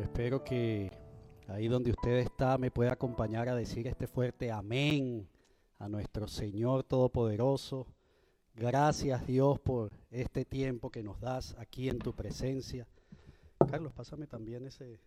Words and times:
Espero 0.00 0.42
que 0.42 0.90
ahí 1.46 1.68
donde 1.68 1.92
usted 1.92 2.18
está 2.18 2.58
me 2.58 2.72
pueda 2.72 2.92
acompañar 2.92 3.48
a 3.48 3.54
decir 3.54 3.86
este 3.86 4.08
fuerte 4.08 4.50
amén 4.50 5.28
a 5.78 5.88
nuestro 5.88 6.26
Señor 6.26 6.82
Todopoderoso. 6.82 7.86
Gracias 8.56 9.24
Dios 9.24 9.60
por 9.60 9.92
este 10.10 10.44
tiempo 10.44 10.90
que 10.90 11.04
nos 11.04 11.20
das 11.20 11.54
aquí 11.58 11.88
en 11.88 12.00
tu 12.00 12.12
presencia. 12.12 12.88
Carlos, 13.70 13.92
pásame 13.92 14.26
también 14.26 14.66
ese. 14.66 14.98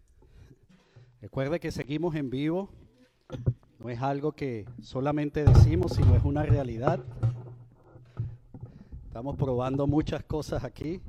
Recuerde 1.21 1.59
que 1.59 1.71
seguimos 1.71 2.15
en 2.15 2.29
vivo. 2.29 2.69
No 3.79 3.89
es 3.89 4.01
algo 4.01 4.31
que 4.31 4.65
solamente 4.81 5.43
decimos, 5.43 5.93
sino 5.93 6.15
es 6.15 6.23
una 6.23 6.43
realidad. 6.43 7.03
Estamos 9.05 9.35
probando 9.35 9.85
muchas 9.85 10.23
cosas 10.23 10.63
aquí. 10.63 11.01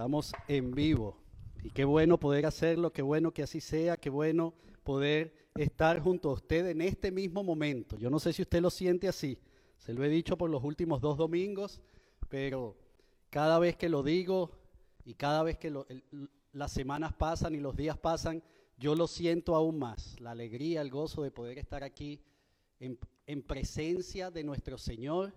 Estamos 0.00 0.32
en 0.48 0.70
vivo. 0.70 1.18
Y 1.62 1.68
qué 1.68 1.84
bueno 1.84 2.18
poder 2.18 2.46
hacerlo, 2.46 2.90
qué 2.90 3.02
bueno 3.02 3.34
que 3.34 3.42
así 3.42 3.60
sea, 3.60 3.98
qué 3.98 4.08
bueno 4.08 4.54
poder 4.82 5.50
estar 5.56 6.00
junto 6.00 6.30
a 6.30 6.32
usted 6.32 6.68
en 6.68 6.80
este 6.80 7.10
mismo 7.10 7.44
momento. 7.44 7.98
Yo 7.98 8.08
no 8.08 8.18
sé 8.18 8.32
si 8.32 8.40
usted 8.40 8.62
lo 8.62 8.70
siente 8.70 9.08
así. 9.08 9.38
Se 9.76 9.92
lo 9.92 10.02
he 10.02 10.08
dicho 10.08 10.38
por 10.38 10.48
los 10.48 10.64
últimos 10.64 11.02
dos 11.02 11.18
domingos, 11.18 11.82
pero 12.30 12.78
cada 13.28 13.58
vez 13.58 13.76
que 13.76 13.90
lo 13.90 14.02
digo 14.02 14.52
y 15.04 15.12
cada 15.16 15.42
vez 15.42 15.58
que 15.58 15.70
las 16.54 16.72
semanas 16.72 17.12
pasan 17.12 17.54
y 17.54 17.60
los 17.60 17.76
días 17.76 17.98
pasan, 17.98 18.42
yo 18.78 18.94
lo 18.94 19.06
siento 19.06 19.54
aún 19.54 19.78
más. 19.78 20.18
La 20.18 20.30
alegría, 20.30 20.80
el 20.80 20.88
gozo 20.88 21.22
de 21.22 21.30
poder 21.30 21.58
estar 21.58 21.84
aquí 21.84 22.22
en, 22.78 22.98
en 23.26 23.42
presencia 23.42 24.30
de 24.30 24.44
nuestro 24.44 24.78
Señor, 24.78 25.34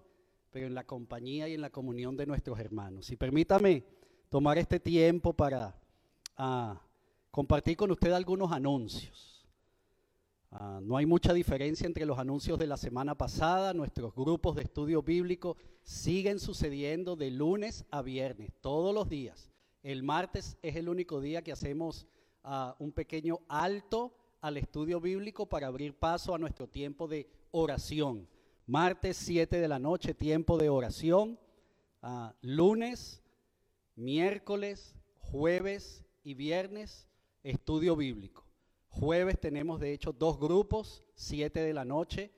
pero 0.52 0.68
en 0.68 0.74
la 0.74 0.86
compañía 0.86 1.50
y 1.50 1.54
en 1.54 1.60
la 1.60 1.70
comunión 1.70 2.16
de 2.16 2.28
nuestros 2.28 2.58
hermanos. 2.62 3.12
Y 3.12 3.18
permítame 3.18 3.84
tomar 4.34 4.58
este 4.58 4.80
tiempo 4.80 5.32
para 5.32 5.76
uh, 6.40 6.74
compartir 7.30 7.78
con 7.78 7.92
usted 7.92 8.12
algunos 8.14 8.52
anuncios. 8.52 9.46
Uh, 10.50 10.82
no 10.82 10.98
hay 10.98 11.06
mucha 11.06 11.34
diferencia 11.34 11.86
entre 11.86 12.04
los 12.04 12.18
anuncios 12.18 12.58
de 12.58 12.66
la 12.66 12.78
semana 12.78 13.14
pasada. 13.14 13.76
Nuestros 13.76 14.16
grupos 14.16 14.56
de 14.56 14.64
estudio 14.64 15.04
bíblico 15.04 15.56
siguen 15.84 16.40
sucediendo 16.40 17.16
de 17.16 17.30
lunes 17.30 17.86
a 17.92 18.02
viernes, 18.02 18.52
todos 18.60 18.92
los 18.92 19.08
días. 19.08 19.52
El 19.84 20.02
martes 20.02 20.58
es 20.64 20.78
el 20.78 20.90
único 20.90 21.22
día 21.22 21.44
que 21.44 21.52
hacemos 21.52 22.08
uh, 22.44 22.72
un 22.80 22.92
pequeño 22.92 23.38
alto 23.48 24.16
al 24.42 24.58
estudio 24.58 25.00
bíblico 25.00 25.46
para 25.46 25.68
abrir 25.68 25.94
paso 25.94 26.34
a 26.34 26.40
nuestro 26.40 26.68
tiempo 26.68 27.08
de 27.08 27.30
oración. 27.52 28.28
Martes 28.66 29.16
7 29.18 29.60
de 29.60 29.68
la 29.68 29.78
noche, 29.78 30.16
tiempo 30.16 30.58
de 30.58 30.70
oración. 30.70 31.38
lunes 32.42 33.23
miércoles, 33.96 34.96
jueves 35.20 36.04
y 36.24 36.34
viernes, 36.34 37.08
estudio 37.44 37.96
bíblico. 37.96 38.46
Jueves 38.90 39.40
tenemos 39.40 39.80
de 39.80 39.94
hecho 39.94 40.14
dos 40.14 40.40
grupos, 40.40 41.04
siete 41.16 41.62
de 41.62 41.74
la 41.74 41.86
noche 41.86 42.32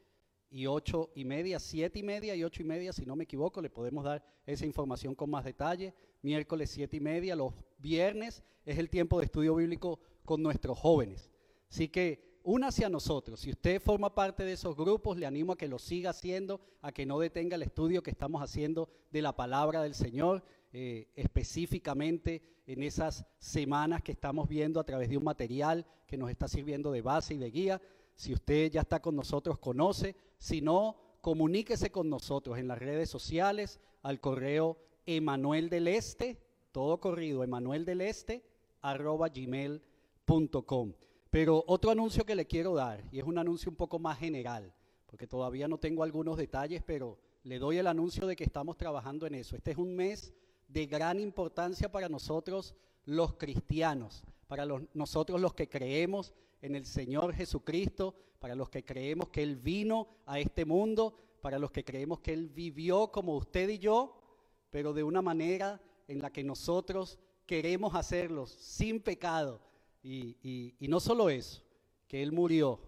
y 0.50 0.68
ocho 0.68 1.12
y 1.16 1.26
media, 1.26 1.60
siete 1.60 2.00
y 2.00 2.04
media 2.04 2.36
y 2.36 2.44
ocho 2.44 2.62
y 2.62 2.66
media, 2.66 2.94
si 2.94 3.06
no 3.06 3.16
me 3.16 3.26
equivoco, 3.26 3.62
le 3.62 3.70
podemos 3.70 4.04
dar 4.06 4.24
esa 4.46 4.66
información 4.66 5.16
con 5.16 5.30
más 5.30 5.44
detalle. 5.44 5.94
Miércoles 6.22 6.70
siete 6.70 6.98
y 6.98 7.02
media, 7.02 7.36
los 7.36 7.54
viernes 7.78 8.44
es 8.66 8.78
el 8.78 8.90
tiempo 8.90 9.20
de 9.20 9.26
estudio 9.26 9.56
bíblico 9.56 10.00
con 10.24 10.42
nuestros 10.42 10.78
jóvenes. 10.78 11.30
Así 11.70 11.90
que 11.90 12.40
únase 12.44 12.86
a 12.86 12.90
nosotros. 12.90 13.42
Si 13.42 13.50
usted 13.50 13.82
forma 13.82 14.14
parte 14.16 14.44
de 14.44 14.54
esos 14.54 14.76
grupos, 14.76 15.18
le 15.18 15.26
animo 15.26 15.54
a 15.54 15.58
que 15.58 15.68
lo 15.68 15.78
siga 15.78 16.12
haciendo, 16.12 16.62
a 16.82 16.92
que 16.92 17.06
no 17.06 17.20
detenga 17.20 17.56
el 17.56 17.64
estudio 17.64 18.02
que 18.02 18.12
estamos 18.12 18.42
haciendo 18.42 18.90
de 19.12 19.22
la 19.22 19.36
palabra 19.36 19.82
del 19.82 19.94
Señor 19.94 20.44
eh, 20.78 21.08
específicamente 21.16 22.42
en 22.68 22.84
esas 22.84 23.26
semanas 23.40 24.04
que 24.04 24.12
estamos 24.12 24.50
viendo 24.50 24.78
a 24.78 24.84
través 24.84 25.08
de 25.08 25.16
un 25.16 25.24
material 25.24 25.86
que 26.06 26.18
nos 26.18 26.30
está 26.30 26.50
sirviendo 26.50 26.92
de 26.92 27.02
base 27.02 27.34
y 27.34 27.38
de 27.38 27.50
guía. 27.50 27.82
Si 28.14 28.34
usted 28.34 28.70
ya 28.70 28.82
está 28.82 29.02
con 29.02 29.16
nosotros, 29.16 29.58
conoce. 29.58 30.18
Si 30.38 30.60
no, 30.60 30.98
comuníquese 31.22 31.92
con 31.92 32.10
nosotros 32.10 32.58
en 32.58 32.68
las 32.68 32.78
redes 32.78 33.10
sociales, 33.10 33.80
al 34.02 34.20
correo 34.20 34.78
Emanuel 35.06 35.70
del 35.70 35.88
Este, 35.88 36.42
todo 36.74 37.00
corrido, 37.00 37.46
Emanuel 37.46 37.86
del 37.86 38.02
Este, 38.02 38.44
arroba 38.82 39.30
gmail.com. 39.30 40.94
Pero 41.30 41.64
otro 41.68 41.92
anuncio 41.92 42.26
que 42.26 42.36
le 42.36 42.48
quiero 42.48 42.74
dar, 42.74 43.02
y 43.14 43.20
es 43.20 43.24
un 43.24 43.38
anuncio 43.38 43.70
un 43.70 43.78
poco 43.78 43.98
más 43.98 44.20
general, 44.20 44.74
porque 45.06 45.26
todavía 45.26 45.70
no 45.70 45.78
tengo 45.78 46.04
algunos 46.04 46.36
detalles, 46.36 46.84
pero 46.86 47.18
le 47.44 47.60
doy 47.60 47.78
el 47.78 47.88
anuncio 47.88 48.28
de 48.28 48.36
que 48.36 48.44
estamos 48.44 48.76
trabajando 48.76 49.26
en 49.26 49.36
eso. 49.36 49.56
Este 49.56 49.72
es 49.72 49.78
un 49.78 49.96
mes 49.96 50.34
de 50.68 50.86
gran 50.86 51.20
importancia 51.20 51.92
para 51.92 52.10
nosotros 52.10 52.76
los 53.06 53.34
cristianos, 53.36 54.24
para 54.48 54.66
nosotros 54.94 55.40
los 55.40 55.54
que 55.54 55.70
creemos 55.70 56.34
en 56.62 56.76
el 56.76 56.86
Señor 56.86 57.34
Jesucristo, 57.34 58.16
para 58.40 58.56
los 58.56 58.70
que 58.70 58.84
creemos 58.84 59.30
que 59.30 59.44
Él 59.44 59.56
vino 59.56 60.08
a 60.26 60.40
este 60.40 60.66
mundo, 60.66 61.16
para 61.42 61.60
los 61.60 61.72
que 61.72 61.84
creemos 61.84 62.20
que 62.20 62.34
Él 62.34 62.50
vivió 62.50 63.12
como 63.12 63.36
usted 63.36 63.70
y 63.70 63.78
yo, 63.78 64.22
pero 64.70 64.94
de 64.94 65.04
una 65.04 65.22
manera 65.22 65.82
en 66.08 66.20
la 66.20 66.32
que 66.32 66.44
nosotros 66.44 67.20
queremos 67.46 67.96
hacerlo 67.96 68.48
sin 68.48 69.00
pecado. 69.00 69.62
Y, 70.02 70.38
y, 70.44 70.76
y 70.80 70.88
no 70.88 71.00
solo 71.00 71.30
eso, 71.30 71.64
que 72.08 72.22
Él 72.22 72.32
murió 72.32 72.80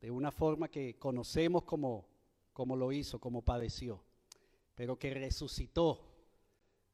de 0.00 0.10
una 0.10 0.30
forma 0.30 0.68
que 0.68 0.98
conocemos 0.98 1.64
como, 1.64 2.06
como 2.52 2.76
lo 2.76 2.92
hizo, 2.92 3.18
como 3.18 3.42
padeció, 3.42 4.02
pero 4.74 4.98
que 4.98 5.14
resucitó 5.14 6.13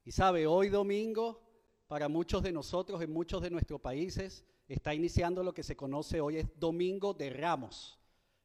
y 0.03 0.11
sabe, 0.11 0.47
hoy 0.47 0.69
domingo, 0.69 1.41
para 1.87 2.09
muchos 2.09 2.41
de 2.41 2.51
nosotros, 2.51 3.01
en 3.01 3.13
muchos 3.13 3.41
de 3.41 3.51
nuestros 3.51 3.79
países, 3.81 4.43
está 4.67 4.95
iniciando 4.95 5.43
lo 5.43 5.53
que 5.53 5.63
se 5.63 5.75
conoce 5.75 6.21
hoy 6.21 6.37
es 6.37 6.47
Domingo 6.59 7.13
de 7.13 7.29
Ramos. 7.29 7.99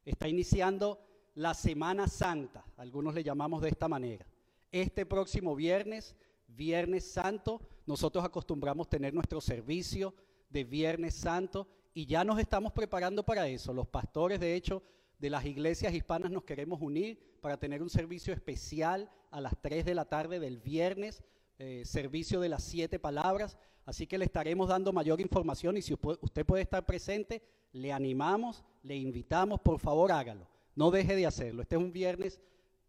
Está 0.05 0.27
iniciando 0.27 0.99
la 1.33 1.53
Semana 1.53 2.07
Santa, 2.07 2.65
algunos 2.77 3.15
le 3.15 3.23
llamamos 3.23 3.61
de 3.61 3.69
esta 3.69 3.87
manera. 3.87 4.27
Este 4.71 5.05
próximo 5.05 5.55
viernes, 5.55 6.15
Viernes 6.47 7.09
Santo, 7.11 7.61
nosotros 7.85 8.23
acostumbramos 8.23 8.89
tener 8.89 9.13
nuestro 9.13 9.41
servicio 9.41 10.13
de 10.49 10.63
Viernes 10.63 11.15
Santo 11.15 11.67
y 11.93 12.05
ya 12.05 12.23
nos 12.23 12.39
estamos 12.39 12.71
preparando 12.71 13.23
para 13.23 13.47
eso. 13.47 13.73
Los 13.73 13.87
pastores, 13.87 14.39
de 14.39 14.53
hecho, 14.53 14.83
de 15.17 15.29
las 15.29 15.45
iglesias 15.45 15.93
hispanas 15.93 16.31
nos 16.31 16.43
queremos 16.43 16.81
unir 16.81 17.39
para 17.41 17.57
tener 17.57 17.81
un 17.81 17.89
servicio 17.89 18.33
especial 18.33 19.09
a 19.31 19.41
las 19.41 19.59
3 19.61 19.85
de 19.85 19.95
la 19.95 20.05
tarde 20.05 20.39
del 20.39 20.59
viernes 20.59 21.23
eh, 21.59 21.83
servicio 21.85 22.39
de 22.39 22.49
las 22.49 22.63
siete 22.63 22.99
palabras, 22.99 23.57
así 23.85 24.05
que 24.07 24.17
le 24.17 24.25
estaremos 24.25 24.69
dando 24.69 24.93
mayor 24.93 25.21
información 25.21 25.77
y 25.77 25.81
si 25.81 25.93
usted 25.93 26.45
puede 26.45 26.63
estar 26.63 26.85
presente, 26.85 27.41
le 27.71 27.91
animamos, 27.91 28.63
le 28.83 28.95
invitamos, 28.95 29.59
por 29.61 29.79
favor 29.79 30.11
hágalo, 30.11 30.47
no 30.75 30.91
deje 30.91 31.15
de 31.15 31.25
hacerlo. 31.25 31.61
Este 31.61 31.75
es 31.75 31.81
un 31.81 31.91
viernes 31.91 32.39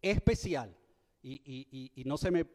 especial 0.02 0.76
y, 1.22 1.40
y, 1.44 1.92
y, 1.94 2.04
no, 2.04 2.16
se 2.16 2.30
me, 2.30 2.46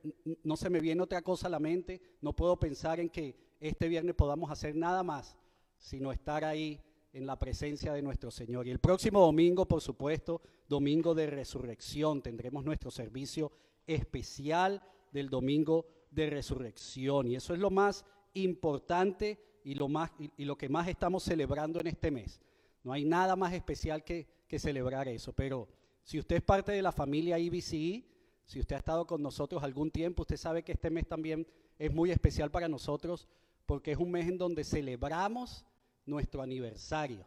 no 0.44 0.56
se 0.56 0.70
me 0.70 0.80
viene 0.80 1.02
otra 1.02 1.22
cosa 1.22 1.48
a 1.48 1.50
la 1.50 1.60
mente, 1.60 2.02
no 2.22 2.34
puedo 2.34 2.58
pensar 2.58 3.00
en 3.00 3.10
que 3.10 3.36
este 3.60 3.88
viernes 3.88 4.16
podamos 4.16 4.50
hacer 4.52 4.76
nada 4.76 5.04
más, 5.04 5.38
sino 5.78 6.12
estar 6.12 6.46
ahí 6.46 6.80
en 7.12 7.28
la 7.28 7.38
presencia 7.38 7.94
de 7.94 8.02
nuestro 8.02 8.32
Señor. 8.32 8.68
Y 8.68 8.72
el 8.72 8.80
próximo 8.80 9.20
domingo, 9.20 9.68
por 9.68 9.82
supuesto, 9.82 10.42
domingo 10.68 11.14
de 11.14 11.28
resurrección, 11.28 12.22
tendremos 12.22 12.64
nuestro 12.66 12.90
servicio 12.90 13.52
especial 13.86 14.82
del 15.12 15.30
domingo 15.30 15.86
de 16.14 16.30
resurrección. 16.30 17.28
Y 17.28 17.36
eso 17.36 17.54
es 17.54 17.60
lo 17.60 17.70
más 17.70 18.06
importante 18.34 19.40
y 19.64 19.76
lo, 19.76 19.88
más, 19.88 20.12
y, 20.20 20.46
lo 20.46 20.58
que 20.58 20.70
más 20.70 20.88
estamos 20.88 21.24
celebrando 21.24 21.80
en 21.80 21.88
este 21.88 22.12
mes. 22.12 22.42
No 22.84 22.92
hay 22.94 23.06
nada 23.06 23.36
más 23.36 23.54
especial 23.54 24.04
que, 24.04 24.32
celebrar 24.56 25.08
eso. 25.08 25.34
Pero 25.34 25.68
si 26.04 26.20
usted 26.20 26.36
es 26.36 26.44
parte 26.44 26.72
de 26.72 26.84
la 26.84 26.92
familia 26.92 27.40
IBCI, 27.40 28.06
si 28.46 28.60
usted 28.60 28.76
ha 28.76 28.78
estado 28.78 29.08
con 29.08 29.20
nosotros 29.20 29.64
algún 29.64 29.90
tiempo, 29.90 30.22
usted 30.22 30.38
sabe 30.38 30.62
que 30.62 30.74
este 30.74 30.92
mes 30.92 31.08
también 31.08 31.48
es 31.80 31.92
muy 31.92 32.12
especial 32.12 32.52
para 32.52 32.68
nosotros 32.68 33.28
porque 33.66 33.94
es 33.94 33.98
un 33.98 34.12
mes 34.12 34.28
en 34.28 34.38
donde 34.38 34.64
celebramos 34.64 35.66
nuestro 36.06 36.44
aniversario. 36.44 37.26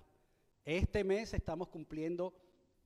Este 0.65 1.03
mes 1.03 1.35
estamos 1.35 1.67
cumpliendo 1.67 2.33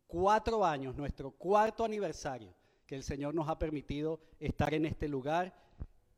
cuatro 0.07 0.65
años, 0.65 0.97
nuestro 0.97 1.33
cuarto 1.33 1.85
aniversario, 1.85 2.55
que 2.87 2.95
el 2.95 3.03
Señor 3.03 3.35
nos 3.35 3.47
ha 3.47 3.59
permitido 3.59 4.21
estar 4.39 4.73
en 4.73 4.87
este 4.87 5.07
lugar 5.07 5.55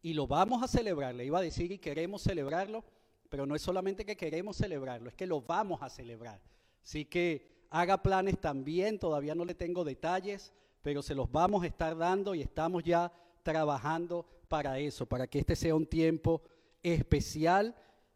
y 0.02 0.14
lo 0.14 0.26
vamos 0.26 0.62
a 0.62 0.68
celebrar. 0.68 1.14
Le 1.14 1.24
iba 1.24 1.38
a 1.38 1.42
decir 1.42 1.70
y 1.72 1.78
queremos 1.78 2.22
celebrarlo, 2.22 2.84
pero 3.28 3.46
no 3.46 3.54
es 3.54 3.62
solamente 3.62 4.04
que 4.04 4.16
queremos 4.16 4.56
celebrarlo, 4.56 5.08
es 5.08 5.14
que 5.14 5.26
lo 5.26 5.40
vamos 5.40 5.80
a 5.82 5.88
celebrar. 5.88 6.40
Así 6.82 7.04
que 7.04 7.66
haga 7.70 8.02
planes 8.02 8.38
también, 8.38 8.98
todavía 8.98 9.34
no 9.34 9.44
le 9.44 9.54
tengo 9.54 9.84
detalles, 9.84 10.52
pero 10.82 11.00
se 11.00 11.14
los 11.14 11.30
vamos 11.30 11.62
a 11.62 11.66
estar 11.66 11.96
dando 11.96 12.34
y 12.34 12.42
estamos 12.42 12.82
ya 12.82 13.12
trabajando 13.42 14.26
para 14.48 14.78
eso, 14.78 15.06
para 15.06 15.26
que 15.26 15.38
este 15.38 15.56
sea 15.56 15.74
un 15.74 15.86
tiempo 15.86 16.42
especial 16.82 17.74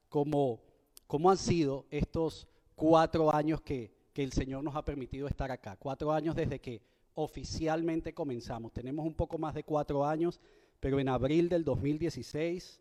como, 0.09 0.61
como 1.07 1.31
han 1.31 1.39
sido 1.39 1.87
estos 1.91 2.49
cuatro 2.75 3.33
años 3.33 3.61
que, 3.63 3.95
que 4.13 4.25
el 4.25 4.33
Señor 4.33 4.63
nos 4.65 4.75
ha 4.75 4.85
permitido 4.85 5.29
estar 5.29 5.51
acá. 5.51 5.77
Cuatro 5.77 6.13
años 6.13 6.35
desde 6.35 6.61
que 6.61 6.83
oficialmente 7.15 8.13
comenzamos. 8.13 8.73
Tenemos 8.73 9.07
un 9.07 9.15
poco 9.15 9.39
más 9.39 9.55
de 9.55 9.65
cuatro 9.65 10.05
años 10.05 10.41
pero 10.81 11.01
en 11.01 11.09
abril 11.09 11.49
del 11.49 11.65
2016 11.65 12.81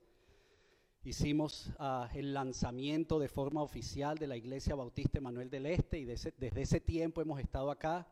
hicimos 1.04 1.72
ah, 1.78 2.10
el 2.14 2.34
lanzamiento 2.34 3.20
de 3.20 3.30
forma 3.30 3.62
oficial 3.62 4.18
de 4.18 4.28
la 4.28 4.38
Iglesia 4.38 4.76
Bautista 4.76 5.22
Manuel 5.22 5.50
del 5.50 5.68
Este 5.68 6.00
y 6.00 6.06
desde 6.06 6.62
ese 6.62 6.80
tiempo 6.80 7.22
hemos 7.22 7.40
estado 7.40 7.72
acá 7.72 8.08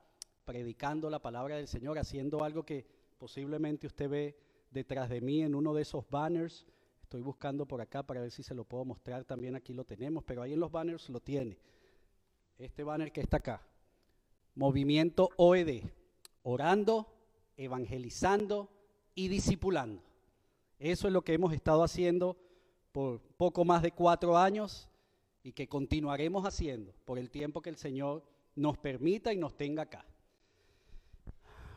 predicando 0.45 1.09
la 1.09 1.19
palabra 1.19 1.55
del 1.55 1.67
Señor, 1.67 1.97
haciendo 1.97 2.43
algo 2.43 2.63
que 2.63 2.85
posiblemente 3.17 3.87
usted 3.87 4.09
ve 4.09 4.37
detrás 4.71 5.09
de 5.09 5.21
mí 5.21 5.41
en 5.41 5.55
uno 5.55 5.73
de 5.73 5.81
esos 5.81 6.09
banners. 6.09 6.65
Estoy 7.01 7.21
buscando 7.21 7.65
por 7.65 7.81
acá 7.81 8.03
para 8.03 8.21
ver 8.21 8.31
si 8.31 8.43
se 8.43 8.55
lo 8.55 8.63
puedo 8.63 8.85
mostrar, 8.85 9.23
también 9.23 9.55
aquí 9.55 9.73
lo 9.73 9.85
tenemos, 9.85 10.23
pero 10.23 10.41
ahí 10.41 10.53
en 10.53 10.59
los 10.59 10.71
banners 10.71 11.09
lo 11.09 11.19
tiene. 11.19 11.57
Este 12.57 12.83
banner 12.83 13.11
que 13.11 13.21
está 13.21 13.37
acá. 13.37 13.65
Movimiento 14.55 15.29
OED, 15.37 15.83
orando, 16.43 17.07
evangelizando 17.57 18.69
y 19.15 19.27
discipulando. 19.27 20.01
Eso 20.79 21.07
es 21.07 21.13
lo 21.13 21.23
que 21.23 21.33
hemos 21.33 21.53
estado 21.53 21.83
haciendo 21.83 22.37
por 22.91 23.19
poco 23.37 23.65
más 23.65 23.81
de 23.81 23.91
cuatro 23.91 24.37
años 24.37 24.89
y 25.43 25.51
que 25.53 25.67
continuaremos 25.67 26.45
haciendo 26.45 26.93
por 27.05 27.17
el 27.17 27.29
tiempo 27.29 27.61
que 27.61 27.69
el 27.69 27.77
Señor 27.77 28.23
nos 28.55 28.77
permita 28.77 29.33
y 29.33 29.37
nos 29.37 29.55
tenga 29.55 29.83
acá. 29.83 30.05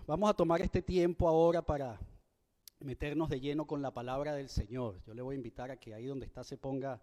Vamos 0.06 0.30
a 0.30 0.34
tomar 0.34 0.60
este 0.60 0.82
tiempo 0.82 1.28
ahora 1.28 1.62
para 1.62 1.98
meternos 2.80 3.28
de 3.28 3.40
lleno 3.40 3.66
con 3.66 3.82
la 3.82 3.92
palabra 3.92 4.34
del 4.34 4.48
Señor. 4.48 5.00
Yo 5.06 5.14
le 5.14 5.22
voy 5.22 5.34
a 5.34 5.38
invitar 5.38 5.70
a 5.70 5.80
que 5.80 5.94
ahí 5.94 6.06
donde 6.06 6.26
está 6.26 6.44
se 6.44 6.56
ponga 6.56 7.00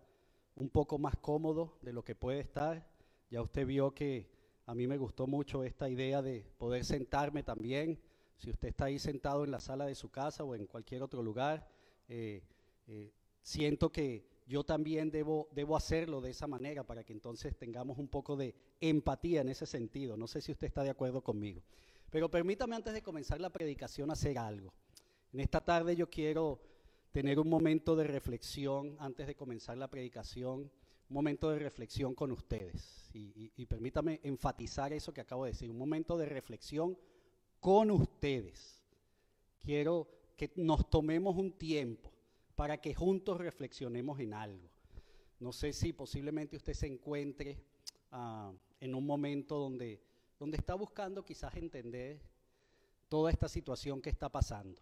un 0.56 0.70
poco 0.70 0.98
más 0.98 1.18
cómodo 1.18 1.78
de 1.82 1.94
lo 1.94 2.04
que 2.04 2.16
puede 2.16 2.40
estar. 2.40 2.88
Ya 3.30 3.42
usted 3.42 3.66
vio 3.66 3.94
que 3.94 4.30
a 4.66 4.76
mí 4.76 4.88
me 4.88 4.98
gustó 4.98 5.28
mucho 5.28 5.64
esta 5.64 5.90
idea 5.90 6.22
de 6.22 6.46
poder 6.58 6.86
sentarme 6.86 7.44
también. 7.44 8.00
Si 8.44 8.50
usted 8.50 8.68
está 8.68 8.86
ahí 8.86 9.00
sentado 9.00 9.46
en 9.46 9.52
la 9.52 9.62
sala 9.62 9.86
de 9.86 9.96
su 9.96 10.10
casa 10.10 10.44
o 10.44 10.54
en 10.54 10.68
cualquier 10.68 11.02
otro 11.02 11.24
lugar, 11.24 11.66
eh, 12.10 12.44
eh, 12.88 13.14
siento 13.42 13.90
que 13.90 14.26
yo 14.46 14.66
también 14.66 15.10
debo, 15.12 15.48
debo 15.54 15.78
hacerlo 15.78 16.20
de 16.20 16.32
esa 16.32 16.46
manera 16.46 16.84
para 16.84 17.06
que 17.06 17.14
entonces 17.14 17.56
tengamos 17.56 17.98
un 17.98 18.10
poco 18.10 18.36
de 18.36 18.54
empatía 18.82 19.40
en 19.40 19.48
ese 19.48 19.66
sentido. 19.66 20.18
No 20.18 20.28
sé 20.28 20.42
si 20.42 20.52
usted 20.52 20.68
está 20.68 20.84
de 20.84 20.90
acuerdo 20.90 21.24
conmigo. 21.24 21.62
Pero 22.10 22.30
permítame 22.30 22.76
antes 22.76 22.94
de 22.94 23.02
comenzar 23.02 23.40
la 23.40 23.50
predicación 23.50 24.12
hacer 24.12 24.38
algo. 24.38 24.74
En 25.32 25.40
esta 25.40 25.62
tarde 25.62 25.96
yo 25.96 26.10
quiero 26.10 26.60
tener 27.14 27.40
un 27.40 27.48
momento 27.48 27.96
de 27.96 28.04
reflexión 28.04 28.98
antes 29.00 29.26
de 29.26 29.36
comenzar 29.36 29.78
la 29.78 29.90
predicación, 29.90 30.64
un 30.64 31.14
momento 31.14 31.50
de 31.50 31.60
reflexión 31.60 32.14
con 32.14 32.30
ustedes. 32.34 33.10
Y, 33.14 33.54
y 33.56 33.66
permítame 33.68 34.20
enfatizar 34.22 34.92
eso 34.92 35.14
que 35.14 35.22
acabo 35.22 35.46
de 35.46 35.52
decir, 35.52 35.72
un 35.72 35.78
momento 35.78 36.18
de 36.18 36.26
reflexión 36.26 36.98
con 37.64 37.90
ustedes. 37.92 38.84
Quiero 39.58 40.10
que 40.36 40.52
nos 40.58 40.90
tomemos 40.90 41.38
un 41.38 41.54
tiempo 41.54 42.12
para 42.56 42.82
que 42.82 42.94
juntos 42.94 43.38
reflexionemos 43.38 44.20
en 44.20 44.34
algo. 44.34 44.70
No 45.40 45.54
sé 45.54 45.72
si 45.72 45.94
posiblemente 45.94 46.58
usted 46.58 46.74
se 46.74 46.88
encuentre 46.88 47.58
ah, 48.12 48.52
en 48.82 48.94
un 48.94 49.06
momento 49.06 49.58
donde, 49.58 50.02
donde 50.38 50.58
está 50.58 50.76
buscando 50.76 51.24
quizás 51.24 51.56
entender 51.56 52.20
toda 53.08 53.32
esta 53.32 53.48
situación 53.48 54.02
que 54.02 54.10
está 54.10 54.28
pasando. 54.28 54.82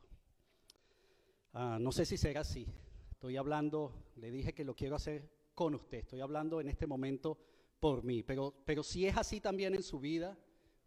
Ah, 1.53 1.77
no 1.79 1.91
sé 1.91 2.03
si 2.03 2.17
será 2.17 2.41
así. 2.41 2.65
Estoy 3.11 3.37
hablando, 3.37 3.93
le 4.15 4.31
dije 4.31 4.55
que 4.55 4.65
lo 4.65 4.75
quiero 4.75 4.95
hacer 4.95 5.29
con 5.53 5.75
usted. 5.75 5.99
Estoy 5.99 6.21
hablando 6.21 6.59
en 6.59 6.67
este 6.67 6.87
momento 6.87 7.37
por 7.79 8.03
mí. 8.03 8.23
Pero, 8.23 8.55
pero 8.65 8.81
si 8.81 9.05
es 9.05 9.15
así 9.17 9.39
también 9.39 9.75
en 9.75 9.83
su 9.83 9.99
vida, 9.99 10.35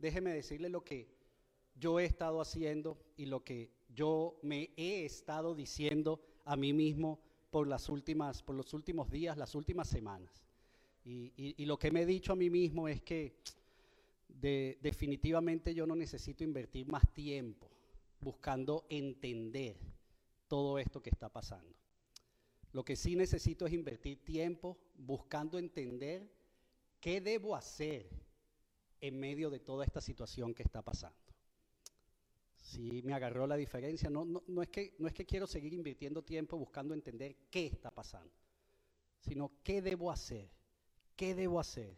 déjeme 0.00 0.34
decirle 0.34 0.68
lo 0.68 0.82
que 0.82 1.14
yo 1.74 1.98
he 1.98 2.04
estado 2.04 2.40
haciendo 2.40 2.98
y 3.16 3.26
lo 3.26 3.42
que 3.44 3.70
yo 3.94 4.38
me 4.42 4.70
he 4.76 5.04
estado 5.04 5.54
diciendo 5.54 6.20
a 6.44 6.56
mí 6.56 6.72
mismo 6.72 7.20
por, 7.50 7.66
las 7.66 7.88
últimas, 7.88 8.42
por 8.42 8.56
los 8.56 8.72
últimos 8.74 9.10
días, 9.10 9.36
las 9.36 9.54
últimas 9.54 9.88
semanas. 9.88 10.42
Y, 11.04 11.64
lo 11.66 11.78
que 11.78 11.90
me 11.90 12.02
he 12.02 12.06
dicho 12.06 12.32
a 12.32 12.36
mí 12.36 12.48
mismo 12.48 12.88
es 12.88 13.02
que 13.02 13.36
definitivamente 14.80 15.74
yo 15.74 15.86
no 15.86 15.94
necesito 15.94 16.44
invertir 16.44 16.86
más 16.86 17.06
tiempo 17.12 17.70
buscando 18.20 18.86
entender 18.88 19.76
todo 20.48 20.78
esto 20.78 21.02
que 21.02 21.10
está 21.10 21.28
pasando. 21.28 21.76
Lo 22.72 22.84
que 22.84 22.96
sí 22.96 23.16
necesito 23.16 23.66
es 23.66 23.72
invertir 23.72 24.24
tiempo 24.24 24.78
buscando 24.96 25.58
entender 25.58 26.28
qué 27.00 27.20
debo 27.20 27.54
hacer 27.54 28.08
en 29.00 29.20
medio 29.20 29.50
de 29.50 29.60
toda 29.60 29.84
esta 29.84 30.00
situación 30.00 30.54
que 30.54 30.62
está 30.62 30.82
pasando 30.82 31.23
sí 32.64 33.02
me 33.02 33.12
agarró 33.12 33.46
la 33.46 33.56
diferencia. 33.56 34.08
No, 34.08 34.24
no, 34.24 34.62
es 34.62 34.68
que, 34.70 34.94
no 34.98 35.06
es 35.06 35.14
que 35.14 35.26
quiero 35.26 35.46
seguir 35.46 35.74
invirtiendo 35.74 36.22
tiempo 36.22 36.56
buscando 36.56 36.94
entender 36.94 37.36
qué 37.50 37.66
está 37.66 37.90
pasando, 37.90 38.32
sino 39.20 39.52
qué 39.62 39.82
debo 39.82 40.10
hacer, 40.10 40.50
qué 41.14 41.34
debo 41.34 41.60
hacer 41.60 41.94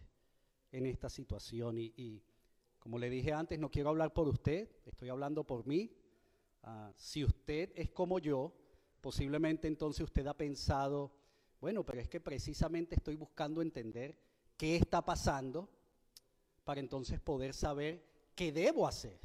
en 0.73 0.87
esta 0.87 1.09
situación. 1.09 1.79
Y, 1.79 2.21
como 2.81 2.99
le 2.99 3.09
dije 3.09 3.33
antes, 3.33 3.59
no 3.59 3.71
quiero 3.71 3.91
hablar 3.91 4.13
por 4.13 4.29
usted, 4.29 4.69
estoy 4.85 5.09
hablando 5.09 5.45
por 5.45 5.67
mí. 5.67 5.97
Ah, 6.65 6.93
si 6.97 7.25
usted 7.25 7.73
es 7.77 7.91
como 7.91 8.19
yo, 8.19 8.53
posiblemente 9.01 9.69
entonces 9.69 10.03
usted 10.03 10.27
ha 10.27 10.35
pensado, 10.35 11.13
bueno, 11.61 11.85
pero 11.85 12.01
es 12.01 12.09
que 12.09 12.21
precisamente 12.21 12.97
estoy 12.97 13.15
buscando 13.15 13.63
entender 13.63 14.19
qué 14.57 14.75
está 14.77 15.05
pasando 15.05 15.69
para 16.65 16.81
entonces 16.81 17.21
poder 17.21 17.55
saber 17.55 18.05
qué 18.35 18.51
debo 18.51 18.89
hacer. 18.89 19.21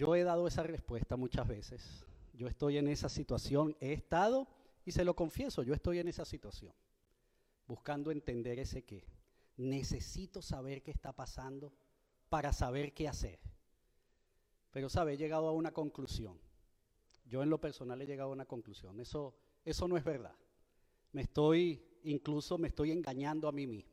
Yo 0.00 0.16
he 0.16 0.24
dado 0.24 0.46
esa 0.46 0.62
respuesta 0.62 1.18
muchas 1.18 1.46
veces. 1.46 2.06
Yo 2.32 2.48
estoy 2.48 2.78
en 2.78 2.88
esa 2.88 3.10
situación, 3.10 3.76
he 3.80 3.92
estado 3.92 4.48
y 4.86 4.92
se 4.92 5.04
lo 5.04 5.14
confieso, 5.14 5.62
yo 5.62 5.74
estoy 5.74 5.98
en 5.98 6.08
esa 6.08 6.24
situación, 6.24 6.72
buscando 7.66 8.10
entender 8.10 8.58
ese 8.58 8.82
qué. 8.82 9.04
Necesito 9.58 10.40
saber 10.40 10.82
qué 10.82 10.90
está 10.90 11.12
pasando 11.12 11.74
para 12.30 12.54
saber 12.54 12.94
qué 12.94 13.08
hacer. 13.08 13.40
Pero, 14.70 14.88
¿sabe? 14.88 15.12
He 15.12 15.16
llegado 15.18 15.48
a 15.48 15.52
una 15.52 15.70
conclusión. 15.70 16.40
Yo 17.26 17.42
en 17.42 17.50
lo 17.50 17.60
personal 17.60 18.00
he 18.00 18.06
llegado 18.06 18.30
a 18.30 18.32
una 18.32 18.46
conclusión. 18.46 19.00
Eso, 19.00 19.34
eso 19.66 19.86
no 19.86 19.98
es 19.98 20.04
verdad. 20.04 20.34
Me 21.12 21.20
estoy, 21.20 21.84
incluso 22.04 22.56
me 22.56 22.68
estoy 22.68 22.90
engañando 22.90 23.48
a 23.48 23.52
mí 23.52 23.66
mismo. 23.66 23.92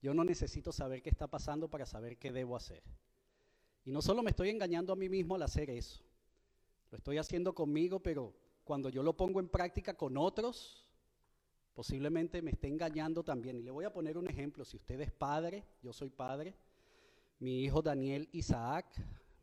Yo 0.00 0.14
no 0.14 0.24
necesito 0.24 0.72
saber 0.72 1.00
qué 1.00 1.10
está 1.10 1.28
pasando 1.28 1.70
para 1.70 1.86
saber 1.86 2.18
qué 2.18 2.32
debo 2.32 2.56
hacer. 2.56 2.82
Y 3.84 3.90
no 3.90 4.02
solo 4.02 4.22
me 4.22 4.30
estoy 4.30 4.50
engañando 4.50 4.92
a 4.92 4.96
mí 4.96 5.08
mismo 5.08 5.34
al 5.34 5.42
hacer 5.42 5.70
eso, 5.70 6.02
lo 6.90 6.98
estoy 6.98 7.18
haciendo 7.18 7.54
conmigo, 7.54 8.00
pero 8.00 8.34
cuando 8.64 8.88
yo 8.88 9.02
lo 9.02 9.16
pongo 9.16 9.40
en 9.40 9.48
práctica 9.48 9.94
con 9.94 10.16
otros, 10.16 10.86
posiblemente 11.74 12.42
me 12.42 12.50
esté 12.50 12.68
engañando 12.68 13.24
también. 13.24 13.56
Y 13.56 13.62
le 13.62 13.70
voy 13.70 13.84
a 13.84 13.92
poner 13.92 14.18
un 14.18 14.28
ejemplo, 14.28 14.64
si 14.64 14.76
usted 14.76 15.00
es 15.00 15.10
padre, 15.10 15.64
yo 15.82 15.92
soy 15.92 16.10
padre, 16.10 16.54
mi 17.38 17.62
hijo 17.62 17.82
Daniel 17.82 18.28
Isaac, 18.32 18.86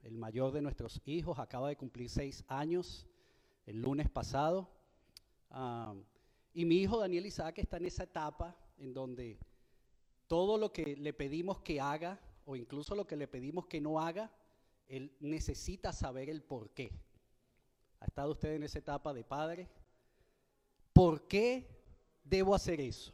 el 0.03 0.15
mayor 0.15 0.51
de 0.51 0.61
nuestros 0.61 1.01
hijos, 1.05 1.39
acaba 1.39 1.69
de 1.69 1.75
cumplir 1.75 2.09
seis 2.09 2.45
años 2.47 3.07
el 3.65 3.81
lunes 3.81 4.09
pasado. 4.09 4.69
Ah, 5.49 5.93
y 6.53 6.65
mi 6.65 6.77
hijo 6.77 6.99
Daniel 6.99 7.25
Isaac 7.25 7.57
está 7.57 7.77
en 7.77 7.85
esa 7.85 8.03
etapa 8.03 8.55
en 8.77 8.93
donde 8.93 9.37
todo 10.27 10.57
lo 10.57 10.71
que 10.71 10.95
le 10.95 11.13
pedimos 11.13 11.59
que 11.59 11.81
haga, 11.81 12.19
o 12.49 12.55
incluso 12.55 12.95
lo 12.95 13.05
que 13.05 13.15
le 13.15 13.27
pedimos 13.27 13.67
que 13.67 13.79
no 13.79 13.99
haga, 13.99 14.31
él 14.87 15.15
necesita 15.19 15.93
saber 15.93 16.31
el 16.31 16.41
por 16.41 16.71
qué. 16.71 16.91
¿Ha 17.99 18.05
estado 18.05 18.31
usted 18.31 18.55
en 18.55 18.63
esa 18.63 18.79
etapa 18.79 19.13
de 19.13 19.23
padre? 19.23 19.69
¿Por 20.91 21.27
qué 21.27 21.67
debo 22.23 22.55
hacer 22.55 22.81
eso? 22.81 23.13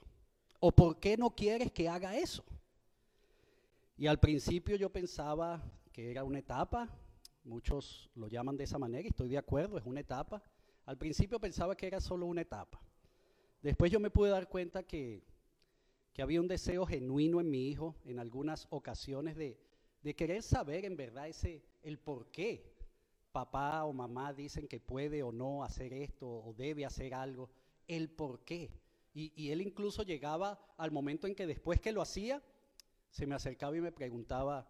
¿O 0.61 0.71
por 0.71 1.01
qué 1.01 1.17
no 1.17 1.31
quieres 1.31 1.69
que 1.73 1.89
haga 1.89 2.17
eso? 2.17 2.45
Y 3.97 4.07
al 4.07 4.21
principio 4.21 4.77
yo 4.77 4.89
pensaba 4.89 5.61
que 5.91 6.11
era 6.11 6.23
una 6.23 6.39
etapa, 6.39 6.87
muchos 7.43 8.09
lo 8.15 8.29
llaman 8.29 8.55
de 8.55 8.63
esa 8.63 8.79
manera 8.79 9.03
y 9.03 9.09
estoy 9.09 9.27
de 9.27 9.37
acuerdo, 9.37 9.77
es 9.77 9.85
una 9.85 9.99
etapa. 9.99 10.41
Al 10.85 10.97
principio 10.97 11.41
pensaba 11.41 11.75
que 11.75 11.87
era 11.87 11.99
solo 11.99 12.25
una 12.25 12.39
etapa. 12.39 12.79
Después 13.61 13.91
yo 13.91 13.99
me 13.99 14.11
pude 14.11 14.29
dar 14.29 14.47
cuenta 14.47 14.83
que 14.83 15.25
que 16.15 16.21
había 16.21 16.39
un 16.39 16.47
deseo 16.47 16.85
genuino 16.85 17.41
en 17.41 17.51
mi 17.51 17.67
hijo 17.67 17.93
en 18.05 18.19
algunas 18.19 18.67
ocasiones 18.69 19.35
de, 19.35 19.57
querer 20.15 20.43
saber 20.43 20.85
en 20.85 20.95
verdad 20.95 21.27
ese, 21.27 21.61
el 21.83 21.99
por 21.99 22.31
qué 22.31 22.73
papá 23.33 23.83
o 23.83 23.91
mamá 23.91 24.31
dicen 24.31 24.65
que 24.65 24.79
puede 24.79 25.23
o 25.23 25.33
no 25.33 25.61
hacer 25.65 25.91
esto 25.91 26.25
o 26.25 26.53
debe 26.53 26.85
hacer 26.85 27.13
algo, 27.13 27.49
el 27.85 28.09
por 28.09 28.39
qué. 28.45 28.71
Y, 29.13 29.49
él 29.49 29.61
incluso 29.61 30.03
llegaba 30.03 30.57
al 30.77 30.91
momento 30.91 31.27
en 31.27 31.35
que 31.35 31.45
después 31.45 31.81
que 31.81 31.91
lo 31.91 32.01
hacía, 32.01 32.41
se 33.09 33.27
me 33.27 33.35
acercaba 33.35 33.75
y 33.75 33.81
me 33.81 33.91
preguntaba, 33.91 34.69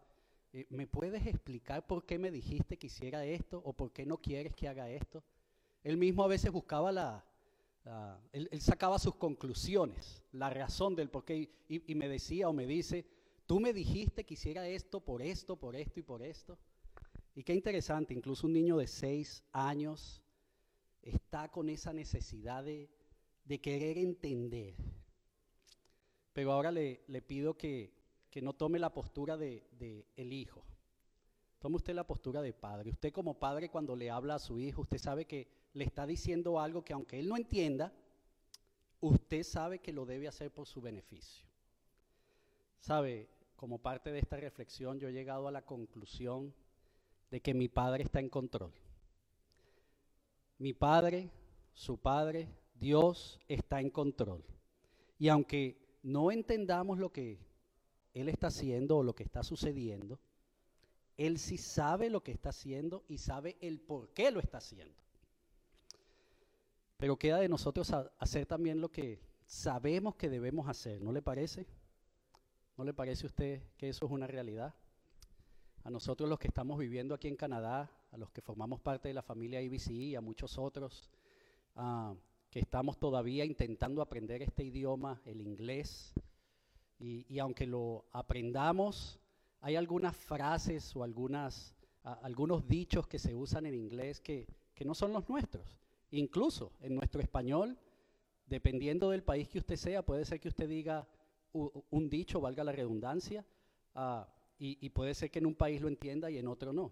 eh, 0.52 0.66
¿me 0.70 0.88
puedes 0.88 1.28
explicar 1.28 1.86
por 1.86 2.08
qué 2.08 2.18
me 2.18 2.32
dijiste 2.32 2.78
que 2.78 2.88
hiciera 2.88 3.24
esto 3.24 3.62
o 3.64 3.74
por 3.74 3.92
qué 3.92 4.08
no 4.08 4.18
quieres 4.18 4.56
que 4.56 4.68
haga 4.68 4.90
esto? 4.90 5.24
Él 5.84 5.98
mismo 5.98 6.24
a 6.24 6.28
veces 6.28 6.52
buscaba 6.52 6.92
la, 6.92 7.24
Ah, 7.88 8.20
él, 8.34 8.50
sacaba 8.62 8.98
sus 8.98 9.16
conclusiones, 9.16 10.24
la 10.32 10.50
razón 10.50 10.96
del 10.96 11.10
por 11.10 11.24
qué, 11.24 11.50
y, 11.68 11.94
me 11.94 12.10
decía 12.10 12.50
o 12.50 12.54
me 12.54 12.66
dice, 12.66 13.06
tú 13.46 13.60
me 13.60 13.74
dijiste 13.74 14.24
que 14.24 14.34
hiciera 14.34 14.68
esto 14.68 15.00
por 15.00 15.22
esto, 15.22 15.56
por 15.56 15.76
esto 15.76 16.00
y 16.00 16.04
por 16.04 16.24
esto. 16.24 16.58
Y 17.36 17.44
qué 17.44 17.54
interesante, 17.54 18.14
incluso 18.14 18.48
un 18.48 18.54
niño 18.54 18.78
de 18.78 18.88
seis 18.88 19.44
años 19.52 20.24
está 21.04 21.52
con 21.52 21.70
esa 21.70 21.94
necesidad 21.94 22.64
de, 22.64 22.90
de 23.44 23.62
querer 23.62 24.00
entender. 24.00 24.76
Pero 26.34 26.54
ahora 26.54 26.72
le, 26.72 27.04
le 27.08 27.22
pido 27.22 27.56
que, 27.56 27.94
que, 28.32 28.42
no 28.42 28.54
tome 28.54 28.80
la 28.80 28.94
postura 28.94 29.38
de, 29.38 29.68
de 29.78 30.08
el 30.16 30.34
hijo. 30.34 30.66
Tome 31.60 31.76
usted 31.76 31.94
la 31.94 32.08
postura 32.08 32.42
de 32.42 32.54
padre. 32.54 32.90
Usted 32.90 33.14
como 33.14 33.38
padre 33.38 33.70
cuando 33.70 33.96
le 33.96 34.10
habla 34.10 34.36
a 34.36 34.40
su 34.40 34.60
hijo, 34.60 34.82
usted 34.82 34.98
sabe 34.98 35.26
que 35.26 35.48
le 35.76 35.84
está 35.84 36.08
diciendo 36.08 36.60
algo 36.60 36.84
que 36.84 36.94
aunque 36.94 37.20
él 37.20 37.28
no 37.28 37.36
entienda, 37.36 37.94
usted 39.02 39.44
sabe 39.44 39.80
que 39.80 39.92
lo 39.92 40.06
debe 40.06 40.28
hacer 40.28 40.50
por 40.50 40.68
su 40.68 40.82
beneficio. 40.82 41.46
Sabe, 42.80 43.28
como 43.58 43.80
parte 43.80 44.12
de 44.12 44.20
esta 44.20 44.38
reflexión 44.38 45.00
yo 45.00 45.10
he 45.10 45.14
llegado 45.14 45.50
a 45.50 45.52
la 45.52 45.66
conclusión 45.66 46.54
de 47.30 47.42
que 47.42 47.54
mi 47.54 47.68
padre 47.68 48.04
está 48.04 48.22
en 48.22 48.30
control. 48.30 48.72
Mi 50.60 50.74
padre, 50.74 51.30
su 51.74 51.98
padre, 51.98 52.48
Dios 52.76 53.42
está 53.50 53.82
en 53.82 53.90
control. 53.90 54.46
Y 55.20 55.28
aunque 55.28 56.00
no 56.04 56.32
entendamos 56.32 57.00
lo 57.00 57.12
que 57.12 57.38
Él 58.14 58.30
está 58.30 58.48
haciendo 58.48 58.98
o 58.98 59.04
lo 59.04 59.14
que 59.14 59.24
está 59.24 59.44
sucediendo, 59.44 60.22
Él 61.18 61.38
sí 61.38 61.58
sabe 61.58 62.10
lo 62.10 62.24
que 62.24 62.32
está 62.32 62.50
haciendo 62.50 63.04
y 63.10 63.18
sabe 63.18 63.58
el 63.60 63.82
por 63.82 64.14
qué 64.14 64.32
lo 64.32 64.40
está 64.40 64.60
haciendo. 64.60 65.05
Pero 66.98 67.18
queda 67.18 67.40
de 67.40 67.50
nosotros 67.50 67.92
hacer 68.20 68.46
también 68.46 68.80
lo 68.80 68.90
que 68.90 69.20
sabemos 69.46 70.16
que 70.16 70.30
debemos 70.30 70.68
hacer, 70.68 71.02
¿no 71.02 71.12
le 71.12 71.22
parece? 71.22 71.68
¿No 72.78 72.84
le 72.84 72.94
parece 72.94 73.26
a 73.26 73.28
usted 73.28 73.64
que 73.78 73.90
eso 73.90 74.06
es 74.06 74.12
una 74.12 74.28
realidad? 74.28 74.74
A 75.84 75.90
nosotros 75.90 76.30
los 76.30 76.40
que 76.40 76.48
estamos 76.48 76.80
viviendo 76.80 77.14
aquí 77.14 77.28
en 77.28 77.36
Canadá, 77.36 77.92
a 78.12 78.18
los 78.18 78.32
que 78.32 78.42
formamos 78.42 78.80
parte 78.80 79.08
de 79.08 79.14
la 79.14 79.22
familia 79.22 79.62
IBC 79.62 79.92
y 79.92 80.16
a 80.16 80.22
muchos 80.22 80.58
otros 80.58 81.10
uh, 81.76 82.16
que 82.50 82.60
estamos 82.60 82.98
todavía 82.98 83.46
intentando 83.46 84.02
aprender 84.02 84.42
este 84.42 84.64
idioma, 84.64 85.22
el 85.26 85.42
inglés, 85.42 86.14
y, 86.98 87.26
y 87.28 87.40
aunque 87.40 87.68
lo 87.68 88.06
aprendamos, 88.14 89.20
hay 89.60 89.76
algunas 89.76 90.16
frases 90.16 90.96
o 90.96 91.04
algunas, 91.04 91.76
uh, 92.04 92.16
algunos 92.24 92.68
dichos 92.68 93.06
que 93.06 93.20
se 93.20 93.36
usan 93.36 93.66
en 93.66 93.76
inglés 93.76 94.22
que, 94.22 94.48
que 94.74 94.86
no 94.86 94.96
son 94.96 95.12
los 95.12 95.28
nuestros. 95.28 95.78
Incluso 96.16 96.72
en 96.80 96.96
nuestro 96.96 97.22
español, 97.22 97.78
dependiendo 98.48 99.10
del 99.10 99.22
país 99.22 99.50
que 99.50 99.58
usted 99.58 99.76
sea, 99.76 100.02
puede 100.02 100.24
ser 100.24 100.40
que 100.40 100.48
usted 100.48 100.70
diga 100.70 101.06
un 101.52 102.10
dicho, 102.10 102.40
valga 102.40 102.64
la 102.64 102.72
redundancia, 102.72 103.46
uh, 103.96 104.24
y, 104.58 104.90
puede 104.92 105.14
ser 105.14 105.30
que 105.30 105.40
en 105.40 105.46
un 105.46 105.56
país 105.56 105.82
lo 105.82 105.90
entienda 105.90 106.32
y 106.32 106.38
en 106.38 106.48
otro 106.48 106.72
no. 106.72 106.90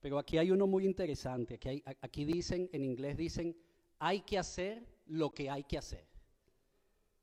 Pero 0.00 0.20
aquí 0.20 0.38
hay 0.38 0.52
uno 0.52 0.68
muy 0.68 0.84
interesante. 0.84 1.54
Aquí, 1.54 1.82
aquí 2.00 2.24
dicen, 2.24 2.70
en 2.72 2.84
inglés 2.84 3.16
dicen, 3.16 3.56
hay 3.98 4.20
que 4.20 4.38
hacer 4.38 4.86
lo 5.06 5.30
que 5.30 5.50
hay 5.50 5.64
que 5.64 5.78
hacer. 5.78 6.06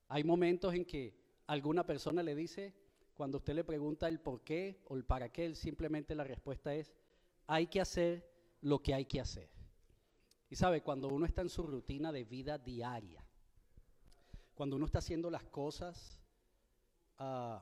Hay 0.10 0.26
momentos 0.26 0.74
en 0.74 0.84
que 0.84 1.16
alguna 1.48 1.86
persona 1.86 2.22
le 2.22 2.36
dice, 2.36 2.74
cuando 3.14 3.38
usted 3.38 3.54
le 3.54 3.64
pregunta 3.64 4.10
el 4.10 4.20
por 4.20 4.42
qué 4.42 4.82
o 4.90 4.98
el 4.98 5.06
para 5.06 5.32
qué, 5.32 5.56
simplemente 5.56 6.16
la 6.16 6.26
respuesta 6.26 6.76
es, 6.76 6.92
hay 7.48 7.68
que 7.68 7.80
hacer 7.80 8.30
lo 8.60 8.84
que 8.84 8.94
hay 8.94 9.06
que 9.06 9.22
hacer. 9.22 9.53
Y 10.54 10.56
sabe, 10.56 10.84
cuando 10.84 11.08
uno 11.08 11.26
está 11.26 11.42
en 11.42 11.50
su 11.50 11.64
rutina 11.64 12.12
de 12.12 12.26
vida 12.26 12.60
diaria, 12.60 13.26
cuando 14.54 14.76
uno 14.76 14.86
está 14.86 15.00
haciendo 15.00 15.32
las 15.32 15.46
cosas, 15.46 16.20
uh, 17.20 17.58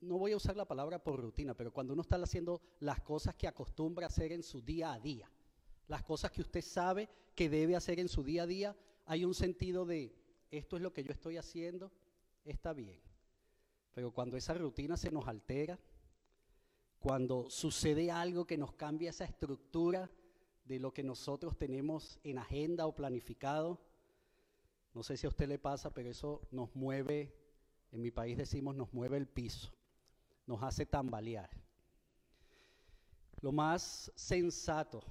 no 0.00 0.16
voy 0.16 0.32
a 0.32 0.38
usar 0.38 0.56
la 0.56 0.64
palabra 0.64 1.04
por 1.04 1.20
rutina, 1.20 1.52
pero 1.52 1.70
cuando 1.70 1.92
uno 1.92 2.00
está 2.00 2.16
haciendo 2.16 2.62
las 2.80 3.02
cosas 3.02 3.34
que 3.34 3.46
acostumbra 3.46 4.06
hacer 4.06 4.32
en 4.32 4.42
su 4.42 4.62
día 4.62 4.94
a 4.94 4.98
día, 4.98 5.30
las 5.88 6.02
cosas 6.02 6.30
que 6.30 6.40
usted 6.40 6.62
sabe 6.62 7.06
que 7.34 7.50
debe 7.50 7.76
hacer 7.76 8.00
en 8.00 8.08
su 8.08 8.22
día 8.22 8.44
a 8.44 8.46
día, 8.46 8.74
hay 9.04 9.26
un 9.26 9.34
sentido 9.34 9.84
de, 9.84 10.16
esto 10.50 10.76
es 10.76 10.82
lo 10.82 10.94
que 10.94 11.04
yo 11.04 11.12
estoy 11.12 11.36
haciendo, 11.36 11.92
está 12.46 12.72
bien. 12.72 12.98
Pero 13.92 14.10
cuando 14.10 14.38
esa 14.38 14.54
rutina 14.54 14.96
se 14.96 15.10
nos 15.10 15.28
altera, 15.28 15.78
cuando 16.98 17.50
sucede 17.50 18.10
algo 18.10 18.46
que 18.46 18.56
nos 18.56 18.72
cambia 18.72 19.10
esa 19.10 19.26
estructura, 19.26 20.10
de 20.64 20.78
lo 20.78 20.92
que 20.92 21.02
nosotros 21.02 21.56
tenemos 21.56 22.18
en 22.22 22.38
agenda 22.38 22.86
o 22.86 22.94
planificado. 22.94 23.80
No 24.94 25.02
sé 25.02 25.16
si 25.16 25.26
a 25.26 25.30
usted 25.30 25.48
le 25.48 25.58
pasa, 25.58 25.92
pero 25.92 26.10
eso 26.10 26.46
nos 26.50 26.74
mueve, 26.74 27.34
en 27.90 28.02
mi 28.02 28.10
país 28.10 28.36
decimos, 28.36 28.74
nos 28.74 28.92
mueve 28.92 29.16
el 29.16 29.26
piso, 29.26 29.72
nos 30.46 30.62
hace 30.62 30.86
tambalear. 30.86 31.50
Lo 33.40 33.52
más 33.52 34.12
sensato 34.14 35.02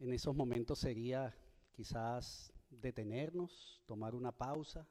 en 0.00 0.12
esos 0.12 0.34
momentos 0.34 0.78
sería 0.78 1.34
quizás 1.72 2.52
detenernos, 2.70 3.82
tomar 3.86 4.14
una 4.14 4.32
pausa, 4.32 4.86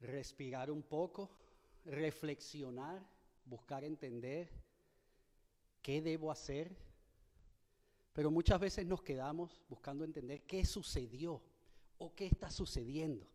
respirar 0.00 0.70
un 0.70 0.82
poco, 0.82 1.30
reflexionar, 1.84 3.02
buscar 3.44 3.84
entender 3.84 4.50
qué 5.80 6.02
debo 6.02 6.30
hacer 6.30 6.76
pero 8.12 8.30
muchas 8.30 8.60
veces 8.60 8.86
nos 8.86 9.02
quedamos 9.02 9.62
buscando 9.68 10.04
entender 10.04 10.42
qué 10.42 10.64
sucedió 10.64 11.42
o 11.98 12.14
qué 12.14 12.26
está 12.26 12.50
sucediendo 12.50 13.26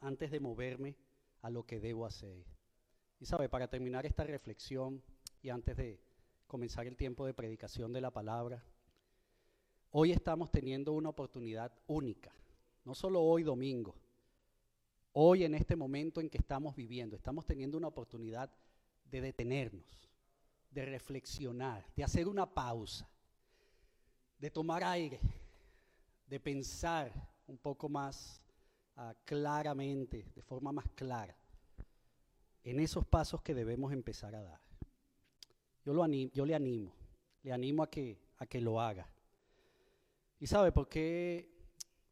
antes 0.00 0.30
de 0.30 0.40
moverme 0.40 0.96
a 1.40 1.50
lo 1.50 1.64
que 1.64 1.80
debo 1.80 2.04
hacer. 2.04 2.44
Y 3.20 3.26
sabe, 3.26 3.48
para 3.48 3.68
terminar 3.68 4.04
esta 4.04 4.24
reflexión 4.24 5.02
y 5.40 5.48
antes 5.48 5.76
de 5.76 6.00
comenzar 6.46 6.86
el 6.86 6.96
tiempo 6.96 7.24
de 7.24 7.34
predicación 7.34 7.92
de 7.92 8.00
la 8.00 8.10
palabra, 8.10 8.62
hoy 9.90 10.12
estamos 10.12 10.50
teniendo 10.50 10.92
una 10.92 11.08
oportunidad 11.08 11.72
única, 11.86 12.34
no 12.84 12.94
solo 12.94 13.22
hoy 13.22 13.44
domingo, 13.44 13.94
hoy 15.12 15.44
en 15.44 15.54
este 15.54 15.76
momento 15.76 16.20
en 16.20 16.28
que 16.28 16.38
estamos 16.38 16.74
viviendo, 16.74 17.16
estamos 17.16 17.46
teniendo 17.46 17.78
una 17.78 17.88
oportunidad 17.88 18.50
de 19.04 19.20
detenernos, 19.20 20.10
de 20.70 20.84
reflexionar, 20.84 21.86
de 21.94 22.04
hacer 22.04 22.28
una 22.28 22.52
pausa 22.52 23.11
de 24.42 24.50
tomar 24.50 24.82
aire, 24.82 25.20
de 26.26 26.40
pensar 26.40 27.12
un 27.46 27.56
poco 27.58 27.88
más 27.88 28.42
uh, 28.96 29.12
claramente, 29.24 30.32
de 30.34 30.42
forma 30.42 30.72
más 30.72 30.88
clara, 30.96 31.38
en 32.64 32.80
esos 32.80 33.06
pasos 33.06 33.40
que 33.40 33.54
debemos 33.54 33.92
empezar 33.92 34.34
a 34.34 34.42
dar. 34.42 34.60
Yo, 35.84 35.94
lo 35.94 36.02
animo, 36.02 36.32
yo 36.34 36.44
le 36.44 36.56
animo, 36.56 36.92
le 37.44 37.52
animo 37.52 37.84
a 37.84 37.88
que, 37.88 38.18
a 38.38 38.46
que 38.46 38.60
lo 38.60 38.80
haga. 38.80 39.08
¿Y 40.40 40.48
sabe 40.48 40.72
por 40.72 40.88
qué, 40.88 41.48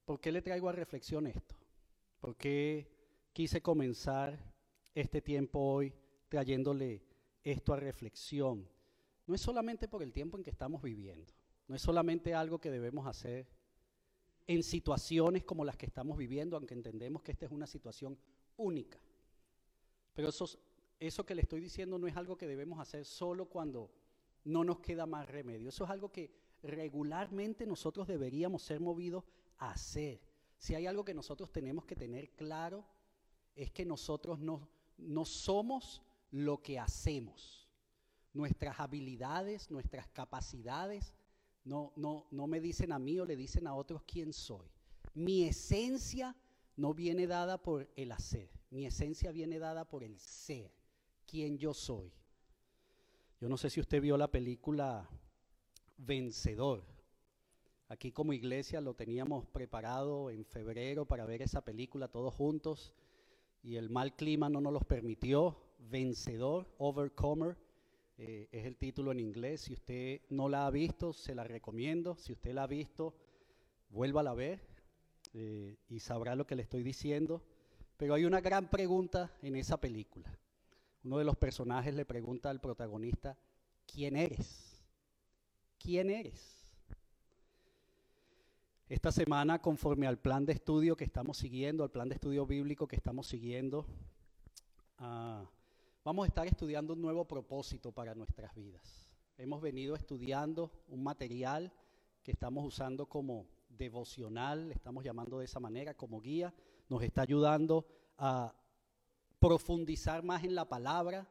por 0.05 0.21
qué 0.21 0.31
le 0.31 0.41
traigo 0.41 0.69
a 0.69 0.73
reflexión 0.73 1.27
esto? 1.27 1.57
¿Por 2.21 2.37
qué 2.37 2.87
quise 3.33 3.61
comenzar 3.61 4.39
este 4.95 5.21
tiempo 5.21 5.59
hoy 5.59 5.93
trayéndole 6.29 7.03
esto 7.43 7.73
a 7.75 7.77
reflexión? 7.81 8.69
No 9.27 9.35
es 9.35 9.41
solamente 9.41 9.89
por 9.89 10.05
el 10.05 10.13
tiempo 10.13 10.39
en 10.39 10.45
que 10.45 10.51
estamos 10.51 10.81
viviendo. 10.81 11.40
No 11.71 11.77
es 11.77 11.83
solamente 11.83 12.35
algo 12.35 12.59
que 12.59 12.69
debemos 12.69 13.07
hacer 13.07 13.47
en 14.49 14.65
situaciones 14.65 15.45
como 15.45 15.65
las 15.65 15.77
que 15.77 15.87
estamos 15.87 16.19
viviendo, 16.19 16.57
aunque 16.57 16.75
entendemos 16.75 17.23
que 17.23 17.31
esta 17.31 17.47
es 17.47 17.53
una 17.53 17.69
situación 17.69 18.19
única. 18.57 18.99
Pero 20.13 20.31
eso, 20.31 20.47
eso 20.99 21.25
que 21.25 21.37
le 21.37 21.43
estoy 21.43 21.61
diciendo 21.61 21.97
no 21.97 22.09
es 22.09 22.17
algo 22.17 22.37
que 22.37 22.49
debemos 22.49 22.81
hacer 22.81 23.05
solo 23.05 23.49
cuando 23.49 23.89
no 24.43 24.65
nos 24.65 24.81
queda 24.81 25.07
más 25.07 25.29
remedio. 25.29 25.69
Eso 25.69 25.85
es 25.85 25.91
algo 25.91 26.11
que 26.11 26.35
regularmente 26.65 27.65
nosotros 27.69 28.09
deberíamos 28.09 28.63
ser 28.63 28.81
movidos 28.81 29.23
a 29.59 29.71
hacer. 29.71 30.21
Si 30.59 30.75
hay 30.75 30.89
algo 30.89 31.05
que 31.05 31.15
nosotros 31.15 31.53
tenemos 31.53 31.85
que 31.85 31.95
tener 31.95 32.31
claro, 32.31 32.85
es 33.55 33.71
que 33.71 33.87
nosotros 33.87 34.41
no, 34.41 34.69
no 34.99 35.25
somos 35.25 36.03
lo 36.33 36.63
que 36.63 36.81
hacemos. 36.81 37.71
Nuestras 38.33 38.81
habilidades, 38.81 39.71
nuestras 39.71 40.09
capacidades, 40.09 41.15
no, 41.65 41.93
no, 41.97 42.27
no 42.31 42.47
me 42.47 42.61
dicen 42.61 42.93
a 42.93 42.99
mí 42.99 43.19
o 43.19 43.25
le 43.25 43.37
dicen 43.37 43.67
a 43.67 43.75
otros 43.75 44.03
quién 44.03 44.33
soy. 44.33 44.67
Mi 45.15 45.45
esencia 45.45 46.37
no 46.77 46.95
viene 46.95 47.27
dada 47.27 47.63
por 47.63 47.89
el 47.97 48.13
hacer, 48.13 48.49
mi 48.71 48.87
esencia 48.87 49.33
viene 49.33 49.59
dada 49.59 49.85
por 49.85 50.03
el 50.03 50.19
ser, 50.19 50.71
quién 51.27 51.59
yo 51.59 51.75
soy. 51.75 52.13
Yo 53.41 53.49
no 53.49 53.57
sé 53.57 53.71
si 53.71 53.81
usted 53.81 54.01
vio 54.01 54.17
la 54.17 54.31
película 54.31 55.09
Vencedor. 55.97 56.85
Aquí 57.89 58.13
como 58.13 58.33
iglesia 58.33 58.81
lo 58.81 58.95
teníamos 58.95 59.47
preparado 59.47 60.31
en 60.31 60.45
febrero 60.45 61.07
para 61.07 61.27
ver 61.27 61.43
esa 61.43 61.63
película 61.65 62.09
todos 62.09 62.33
juntos 62.35 62.95
y 63.63 63.77
el 63.77 63.91
mal 63.91 64.15
clima 64.15 64.49
no 64.49 64.61
nos 64.61 64.73
los 64.73 64.85
permitió. 64.85 65.59
Vencedor, 65.79 66.69
Overcomer 66.79 67.57
eh, 68.23 68.51
es 68.53 68.67
el 68.67 68.77
título 68.77 69.13
en 69.13 69.21
inglés. 69.21 69.63
Si 69.63 69.73
usted 69.73 70.21
no 70.29 70.51
la 70.51 70.67
ha 70.67 70.71
visto, 70.71 71.15
se 71.15 71.35
la 71.35 71.43
recomiendo. 71.43 72.17
Si 72.17 72.35
usted 72.35 72.53
la 72.53 72.65
ha 72.65 72.67
visto, 72.67 73.15
vuélvala 73.89 74.33
a 74.33 74.35
ver 74.35 74.61
eh, 75.33 75.79
y 75.89 76.01
sabrá 76.01 76.35
lo 76.35 76.47
que 76.47 76.55
le 76.55 76.63
estoy 76.63 76.83
diciendo. 76.83 77.43
Pero 77.97 78.13
hay 78.13 78.27
una 78.27 78.43
gran 78.43 78.69
pregunta 78.69 79.33
en 79.41 79.57
esa 79.57 79.81
película. 79.81 80.39
Uno 81.03 81.17
de 81.17 81.25
los 81.25 81.37
personajes 81.37 81.95
le 81.95 82.05
pregunta 82.05 82.51
al 82.51 82.61
protagonista, 82.61 83.39
¿quién 83.87 84.17
eres? 84.17 84.85
¿Quién 85.79 86.11
eres? 86.11 86.77
Esta 88.87 89.13
semana, 89.13 89.63
conforme 89.63 90.07
al 90.07 90.19
plan 90.19 90.45
de 90.45 90.53
estudio 90.53 90.95
que 90.95 91.05
estamos 91.05 91.39
siguiendo, 91.39 91.85
al 91.85 91.91
plan 91.91 92.11
de 92.11 92.17
estudio 92.17 92.45
bíblico 92.45 92.87
que 92.87 92.97
estamos 92.97 93.29
siguiendo, 93.29 93.87
ah, 94.99 95.49
vamos 96.05 96.25
a 96.25 96.29
estar 96.29 96.47
estudiando 96.47 96.95
un 96.95 97.03
nuevo 97.03 97.27
propósito 97.27 97.93
para 97.93 98.15
nuestras 98.15 98.55
vidas. 98.55 99.11
Hemos 99.37 99.61
venido 99.61 99.95
estudiando 99.95 100.71
un 100.89 101.03
material 101.03 101.73
que 102.23 102.33
estamos 102.33 102.65
usando 102.65 103.07
como 103.07 103.47
devocional, 103.69 104.73
estamos 104.73 105.05
llamando 105.05 105.39
de 105.39 105.45
esa 105.45 105.61
manera, 105.61 105.95
como 105.95 106.21
guía, 106.21 106.55
nos 106.89 107.03
está 107.03 107.23
ayudando 107.23 107.87
a 108.19 108.55
profundizar 109.39 110.23
más 110.23 110.45
en 110.45 110.55
la 110.55 110.69
palabra, 110.69 111.29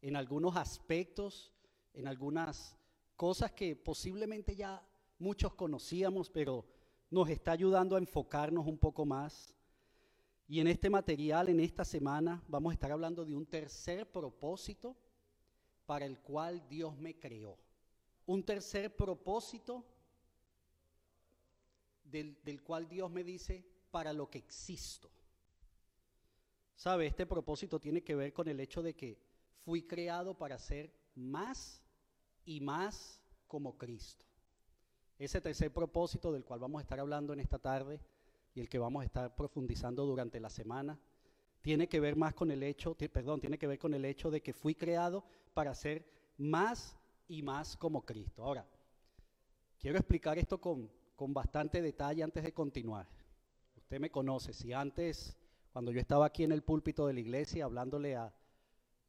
en 0.00 0.16
algunos 0.16 0.56
aspectos, 0.56 1.52
en 1.92 2.06
algunas 2.06 2.76
cosas 3.16 3.52
que 3.52 3.76
posiblemente 3.76 4.56
ya 4.56 4.82
muchos 5.18 5.54
conocíamos, 5.54 6.30
pero 6.30 6.64
nos 7.10 7.28
está 7.28 7.52
ayudando 7.52 7.96
a 7.96 7.98
enfocarnos 7.98 8.66
un 8.66 8.78
poco 8.78 9.04
más. 9.04 9.54
Y 10.50 10.58
en 10.58 10.66
este 10.66 10.90
material, 10.90 11.48
en 11.48 11.60
esta 11.60 11.84
semana, 11.84 12.42
vamos 12.48 12.72
a 12.72 12.74
estar 12.74 12.90
hablando 12.90 13.24
de 13.24 13.36
un 13.36 13.46
tercer 13.46 14.10
propósito 14.10 14.96
para 15.86 16.04
el 16.04 16.18
cual 16.18 16.68
Dios 16.68 16.98
me 16.98 17.16
creó. 17.16 17.56
Un 18.26 18.42
tercer 18.42 18.96
propósito 18.96 19.86
del, 22.02 22.36
del 22.42 22.64
cual 22.64 22.88
Dios 22.88 23.08
me 23.12 23.22
dice, 23.22 23.64
para 23.92 24.12
lo 24.12 24.28
que 24.28 24.38
existo. 24.38 25.08
¿Sabe? 26.74 27.06
Este 27.06 27.26
propósito 27.26 27.78
tiene 27.78 28.02
que 28.02 28.16
ver 28.16 28.32
con 28.32 28.48
el 28.48 28.58
hecho 28.58 28.82
de 28.82 28.96
que 28.96 29.22
fui 29.64 29.86
creado 29.86 30.36
para 30.36 30.58
ser 30.58 30.92
más 31.14 31.80
y 32.44 32.60
más 32.60 33.22
como 33.46 33.78
Cristo. 33.78 34.26
Ese 35.16 35.40
tercer 35.40 35.72
propósito 35.72 36.32
del 36.32 36.44
cual 36.44 36.58
vamos 36.58 36.80
a 36.80 36.82
estar 36.82 36.98
hablando 36.98 37.32
en 37.32 37.38
esta 37.38 37.60
tarde 37.60 38.00
y 38.54 38.60
el 38.60 38.68
que 38.68 38.78
vamos 38.78 39.02
a 39.02 39.06
estar 39.06 39.34
profundizando 39.34 40.04
durante 40.04 40.40
la 40.40 40.50
semana, 40.50 40.98
tiene 41.62 41.88
que 41.88 42.00
ver 42.00 42.16
más 42.16 42.34
con 42.34 42.50
el 42.50 42.62
hecho, 42.62 42.96
perdón, 42.96 43.40
tiene 43.40 43.58
que 43.58 43.66
ver 43.66 43.78
con 43.78 43.94
el 43.94 44.04
hecho 44.04 44.30
de 44.30 44.40
que 44.40 44.52
fui 44.52 44.74
creado 44.74 45.24
para 45.54 45.74
ser 45.74 46.04
más 46.38 46.96
y 47.28 47.42
más 47.42 47.76
como 47.76 48.04
Cristo. 48.04 48.42
Ahora, 48.42 48.66
quiero 49.78 49.98
explicar 49.98 50.38
esto 50.38 50.58
con, 50.60 50.90
con 51.16 51.34
bastante 51.34 51.82
detalle 51.82 52.22
antes 52.22 52.42
de 52.42 52.52
continuar. 52.52 53.06
Usted 53.76 54.00
me 54.00 54.10
conoce, 54.10 54.52
si 54.52 54.72
antes, 54.72 55.36
cuando 55.72 55.92
yo 55.92 56.00
estaba 56.00 56.26
aquí 56.26 56.44
en 56.44 56.52
el 56.52 56.62
púlpito 56.62 57.06
de 57.06 57.14
la 57.14 57.20
iglesia 57.20 57.64
hablándole 57.64 58.16
a, 58.16 58.32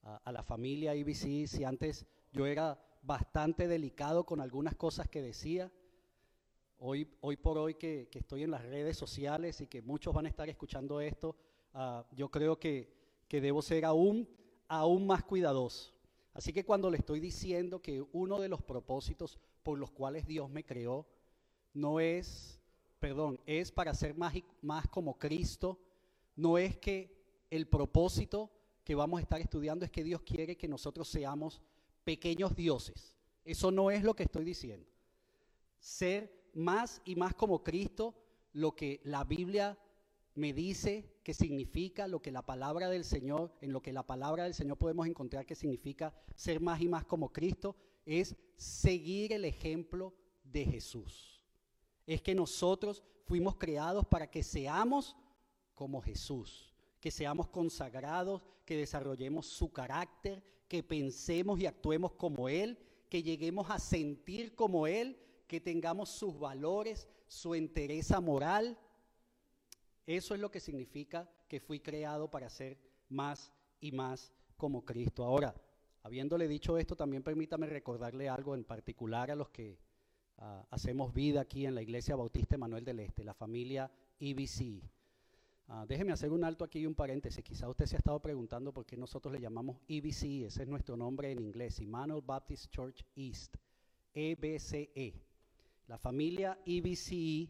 a, 0.04 0.32
la 0.32 0.44
familia 0.44 0.96
IBC, 0.96 1.48
si 1.48 1.64
antes 1.64 2.06
yo 2.32 2.46
era 2.46 2.80
bastante 3.04 3.68
delicado 3.68 4.26
con 4.26 4.42
algunas 4.42 4.76
cosas 4.76 5.08
que 5.08 5.22
decía, 5.22 5.72
hoy, 6.84 7.08
hoy 7.22 7.38
por 7.38 7.58
hoy 7.58 7.76
que, 7.76 8.10
estoy 8.12 8.44
en 8.44 8.52
las 8.52 8.66
redes 8.66 8.98
sociales 8.98 9.62
y 9.62 9.68
que 9.68 9.82
muchos 9.82 10.14
van 10.14 10.26
a 10.26 10.30
estar 10.30 10.50
escuchando 10.50 11.00
esto, 11.00 11.36
ah, 11.74 12.06
yo 12.12 12.30
creo 12.30 12.60
que, 12.60 12.92
que 13.28 13.40
debo 13.40 13.62
ser 13.62 13.86
aún, 13.86 14.28
aún 14.68 15.06
más 15.06 15.24
cuidadoso. 15.24 15.94
Así 16.34 16.52
que 16.52 16.66
cuando 16.66 16.90
le 16.90 16.98
estoy 16.98 17.20
diciendo 17.20 17.82
que 17.82 18.04
uno 18.14 18.40
de 18.40 18.50
los 18.50 18.62
propósitos 18.62 19.38
por 19.64 19.78
los 19.78 19.92
cuales 19.92 20.26
Dios 20.26 20.50
me 20.50 20.64
creó 20.64 21.06
no 21.74 22.00
es, 22.00 22.60
perdón, 23.00 23.40
es 23.46 23.72
para 23.72 23.94
ser 23.94 24.16
más, 24.16 24.34
más 24.62 24.88
como 24.88 25.20
Cristo, 25.20 25.80
no 26.36 26.58
es 26.58 26.78
que 26.78 27.16
el 27.50 27.68
propósito 27.68 28.50
que 28.84 28.96
vamos 28.96 29.20
a 29.20 29.22
estar 29.22 29.40
estudiando 29.40 29.86
es 29.86 29.92
que 29.92 30.04
Dios 30.04 30.22
quiere 30.22 30.58
que 30.58 30.68
nosotros 30.68 31.08
seamos 31.08 31.62
pequeños 32.04 32.56
dioses. 32.56 33.14
Eso 33.46 33.70
no 33.70 33.92
es 33.92 34.04
lo 34.04 34.16
que 34.16 34.24
estoy 34.24 34.46
diciendo. 34.46 34.88
Ser 35.80 36.41
más 36.54 37.02
y 37.06 37.16
más 37.16 37.34
como 37.34 37.64
Cristo, 37.64 38.16
lo 38.54 38.76
que 38.76 39.02
la 39.04 39.24
Biblia 39.24 39.78
me 40.36 40.54
dice 40.54 41.20
que 41.24 41.34
significa, 41.34 42.08
lo 42.08 42.22
que 42.22 42.32
la 42.32 42.46
palabra 42.46 42.90
del 42.90 43.04
Señor, 43.04 43.54
en 43.62 43.74
lo 43.74 43.82
que 43.82 43.94
la 43.94 44.06
palabra 44.06 44.44
del 44.44 44.54
Señor 44.54 44.78
podemos 44.78 45.08
encontrar 45.08 45.46
que 45.46 45.56
significa 45.56 46.14
ser 46.36 46.62
más 46.62 46.82
y 46.82 46.88
más 46.88 47.06
como 47.06 47.32
Cristo, 47.32 47.76
es 48.06 48.36
seguir 48.56 49.34
el 49.34 49.46
ejemplo 49.46 50.14
de 50.44 50.66
Jesús. 50.66 51.42
Es 52.08 52.22
que 52.22 52.34
nosotros 52.34 53.04
fuimos 53.26 53.56
creados 53.58 54.06
para 54.06 54.30
que 54.30 54.44
seamos 54.44 55.16
como 55.76 56.02
Jesús 56.02 56.72
que 57.02 57.12
seamos 57.12 57.50
consagrados, 57.50 58.42
que 58.64 58.78
desarrollemos 58.78 59.48
su 59.48 59.74
carácter, 59.74 60.42
que 60.70 60.84
pensemos 60.84 61.60
y 61.60 61.66
actuemos 61.66 62.14
como 62.14 62.48
Él, 62.48 62.78
que 63.10 63.24
lleguemos 63.24 63.70
a 63.70 63.80
sentir 63.80 64.56
como 64.56 64.88
Él, 64.88 65.18
que 65.52 65.60
tengamos 65.60 66.08
sus 66.08 66.40
valores, 66.40 67.10
su 67.28 67.56
entereza 67.56 68.22
moral. 68.22 68.78
Eso 70.06 70.34
es 70.34 70.40
lo 70.40 70.50
que 70.50 70.62
significa 70.62 71.30
que 71.50 71.60
fui 71.60 71.82
creado 71.82 72.32
para 72.32 72.50
ser 72.50 72.80
más 73.10 73.52
y 73.82 73.92
más 73.92 74.32
como 74.56 74.86
Cristo. 74.86 75.26
Ahora, 75.26 75.54
habiéndole 76.04 76.48
dicho 76.48 76.78
esto, 76.78 76.96
también 76.96 77.22
permítame 77.22 77.68
recordarle 77.68 78.30
algo 78.30 78.56
en 78.56 78.64
particular 78.64 79.30
a 79.30 79.36
los 79.36 79.50
que 79.50 79.78
ah, 80.38 80.66
hacemos 80.70 81.14
vida 81.14 81.42
aquí 81.42 81.66
en 81.66 81.76
la 81.76 81.82
Iglesia 81.82 82.16
Bautista 82.16 82.58
Manuel 82.58 82.86
del 82.86 83.02
Este, 83.02 83.26
la 83.26 83.34
familia 83.34 83.92
IBC. 84.20 84.82
Ah, 85.68 85.86
déjeme 85.86 86.14
hacer 86.14 86.32
un 86.32 86.46
alto 86.46 86.64
aquí 86.64 86.80
y 86.80 86.86
un 86.86 86.96
paréntesis. 86.96 87.44
Quizá 87.44 87.68
usted 87.68 87.88
se 87.88 87.98
ha 87.98 88.00
estado 88.00 88.22
preguntando 88.22 88.72
por 88.72 88.86
qué 88.86 88.96
nosotros 88.96 89.34
le 89.34 89.42
llamamos 89.42 89.82
EBC, 89.90 90.46
ese 90.46 90.64
es 90.64 90.70
nuestro 90.70 90.96
nombre 90.96 91.30
en 91.30 91.42
inglés, 91.42 91.78
Emmanuel 91.82 92.22
Baptist 92.26 92.72
Church 92.72 93.04
East, 93.18 93.58
EBCE. 94.14 95.31
E. 95.92 95.94
La 95.94 95.98
familia 95.98 96.58
EBCE, 96.66 97.50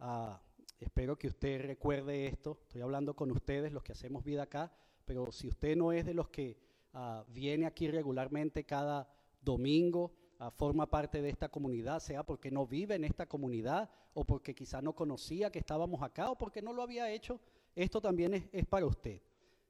ah, 0.00 0.38
espero 0.78 1.16
que 1.16 1.28
usted 1.28 1.62
recuerde 1.62 2.26
esto, 2.26 2.58
estoy 2.62 2.82
hablando 2.82 3.16
con 3.16 3.30
ustedes, 3.30 3.72
los 3.72 3.82
que 3.82 3.92
hacemos 3.92 4.22
vida 4.22 4.42
acá, 4.42 4.70
pero 5.06 5.32
si 5.32 5.48
usted 5.48 5.76
no 5.76 5.90
es 5.90 6.04
de 6.04 6.12
los 6.12 6.28
que 6.28 6.58
ah, 6.92 7.24
viene 7.28 7.64
aquí 7.64 7.88
regularmente 7.88 8.64
cada 8.64 9.08
domingo, 9.40 10.12
forma 10.56 10.88
parte 10.88 11.20
de 11.20 11.28
esta 11.28 11.50
comunidad, 11.50 12.00
sea 12.00 12.22
porque 12.22 12.50
no 12.50 12.66
vive 12.66 12.94
en 12.94 13.04
esta 13.04 13.26
comunidad 13.26 13.90
o 14.14 14.24
porque 14.24 14.54
quizá 14.54 14.80
no 14.80 14.94
conocía 14.94 15.50
que 15.50 15.58
estábamos 15.58 16.02
acá 16.02 16.30
o 16.30 16.36
porque 16.38 16.62
no 16.62 16.72
lo 16.72 16.82
había 16.82 17.10
hecho, 17.10 17.40
esto 17.74 18.00
también 18.00 18.48
es, 18.52 18.66
para 18.66 18.86
usted. 18.86 19.22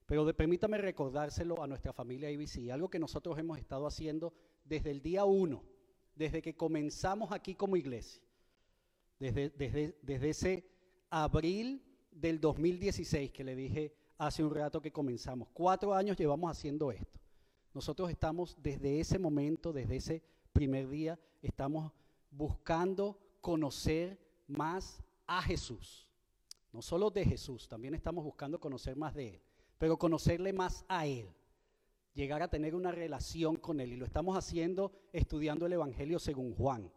Pero 0.07 0.27
permítame 0.37 0.79
recordárselo 0.79 1.63
a 1.63 1.67
nuestra 1.67 1.93
familia 1.93 2.31
IBC, 2.31 2.71
algo 2.71 2.89
que 2.89 2.99
nosotros 2.99 3.39
hemos 3.39 3.59
estado 3.59 3.87
haciendo 3.87 4.33
desde 4.65 4.91
el 4.91 5.01
día 5.01 5.25
uno, 5.25 5.63
desde 6.21 6.43
que 6.43 6.55
comenzamos 6.55 7.33
aquí 7.33 7.55
como 7.55 7.77
iglesia, 7.77 8.23
desde, 9.19 10.29
ese 10.29 10.67
abril 11.09 11.83
del 12.11 12.39
2016 12.39 13.33
que 13.33 13.43
le 13.43 13.57
dije 13.57 13.95
hace 14.19 14.45
un 14.45 14.55
rato 14.55 14.83
que 14.83 14.93
comenzamos. 14.93 15.49
Cuatro 15.55 15.95
años 15.95 16.19
llevamos 16.19 16.51
haciendo 16.51 16.93
esto. 16.93 17.19
Nosotros 17.73 18.11
estamos 18.11 18.55
desde 18.63 19.01
ese 19.01 19.19
momento, 19.19 19.73
desde 19.73 19.97
ese 19.97 20.23
primer 20.53 20.91
día, 20.91 21.19
estamos 21.41 21.91
buscando 22.31 23.19
conocer 23.41 24.19
más 24.47 25.03
a 25.27 25.41
Jesús. 25.41 26.07
No 26.71 26.83
solo 26.83 27.11
de 27.11 27.25
Jesús, 27.25 27.67
también 27.67 27.95
estamos 27.95 28.23
buscando 28.25 28.61
conocer 28.61 28.95
más 28.95 29.15
de 29.15 29.29
Él, 29.37 29.41
pero 29.79 29.99
conocerle 29.99 30.53
más 30.53 30.85
a 30.87 31.07
Él, 31.07 31.31
llegar 32.15 32.43
a 32.43 32.49
tener 32.49 32.75
una 32.75 32.93
relación 32.93 33.57
con 33.57 33.81
Él. 33.81 33.93
Y 33.93 33.97
lo 33.97 34.05
estamos 34.05 34.37
haciendo 34.37 34.93
estudiando 35.13 35.67
el 35.67 35.73
Evangelio 35.73 36.19
según 36.19 36.55
Juan. 36.55 36.91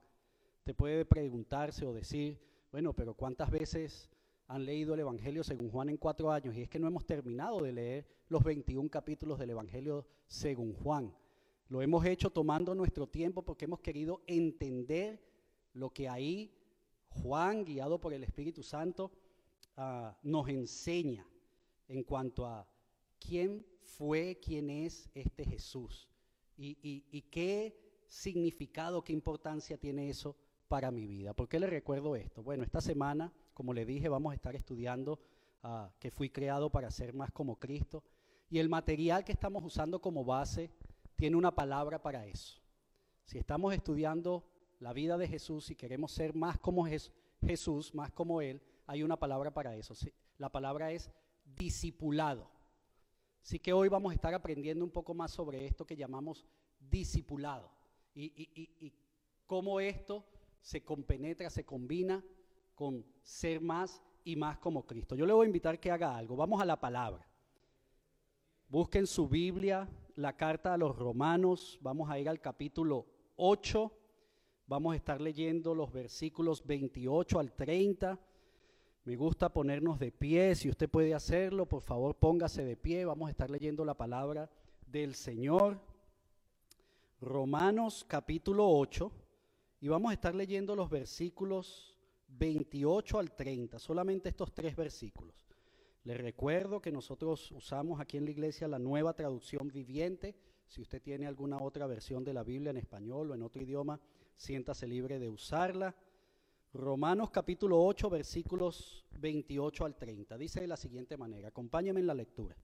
Te 0.64 0.74
puede 0.74 1.06
preguntarse 1.06 1.86
o 1.86 1.94
decir, 1.94 2.40
bueno, 2.72 2.94
pero 2.94 3.14
¿cuántas 3.14 3.52
veces 3.52 4.10
han 4.48 4.66
leído 4.66 4.94
el 4.94 5.02
Evangelio 5.02 5.44
según 5.44 5.70
Juan 5.70 5.90
en 5.90 5.98
cuatro 5.98 6.32
años? 6.32 6.56
Y 6.56 6.62
es 6.62 6.70
que 6.70 6.80
no 6.80 6.88
hemos 6.88 7.06
terminado 7.06 7.62
de 7.62 7.74
leer 7.74 8.08
los 8.30 8.44
21 8.44 8.90
capítulos 8.90 9.40
del 9.40 9.52
Evangelio 9.52 10.06
según 10.28 10.74
Juan. 10.74 11.14
Lo 11.68 11.82
hemos 11.82 12.06
hecho 12.06 12.30
tomando 12.30 12.76
nuestro 12.76 13.08
tiempo 13.08 13.44
porque 13.44 13.66
hemos 13.66 13.80
querido 13.80 14.22
entender 14.28 15.22
lo 15.74 15.90
que 15.92 16.08
ahí 16.08 16.54
Juan, 17.10 17.64
guiado 17.64 18.00
por 18.00 18.14
el 18.14 18.24
Espíritu 18.24 18.64
Santo, 18.64 19.12
ah, 19.78 20.18
nos 20.24 20.48
enseña 20.50 21.28
en 21.88 22.04
cuanto 22.04 22.46
a 22.46 22.68
quién 23.20 23.66
fue, 23.84 24.40
quién 24.42 24.70
es 24.70 25.10
este 25.14 25.46
Jesús 25.46 26.10
y, 26.58 27.22
qué 27.32 27.76
significado, 28.08 29.04
qué 29.04 29.14
importancia 29.14 29.78
tiene 29.78 30.10
eso 30.10 30.36
para 30.68 30.92
mi 30.92 31.06
vida. 31.08 31.34
¿Por 31.34 31.48
qué 31.48 31.60
le 31.60 31.68
recuerdo 31.68 32.16
esto? 32.16 32.44
Bueno, 32.44 32.64
esta 32.64 32.82
semana, 32.82 33.34
como 33.54 33.74
le 33.74 33.86
dije, 33.86 34.10
vamos 34.10 34.32
a 34.32 34.36
estar 34.36 34.56
estudiando 34.56 35.20
ah, 35.64 35.92
que 36.00 36.12
fui 36.12 36.30
creado 36.30 36.70
para 36.70 36.92
ser 36.92 37.14
más 37.14 37.32
como 37.32 37.60
Cristo 37.60 38.04
y 38.50 38.60
el 38.60 38.70
material 38.70 39.24
que 39.24 39.32
estamos 39.32 39.64
usando 39.64 40.00
como 40.00 40.24
base 40.24 40.70
tiene 41.16 41.36
una 41.36 41.56
palabra 41.56 42.02
para 42.02 42.26
eso. 42.28 42.62
Si 43.26 43.38
estamos 43.38 43.74
estudiando 43.74 44.46
la 44.80 44.94
vida 44.94 45.18
de 45.18 45.28
Jesús 45.28 45.72
y 45.72 45.76
queremos 45.76 46.12
ser 46.12 46.36
más 46.36 46.60
como 46.60 46.86
Jesús, 47.42 47.96
más 47.96 48.12
como 48.12 48.42
Él, 48.42 48.62
hay 48.86 49.02
una 49.02 49.18
palabra 49.18 49.54
para 49.54 49.76
eso. 49.76 49.94
La 50.38 50.50
palabra 50.50 50.92
es 50.92 51.10
discipulado. 51.46 52.50
Así 53.44 53.60
que 53.60 53.74
hoy 53.74 53.90
vamos 53.90 54.12
a 54.12 54.16
estar 54.16 54.34
aprendiendo 54.34 54.86
un 54.86 54.92
poco 54.92 55.14
más 55.14 55.32
sobre 55.32 55.66
esto 55.66 55.86
que 55.86 55.98
llamamos 55.98 56.46
discipulado 56.80 57.70
y, 58.16 58.94
cómo 59.46 59.82
esto 59.82 60.26
se 60.62 60.82
compenetra, 60.82 61.50
se 61.50 61.66
combina 61.66 62.24
con 62.74 63.06
ser 63.22 63.60
más 63.60 64.02
y 64.24 64.38
más 64.38 64.58
como 64.60 64.86
Cristo. 64.86 65.16
Yo 65.16 65.26
le 65.26 65.34
voy 65.34 65.44
a 65.44 65.48
invitar 65.48 65.78
que 65.78 65.92
haga 65.92 66.16
algo. 66.16 66.38
Vamos 66.38 66.62
a 66.62 66.66
la 66.66 66.80
palabra. 66.80 67.28
Busquen 68.70 69.06
su 69.06 69.28
Biblia, 69.28 69.90
la 70.16 70.38
carta 70.38 70.74
a 70.74 70.78
los 70.78 70.96
romanos. 70.96 71.78
Vamos 71.82 72.10
a 72.10 72.18
ir 72.18 72.30
al 72.30 72.40
capítulo 72.40 73.06
8. 73.36 73.92
Vamos 74.68 74.94
a 74.94 74.96
estar 74.96 75.20
leyendo 75.20 75.76
los 75.76 75.92
versículos 75.92 76.66
28 76.66 77.40
al 77.40 77.52
30. 77.52 78.18
Me 79.06 79.18
gusta 79.18 79.52
ponernos 79.52 80.00
de 80.00 80.14
pie. 80.14 80.56
Si 80.56 80.70
usted 80.70 80.90
puede 80.90 81.14
hacerlo, 81.14 81.66
por 81.66 81.82
favor 81.82 82.16
póngase 82.16 82.64
de 82.64 82.78
pie. 82.78 83.04
Vamos 83.04 83.28
a 83.28 83.32
estar 83.32 83.50
leyendo 83.50 83.84
la 83.84 83.96
palabra 83.96 84.50
del 84.88 85.14
Señor. 85.14 85.78
Romanos 87.20 88.06
capítulo 88.08 88.66
8. 88.70 89.12
Y 89.82 89.90
vamos 89.90 90.12
a 90.12 90.14
estar 90.14 90.34
leyendo 90.34 90.74
los 90.74 90.90
versículos 90.90 92.00
28 92.30 93.20
al 93.20 93.36
30. 93.36 93.78
Solamente 93.78 94.30
estos 94.30 94.54
tres 94.54 94.74
versículos. 94.74 95.36
Les 96.06 96.18
recuerdo 96.18 96.82
que 96.82 96.92
nosotros 96.94 97.52
usamos 97.52 98.00
aquí 98.00 98.16
en 98.16 98.24
la 98.24 98.32
iglesia 98.32 98.70
la 98.70 98.80
nueva 98.80 99.14
traducción 99.14 99.68
viviente. 99.68 100.34
Si 100.66 100.82
usted 100.82 101.02
tiene 101.02 101.28
alguna 101.28 101.58
otra 101.62 101.88
versión 101.88 102.24
de 102.24 102.34
la 102.34 102.44
Biblia 102.44 102.70
en 102.70 102.78
español 102.78 103.32
o 103.32 103.36
en 103.36 103.44
otro 103.44 103.62
idioma, 103.62 104.00
siéntase 104.38 104.88
libre 104.88 105.20
de 105.20 105.28
usarla. 105.28 105.94
Romanos 106.74 107.30
capítulo 107.30 107.80
8, 107.86 108.10
versículos 108.10 109.06
28 109.20 109.86
al 109.86 109.96
30. 109.96 110.38
Dice 110.40 110.62
de 110.62 110.68
la 110.68 110.76
siguiente 110.76 111.18
manera, 111.18 111.50
acompáñame 111.50 112.00
en 112.00 112.08
la 112.08 112.16
lectura. 112.16 112.58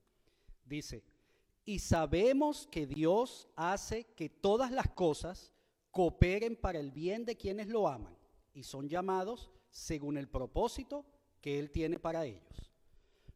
Dice, 0.65 1.03
y 1.63 1.77
sabemos 1.77 2.67
que 2.71 2.87
Dios 2.87 3.47
hace 3.55 4.05
que 4.15 4.27
todas 4.27 4.71
las 4.71 4.89
cosas 4.89 5.53
cooperen 5.91 6.55
para 6.55 6.79
el 6.79 6.91
bien 6.91 7.23
de 7.23 7.37
quienes 7.37 7.67
lo 7.67 7.87
aman 7.87 8.17
y 8.51 8.63
son 8.63 8.89
llamados 8.89 9.51
según 9.69 10.17
el 10.17 10.27
propósito 10.27 11.05
que 11.39 11.59
Él 11.59 11.69
tiene 11.69 11.99
para 11.99 12.25
ellos. 12.25 12.71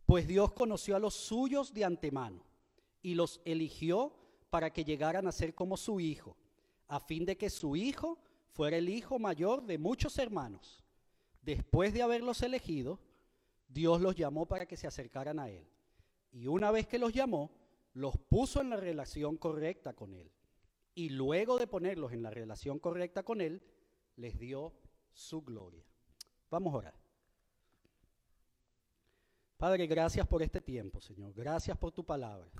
Pues 0.07 0.27
Dios 0.27 0.53
conoció 0.53 0.95
a 0.95 0.99
los 0.99 1.13
suyos 1.13 1.71
de 1.71 1.85
antemano 1.85 2.43
y 3.03 3.13
los 3.13 3.41
eligió 3.45 4.15
para 4.49 4.73
que 4.73 4.83
llegaran 4.83 5.27
a 5.27 5.31
ser 5.31 5.53
como 5.53 5.77
su 5.77 5.99
hijo, 5.99 6.35
a 6.87 6.99
fin 6.99 7.25
de 7.25 7.37
que 7.37 7.51
su 7.51 7.75
hijo 7.75 8.17
fuera 8.53 8.77
el 8.77 8.89
hijo 8.89 9.19
mayor 9.19 9.65
de 9.65 9.77
muchos 9.77 10.17
hermanos. 10.17 10.83
Después 11.41 11.93
de 11.93 12.03
haberlos 12.03 12.41
elegido, 12.41 12.99
Dios 13.67 13.99
los 14.01 14.15
llamó 14.15 14.47
para 14.47 14.65
que 14.65 14.77
se 14.77 14.87
acercaran 14.87 15.39
a 15.39 15.49
Él. 15.49 15.67
Y 16.31 16.47
una 16.47 16.71
vez 16.71 16.87
que 16.87 16.99
los 16.99 17.13
llamó, 17.13 17.51
los 17.93 18.17
puso 18.17 18.61
en 18.61 18.69
la 18.69 18.77
relación 18.77 19.37
correcta 19.37 19.93
con 19.93 20.13
Él. 20.13 20.31
Y 20.95 21.09
luego 21.09 21.57
de 21.57 21.67
ponerlos 21.67 22.13
en 22.13 22.23
la 22.23 22.29
relación 22.29 22.79
correcta 22.79 23.23
con 23.23 23.41
Él, 23.41 23.61
les 24.15 24.37
dio 24.37 24.73
su 25.11 25.41
gloria. 25.41 25.83
Vamos 26.49 26.73
a 26.73 26.77
orar. 26.77 27.03
Padre, 29.57 29.87
gracias 29.87 30.27
por 30.27 30.43
este 30.43 30.61
tiempo, 30.61 31.01
Señor. 31.01 31.33
Gracias 31.33 31.77
por 31.77 31.91
tu 31.91 32.03
palabra. 32.03 32.51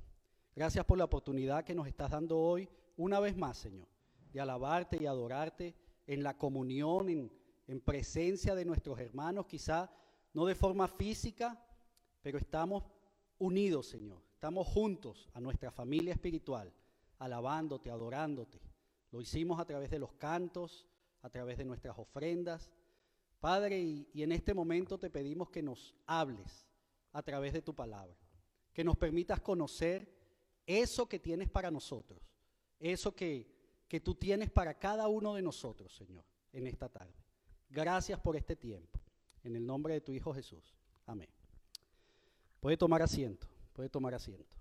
Gracias 0.56 0.86
por 0.86 0.98
la 0.98 1.04
oportunidad 1.06 1.64
que 1.64 1.76
nos 1.76 1.88
estás 1.88 2.12
dando 2.12 2.40
hoy, 2.40 2.70
una 2.96 3.20
vez 3.20 3.36
más, 3.36 3.58
Señor, 3.58 3.88
de 4.32 4.40
alabarte 4.40 4.98
y 5.02 5.06
adorarte 5.06 5.76
en 6.08 6.24
la 6.24 6.38
comunión, 6.38 7.10
en, 7.10 7.32
en 7.68 7.82
presencia 7.82 8.56
de 8.56 8.66
nuestros 8.66 9.00
hermanos, 9.00 9.46
quizá 9.46 9.92
no 10.34 10.46
de 10.46 10.56
forma 10.56 10.88
física, 10.88 11.63
pero 12.22 12.38
estamos 12.38 12.84
unidos, 13.38 13.88
Señor. 13.88 14.22
Estamos 14.34 14.68
juntos 14.68 15.30
a 15.34 15.39
nuestra 15.39 15.72
familia 15.72 16.13
espiritual, 16.13 16.74
alabándote, 17.20 17.89
adorándote. 17.89 18.60
Lo 19.12 19.22
hicimos 19.22 19.60
a 19.60 19.66
través 19.66 19.89
de 19.89 20.00
los 20.00 20.13
cantos, 20.13 20.88
a 21.22 21.30
través 21.30 21.58
de 21.58 21.66
nuestras 21.66 21.98
ofrendas. 21.98 22.72
Padre, 23.39 23.80
y 23.80 24.24
en 24.24 24.32
este 24.32 24.54
momento 24.54 24.98
te 24.98 25.10
pedimos 25.10 25.50
que 25.50 25.62
nos 25.62 25.96
hables 26.06 26.68
a 27.12 27.22
través 27.22 27.54
de 27.54 27.62
tu 27.62 27.74
palabra. 27.74 28.18
Que 28.74 28.84
nos 28.84 28.98
permitas 28.98 29.39
conocer 29.39 30.13
eso 30.66 31.08
que 31.08 31.20
tienes 31.20 31.50
para 31.50 31.70
nosotros, 31.70 32.22
eso 32.80 33.13
que, 33.16 33.53
que 33.94 34.00
tú 34.00 34.16
tienes 34.16 34.50
para 34.50 34.74
cada 34.74 35.08
uno 35.08 35.36
de 35.36 35.44
nosotros, 35.44 35.96
Señor, 35.96 36.26
en 36.52 36.66
esta 36.66 36.90
tarde. 36.90 37.14
Gracias 37.70 38.20
por 38.20 38.36
este 38.36 38.56
tiempo. 38.56 39.00
En 39.44 39.56
el 39.56 39.64
nombre 39.64 39.94
de 39.94 40.02
tu 40.02 40.12
Hijo 40.12 40.34
Jesús. 40.34 40.76
Amén. 41.06 41.30
Puede 42.60 42.76
tomar 42.76 43.04
asiento, 43.04 43.46
puede 43.72 43.90
tomar 43.90 44.16
asiento. 44.16 44.58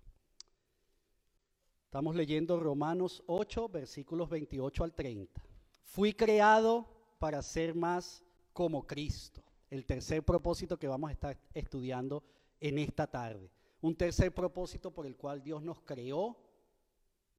Estamos 1.86 2.14
leyendo 2.14 2.60
Romanos 2.60 3.22
8, 3.26 3.70
versículos 3.70 4.28
28 4.28 4.84
al 4.84 4.92
30. 4.92 5.42
Fui 5.82 6.12
creado 6.12 6.86
para 7.18 7.40
ser 7.40 7.74
más 7.74 8.22
como 8.52 8.86
Cristo. 8.86 9.42
El 9.70 9.86
tercer 9.86 10.22
propósito 10.22 10.78
que 10.78 10.88
vamos 10.88 11.08
a 11.08 11.12
estar 11.14 11.38
estudiando 11.54 12.22
en 12.60 12.78
esta 12.78 13.06
tarde. 13.06 13.50
Un 13.80 13.96
tercer 13.96 14.34
propósito 14.34 14.92
por 14.92 15.06
el 15.06 15.16
cual 15.16 15.42
Dios 15.42 15.62
nos 15.62 15.80
creó, 15.80 16.36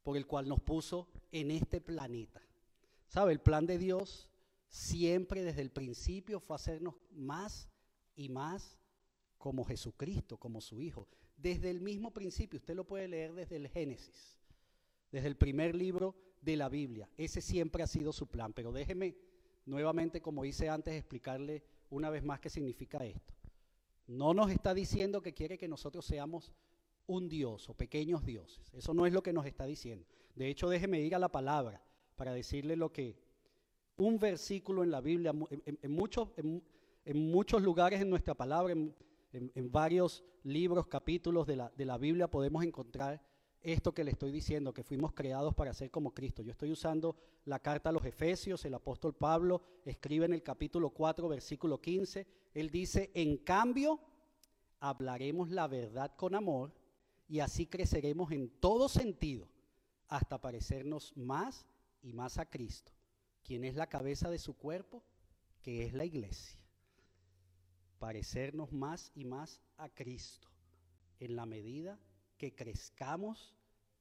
por 0.04 0.18
el 0.18 0.28
cual 0.28 0.48
nos 0.48 0.60
puso 0.60 1.08
en 1.32 1.52
este 1.52 1.82
planeta. 1.82 2.42
¿Sabe? 3.08 3.32
El 3.32 3.40
plan 3.40 3.66
de 3.66 3.78
Dios 3.78 4.30
siempre 4.68 5.44
desde 5.44 5.62
el 5.62 5.72
principio 5.72 6.40
fue 6.40 6.56
hacernos 6.56 6.96
más 7.12 7.70
y 8.16 8.30
más 8.30 8.78
como 9.38 9.64
Jesucristo, 9.64 10.38
como 10.38 10.62
su 10.62 10.82
Hijo. 10.82 11.08
Desde 11.38 11.70
el 11.70 11.82
mismo 11.82 12.12
principio, 12.12 12.58
usted 12.58 12.76
lo 12.76 12.86
puede 12.86 13.08
leer 13.08 13.34
desde 13.34 13.58
el 13.58 13.68
Génesis, 13.68 14.38
desde 15.12 15.28
el 15.28 15.36
primer 15.36 15.76
libro 15.76 16.16
de 16.42 16.58
la 16.58 16.70
Biblia. 16.70 17.10
Ese 17.18 17.42
siempre 17.42 17.84
ha 17.84 17.88
sido 17.88 18.14
su 18.14 18.28
plan. 18.28 18.54
Pero 18.54 18.72
déjeme 18.72 19.16
nuevamente, 19.66 20.22
como 20.22 20.46
hice 20.46 20.70
antes, 20.70 20.94
explicarle 20.94 21.64
una 21.90 22.10
vez 22.10 22.24
más 22.24 22.40
qué 22.40 22.50
significa 22.50 23.04
esto. 23.06 23.34
No 24.08 24.34
nos 24.34 24.52
está 24.52 24.74
diciendo 24.74 25.22
que 25.22 25.34
quiere 25.34 25.58
que 25.58 25.68
nosotros 25.68 26.06
seamos 26.06 26.52
un 27.08 27.30
Dios 27.30 27.70
o 27.70 27.74
pequeños 27.74 28.26
dioses. 28.26 28.72
Eso 28.74 28.94
no 28.94 29.06
es 29.06 29.14
lo 29.14 29.24
que 29.24 29.34
nos 29.34 29.46
está 29.46 29.66
diciendo. 29.66 30.06
De 30.36 30.48
hecho, 30.48 30.70
déjeme 30.70 31.02
ir 31.02 31.16
a 31.16 31.20
la 31.20 31.30
palabra 31.30 31.84
para 32.16 32.34
decirle 32.34 32.76
lo 32.76 32.92
que 32.92 33.18
un 33.98 34.18
versículo 34.20 34.84
en 34.84 34.92
la 34.92 35.02
Biblia, 35.02 35.34
en, 35.50 35.92
muchos, 35.92 36.30
en, 36.38 36.64
muchos 37.30 37.62
lugares 37.62 38.02
en 38.02 38.10
nuestra 38.10 38.34
palabra, 38.34 38.74
en, 38.74 39.72
varios 39.72 40.24
libros, 40.44 40.88
capítulos 40.88 41.48
de 41.48 41.56
la, 41.56 41.72
de 41.76 41.86
la 41.86 41.98
Biblia 41.98 42.28
podemos 42.30 42.64
encontrar 42.64 43.22
esto 43.62 43.94
que 43.94 44.04
le 44.04 44.12
estoy 44.12 44.32
diciendo, 44.32 44.74
que 44.74 44.84
fuimos 44.84 45.14
creados 45.14 45.54
para 45.56 45.74
ser 45.74 45.90
como 45.90 46.14
Cristo. 46.14 46.42
Yo 46.42 46.52
estoy 46.52 46.72
usando 46.72 47.16
la 47.46 47.60
carta 47.60 47.90
a 47.90 47.92
los 47.92 48.06
Efesios, 48.06 48.66
el 48.66 48.74
apóstol 48.74 49.16
Pablo 49.16 49.62
escribe 49.86 50.26
en 50.26 50.34
el 50.34 50.44
capítulo 50.44 50.90
4, 50.90 51.28
versículo 51.30 51.80
15, 51.80 52.28
él 52.54 52.70
dice, 52.70 53.10
en 53.14 53.38
cambio, 53.38 54.00
hablaremos 54.80 55.50
la 55.50 55.68
verdad 55.68 56.14
con 56.16 56.36
amor 56.36 56.74
y 57.28 57.40
así 57.40 57.66
creceremos 57.68 58.32
en 58.32 58.50
todo 58.50 58.90
sentido 58.90 59.48
hasta 60.08 60.42
parecernos 60.42 61.16
más 61.16 61.66
y 62.02 62.14
más 62.14 62.38
a 62.38 62.46
Cristo, 62.50 62.92
quien 63.44 63.64
es 63.64 63.76
la 63.76 63.88
cabeza 63.88 64.30
de 64.30 64.40
su 64.40 64.56
cuerpo, 64.56 65.04
que 65.62 65.86
es 65.86 65.94
la 65.94 66.06
iglesia. 66.06 66.60
Parecernos 68.00 68.72
más 68.72 69.12
y 69.16 69.26
más 69.26 69.62
a 69.78 69.90
Cristo 69.90 70.50
en 71.20 71.36
la 71.36 71.46
medida 71.46 72.00
que 72.38 72.54
crezcamos 72.54 73.56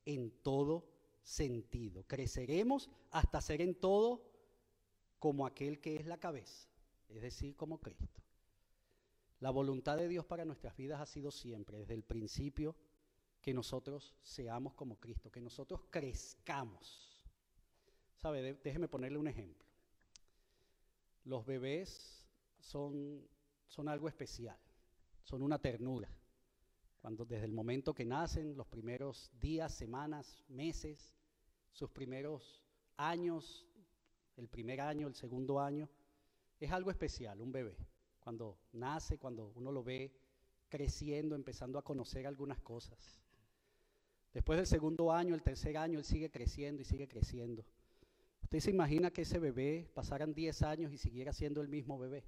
en 0.05 0.31
todo 0.43 0.89
sentido. 1.23 2.05
Creceremos 2.07 2.91
hasta 3.11 3.41
ser 3.41 3.63
en 3.63 3.75
todo 3.75 4.29
como 5.19 5.47
aquel 5.47 5.81
que 5.81 5.97
es 5.97 6.07
la 6.07 6.19
cabeza, 6.19 6.69
es 7.09 7.23
decir, 7.23 7.55
como 7.55 7.81
Cristo. 7.81 8.21
La 9.39 9.51
voluntad 9.51 9.97
de 9.97 10.09
Dios 10.09 10.25
para 10.25 10.45
nuestras 10.45 10.77
vidas 10.77 11.01
ha 11.01 11.07
sido 11.07 11.31
siempre, 11.31 11.79
desde 11.79 11.95
el 11.95 12.03
principio, 12.03 12.75
que 13.43 13.53
nosotros 13.53 14.15
seamos 14.23 14.73
como 14.73 14.99
Cristo, 14.99 15.31
que 15.31 15.43
nosotros 15.43 15.83
crezcamos. 15.91 17.23
¿Sabe? 18.17 18.55
Déjeme 18.55 18.89
ponerle 18.89 19.19
un 19.19 19.29
ejemplo. 19.29 19.69
Los 21.25 21.45
bebés 21.45 22.27
son, 22.61 23.29
son 23.67 23.89
algo 23.89 24.09
especial, 24.09 24.59
son 25.25 25.43
una 25.43 25.59
ternura 25.59 26.09
cuando 27.03 27.25
desde 27.25 27.47
el 27.47 27.53
momento 27.53 27.93
que 27.93 28.05
nacen, 28.05 28.57
los 28.57 28.69
primeros 28.69 29.29
días, 29.41 29.75
semanas, 29.75 30.45
meses, 30.49 31.17
sus 31.73 31.91
primeros 31.91 32.63
años, 32.97 33.67
el 34.37 34.49
primer 34.49 34.81
año, 34.81 35.09
el 35.09 35.17
segundo 35.17 35.59
año, 35.59 35.91
es 36.61 36.71
algo 36.71 36.93
especial, 36.93 37.41
un 37.41 37.51
bebé. 37.51 37.77
Cuando 38.21 38.57
nace, 38.71 39.19
cuando 39.19 39.51
uno 39.57 39.73
lo 39.73 39.83
ve 39.83 40.15
creciendo, 40.69 41.35
empezando 41.35 41.77
a 41.77 41.83
conocer 41.83 42.25
algunas 42.25 42.61
cosas. 42.61 43.21
Después 44.33 44.57
del 44.57 44.67
segundo 44.67 45.13
año, 45.13 45.35
el 45.35 45.43
tercer 45.43 45.77
año, 45.77 45.99
él 45.99 46.05
sigue 46.05 46.31
creciendo 46.31 46.81
y 46.83 46.85
sigue 46.85 47.07
creciendo. 47.07 47.65
¿Usted 48.43 48.61
se 48.61 48.71
imagina 48.71 49.11
que 49.11 49.23
ese 49.23 49.39
bebé 49.39 49.91
pasaran 49.95 50.35
10 50.35 50.63
años 50.63 50.93
y 50.93 50.99
siguiera 50.99 51.33
siendo 51.33 51.61
el 51.61 51.69
mismo 51.69 51.99
bebé? 51.99 52.25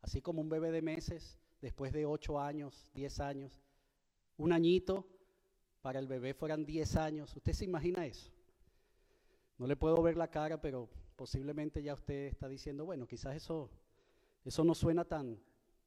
Así 0.00 0.20
como 0.20 0.40
un 0.40 0.48
bebé 0.48 0.70
de 0.70 0.82
meses, 0.82 1.38
después 1.60 1.92
de 1.92 2.06
8 2.06 2.40
años, 2.40 2.90
10 2.94 3.20
años, 3.20 3.60
un 4.36 4.52
añito, 4.52 5.06
para 5.82 5.98
el 5.98 6.06
bebé 6.06 6.34
fueran 6.34 6.64
10 6.64 6.96
años. 6.96 7.36
¿Usted 7.36 7.52
se 7.52 7.64
imagina 7.64 8.06
eso? 8.06 8.30
No 9.58 9.66
le 9.66 9.76
puedo 9.76 10.00
ver 10.02 10.16
la 10.16 10.28
cara, 10.28 10.60
pero 10.60 10.88
posiblemente 11.16 11.82
ya 11.82 11.94
usted 11.94 12.26
está 12.26 12.48
diciendo, 12.48 12.84
bueno, 12.84 13.06
quizás 13.06 13.36
eso, 13.36 13.70
Eso 14.44 14.64
no 14.64 14.74
suena 14.74 15.04
tan, 15.04 15.38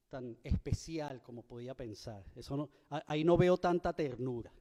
tan 0.09 0.37
especial 0.43 1.23
como 1.23 1.41
podía 1.41 1.73
pensar. 1.73 2.23
Eso 2.35 2.55
no, 2.55 2.69
ahí 3.07 3.23
no 3.23 3.35
veo 3.35 3.57
tanta 3.57 3.93
ternura. 3.93 4.53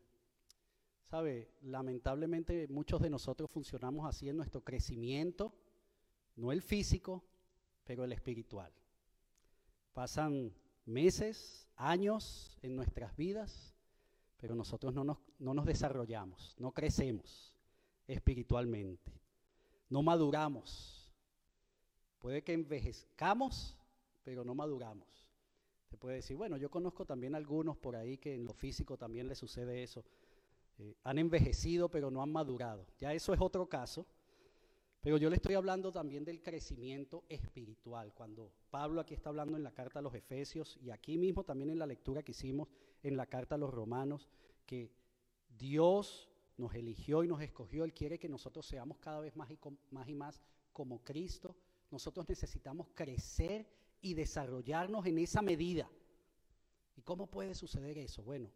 ¿Sabe? 1.12 1.50
Lamentablemente 1.60 2.66
muchos 2.68 3.02
de 3.02 3.10
nosotros 3.10 3.50
funcionamos 3.50 4.08
así 4.08 4.30
en 4.30 4.36
nuestro 4.38 4.64
crecimiento, 4.64 5.52
no 6.36 6.52
el 6.52 6.62
físico, 6.62 7.22
pero 7.84 8.04
el 8.04 8.12
espiritual. 8.12 8.72
Pasan 9.92 10.54
meses, 10.86 11.68
años 11.76 12.56
en 12.62 12.74
nuestras 12.76 13.14
vidas, 13.14 13.74
pero 14.38 14.54
nosotros 14.54 14.94
no 14.94 15.04
nos, 15.04 15.18
no 15.38 15.52
nos 15.52 15.66
desarrollamos, 15.66 16.56
no 16.58 16.72
crecemos 16.72 17.54
espiritualmente, 18.06 19.12
no 19.90 20.02
maduramos. 20.02 21.12
Puede 22.20 22.42
que 22.42 22.54
envejezcamos, 22.54 23.76
pero 24.24 24.46
no 24.46 24.54
maduramos. 24.54 25.28
Se 25.90 25.98
puede 25.98 26.16
decir, 26.16 26.38
bueno, 26.38 26.56
yo 26.56 26.70
conozco 26.70 27.04
también 27.04 27.34
algunos 27.34 27.76
por 27.76 27.96
ahí 27.96 28.16
que 28.16 28.34
en 28.34 28.46
lo 28.46 28.54
físico 28.54 28.96
también 28.96 29.28
les 29.28 29.36
sucede 29.36 29.82
eso. 29.82 30.06
Eh, 30.82 30.96
han 31.04 31.18
envejecido, 31.18 31.88
pero 31.88 32.10
no 32.10 32.22
han 32.22 32.32
madurado. 32.32 32.84
Ya 32.98 33.12
eso 33.14 33.32
es 33.32 33.40
otro 33.40 33.68
caso. 33.68 34.04
Pero 35.00 35.16
yo 35.16 35.30
le 35.30 35.36
estoy 35.36 35.54
hablando 35.54 35.92
también 35.92 36.24
del 36.24 36.42
crecimiento 36.42 37.24
espiritual. 37.28 38.12
Cuando 38.12 38.52
Pablo 38.70 39.00
aquí 39.00 39.14
está 39.14 39.28
hablando 39.30 39.56
en 39.56 39.62
la 39.62 39.72
carta 39.72 40.00
a 40.00 40.02
los 40.02 40.14
Efesios 40.14 40.76
y 40.80 40.90
aquí 40.90 41.18
mismo 41.18 41.44
también 41.44 41.70
en 41.70 41.78
la 41.78 41.86
lectura 41.86 42.22
que 42.22 42.32
hicimos 42.32 42.68
en 43.02 43.16
la 43.16 43.26
carta 43.26 43.54
a 43.54 43.58
los 43.58 43.72
Romanos, 43.72 44.28
que 44.66 44.92
Dios 45.48 46.28
nos 46.56 46.74
eligió 46.74 47.22
y 47.22 47.28
nos 47.28 47.40
escogió, 47.42 47.84
Él 47.84 47.94
quiere 47.94 48.18
que 48.18 48.28
nosotros 48.28 48.66
seamos 48.66 48.98
cada 48.98 49.20
vez 49.20 49.36
más 49.36 49.50
y, 49.50 49.58
más, 49.90 50.08
y 50.08 50.14
más 50.14 50.40
como 50.72 51.02
Cristo. 51.02 51.56
Nosotros 51.90 52.28
necesitamos 52.28 52.88
crecer 52.94 53.68
y 54.00 54.14
desarrollarnos 54.14 55.06
en 55.06 55.18
esa 55.18 55.42
medida. 55.42 55.88
¿Y 56.96 57.02
cómo 57.02 57.28
puede 57.28 57.54
suceder 57.54 57.98
eso? 57.98 58.22
Bueno, 58.22 58.50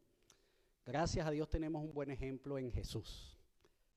gracias 0.87 1.27
a 1.27 1.31
Dios 1.31 1.49
tenemos 1.49 1.83
un 1.83 1.93
buen 1.93 2.11
ejemplo 2.11 2.59
en 2.59 2.73
Jesús. 2.73 3.37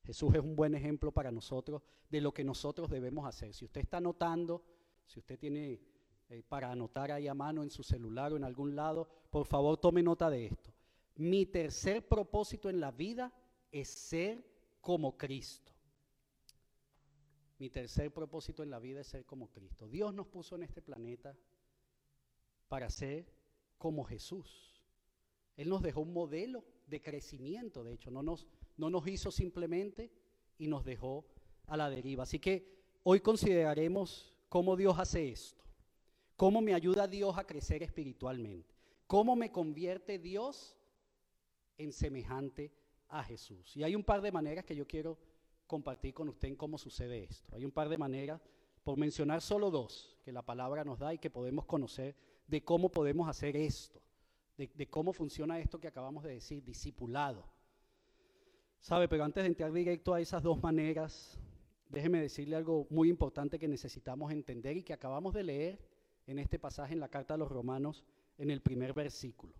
Jesús 0.03 0.33
es 0.33 0.41
un 0.41 0.55
buen 0.55 0.73
ejemplo 0.73 1.11
para 1.11 1.31
nosotros 1.31 1.81
de 2.09 2.19
lo 2.19 2.33
que 2.33 2.43
nosotros 2.43 2.89
debemos 2.89 3.27
hacer. 3.27 3.53
Si 3.53 3.63
usted 3.63 3.81
está 3.81 3.97
anotando, 3.97 4.63
si 5.05 5.19
usted 5.19 5.37
tiene 5.37 5.79
eh, 6.29 6.43
para 6.47 6.71
anotar 6.71 7.11
ahí 7.11 7.27
a 7.27 7.33
mano 7.33 7.63
en 7.63 7.69
su 7.69 7.83
celular 7.83 8.33
o 8.33 8.37
en 8.37 8.43
algún 8.43 8.75
lado, 8.75 9.07
por 9.29 9.45
favor 9.45 9.77
tome 9.77 10.01
nota 10.01 10.29
de 10.29 10.47
esto. 10.47 10.73
Mi 11.15 11.45
tercer 11.45 12.07
propósito 12.07 12.69
en 12.69 12.79
la 12.79 12.91
vida 12.91 13.31
es 13.71 13.89
ser 13.89 14.43
como 14.81 15.17
Cristo. 15.17 15.71
Mi 17.59 17.69
tercer 17.69 18.11
propósito 18.13 18.63
en 18.63 18.69
la 18.69 18.79
vida 18.79 19.01
es 19.01 19.07
ser 19.07 19.25
como 19.25 19.49
Cristo. 19.51 19.87
Dios 19.87 20.13
nos 20.13 20.27
puso 20.27 20.55
en 20.55 20.63
este 20.63 20.81
planeta 20.81 21.35
para 22.67 22.89
ser 22.89 23.27
como 23.77 24.05
Jesús. 24.05 24.81
Él 25.57 25.67
nos 25.67 25.81
dejó 25.81 26.01
un 26.01 26.13
modelo 26.13 26.63
de 26.89 27.01
crecimiento, 27.01 27.83
de 27.83 27.93
hecho, 27.93 28.11
no 28.11 28.23
nos 28.23 28.47
no 28.79 28.89
nos 28.89 29.05
hizo 29.07 29.29
simplemente 29.29 30.09
y 30.57 30.67
nos 30.67 30.85
dejó 30.85 31.25
a 31.67 31.77
la 31.77 31.89
deriva. 31.89 32.23
Así 32.23 32.39
que 32.39 32.79
hoy 33.03 33.19
consideraremos 33.19 34.33
cómo 34.47 34.75
Dios 34.75 34.97
hace 34.97 35.29
esto, 35.29 35.63
cómo 36.35 36.61
me 36.61 36.73
ayuda 36.73 37.07
Dios 37.07 37.37
a 37.37 37.45
crecer 37.45 37.83
espiritualmente, 37.83 38.73
cómo 39.05 39.35
me 39.35 39.51
convierte 39.51 40.17
Dios 40.17 40.77
en 41.77 41.91
semejante 41.91 42.71
a 43.09 43.23
Jesús. 43.23 43.75
Y 43.75 43.83
hay 43.83 43.95
un 43.95 44.03
par 44.03 44.21
de 44.21 44.31
maneras 44.31 44.65
que 44.65 44.75
yo 44.75 44.87
quiero 44.87 45.17
compartir 45.67 46.13
con 46.13 46.29
usted 46.29 46.47
en 46.47 46.55
cómo 46.55 46.77
sucede 46.77 47.23
esto. 47.23 47.53
Hay 47.55 47.65
un 47.65 47.71
par 47.71 47.89
de 47.89 47.97
maneras, 47.97 48.41
por 48.83 48.97
mencionar 48.97 49.41
solo 49.41 49.69
dos, 49.69 50.17
que 50.23 50.31
la 50.31 50.41
palabra 50.41 50.83
nos 50.85 50.99
da 50.99 51.13
y 51.13 51.19
que 51.19 51.29
podemos 51.29 51.65
conocer 51.65 52.15
de 52.47 52.63
cómo 52.63 52.89
podemos 52.89 53.27
hacer 53.27 53.55
esto, 53.55 54.01
de, 54.67 54.89
cómo 54.89 55.13
funciona 55.13 55.59
esto 55.59 55.79
que 55.79 55.87
acabamos 55.87 56.23
de 56.23 56.33
decir, 56.33 56.63
discipulado 56.63 57.45
¿Sabe? 58.81 59.07
Pero 59.07 59.25
antes 59.25 59.43
de 59.43 59.47
entrar 59.47 59.73
directo 59.73 60.13
a 60.13 60.21
esas 60.21 60.41
dos 60.41 60.61
maneras, 60.63 61.37
déjeme 61.89 62.21
decirle 62.21 62.55
algo 62.55 62.87
muy 62.89 63.09
importante 63.09 63.59
que 63.59 63.67
necesitamos 63.67 64.31
entender 64.31 64.77
y 64.77 64.83
que 64.83 64.93
acabamos 64.93 65.33
de 65.33 65.43
leer 65.43 65.79
en 66.27 66.39
este 66.39 66.59
pasaje 66.59 66.93
en 66.93 67.01
la 67.01 67.09
carta 67.09 67.33
a 67.33 67.37
los 67.37 67.49
romanos 67.49 68.05
en 68.37 68.49
el 68.49 68.61
primer 68.61 68.93
versículo. 68.93 69.53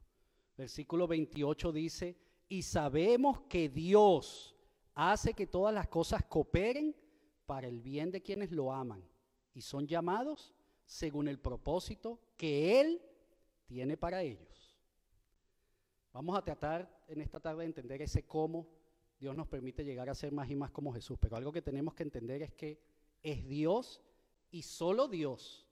Versículo 0.57 1.05
28 1.05 1.71
dice, 1.73 2.17
y 2.47 2.62
sabemos 2.62 3.41
que 3.49 3.67
Dios 3.67 4.55
hace 4.95 5.33
que 5.33 5.47
todas 5.47 5.73
las 5.73 5.89
cosas 5.89 6.23
cooperen 6.23 6.95
para 7.45 7.67
el 7.67 7.81
bien 7.81 8.12
de 8.12 8.21
quienes 8.21 8.51
lo 8.51 8.71
aman 8.71 9.03
y 9.53 9.62
son 9.62 9.85
llamados 9.85 10.53
según 10.85 11.27
el 11.27 11.39
propósito 11.39 12.21
que 12.38 12.79
Él 12.79 13.01
tiene 13.65 13.97
para 13.97 14.23
ellos. 14.23 14.68
Vamos 16.12 16.38
a 16.38 16.41
tratar 16.43 17.04
en 17.08 17.22
esta 17.22 17.39
tarde 17.39 17.60
de 17.60 17.67
entender 17.67 18.02
ese 18.02 18.26
cómo 18.26 18.67
Dios 19.19 19.36
nos 19.36 19.48
permite 19.48 19.84
llegar 19.84 20.10
a 20.10 20.15
ser 20.15 20.32
más 20.32 20.50
y 20.50 20.56
más 20.56 20.72
como 20.72 20.93
Jesús. 20.93 21.17
Pero 21.19 21.36
algo 21.36 21.52
que 21.52 21.62
tenemos 21.62 21.93
que 21.93 22.04
entender 22.04 22.41
es 22.41 22.54
que 22.54 22.80
es 23.22 23.48
Dios 23.48 24.02
y 24.52 24.62
solo 24.62 25.08
Dios 25.08 25.67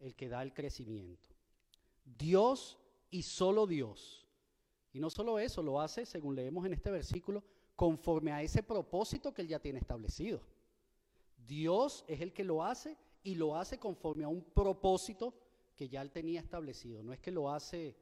el 0.00 0.14
que 0.14 0.28
da 0.28 0.42
el 0.42 0.52
crecimiento. 0.52 1.34
Dios 2.04 2.78
y 3.10 3.22
solo 3.22 3.66
Dios. 3.66 4.26
Y 4.92 5.00
no 5.00 5.10
solo 5.10 5.38
eso, 5.38 5.62
lo 5.62 5.80
hace, 5.80 6.06
según 6.06 6.34
leemos 6.34 6.64
en 6.66 6.72
este 6.72 6.90
versículo, 6.90 7.44
conforme 7.76 8.32
a 8.32 8.42
ese 8.42 8.62
propósito 8.62 9.32
que 9.32 9.42
Él 9.42 9.48
ya 9.48 9.60
tiene 9.60 9.78
establecido. 9.78 10.40
Dios 11.46 12.04
es 12.08 12.20
el 12.20 12.32
que 12.32 12.44
lo 12.44 12.64
hace 12.64 12.96
y 13.22 13.36
lo 13.36 13.56
hace 13.56 13.78
conforme 13.78 14.24
a 14.24 14.28
un 14.28 14.42
propósito 14.42 15.34
que 15.76 15.88
ya 15.88 16.02
Él 16.02 16.10
tenía 16.10 16.40
establecido. 16.40 17.02
No 17.02 17.12
es 17.12 17.20
que 17.20 17.30
lo 17.30 17.50
hace 17.50 17.96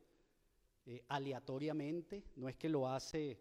eh, 0.89 1.05
aleatoriamente, 1.09 2.25
no 2.37 2.49
es 2.49 2.55
que 2.55 2.69
lo 2.69 2.89
hace 2.89 3.41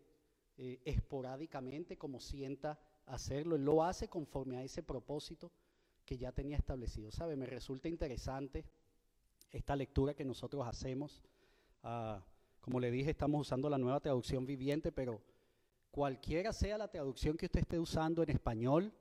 eh, 0.57 0.81
esporádicamente 0.83 1.95
como 1.95 2.19
sienta 2.19 2.79
hacerlo. 3.05 3.55
Él 3.55 3.63
lo 3.63 3.83
hace 3.83 4.07
conforme 4.07 4.57
a 4.57 4.63
ese 4.63 4.81
propósito 4.81 5.51
que 6.05 6.17
ya 6.17 6.31
tenía 6.31 6.57
establecido. 6.57 7.11
¿Sabe? 7.11 7.35
Me 7.35 7.45
resulta 7.45 7.87
interesante 7.87 8.65
esta 9.51 9.75
lectura 9.75 10.15
que 10.15 10.25
nosotros 10.25 10.65
hacemos. 10.65 11.21
Ah, 11.83 12.25
como 12.61 12.79
le 12.79 12.89
dije, 12.89 13.11
estamos 13.11 13.41
usando 13.41 13.69
la 13.69 13.77
nueva 13.77 13.99
traducción 13.99 14.43
viviente, 14.47 14.91
pero 14.91 15.21
cualquiera 15.91 16.51
sea 16.51 16.79
la 16.79 16.87
traducción 16.87 17.37
que 17.37 17.45
usted 17.45 17.59
esté 17.59 17.79
usando 17.79 18.23
en 18.23 18.31
español, 18.31 18.91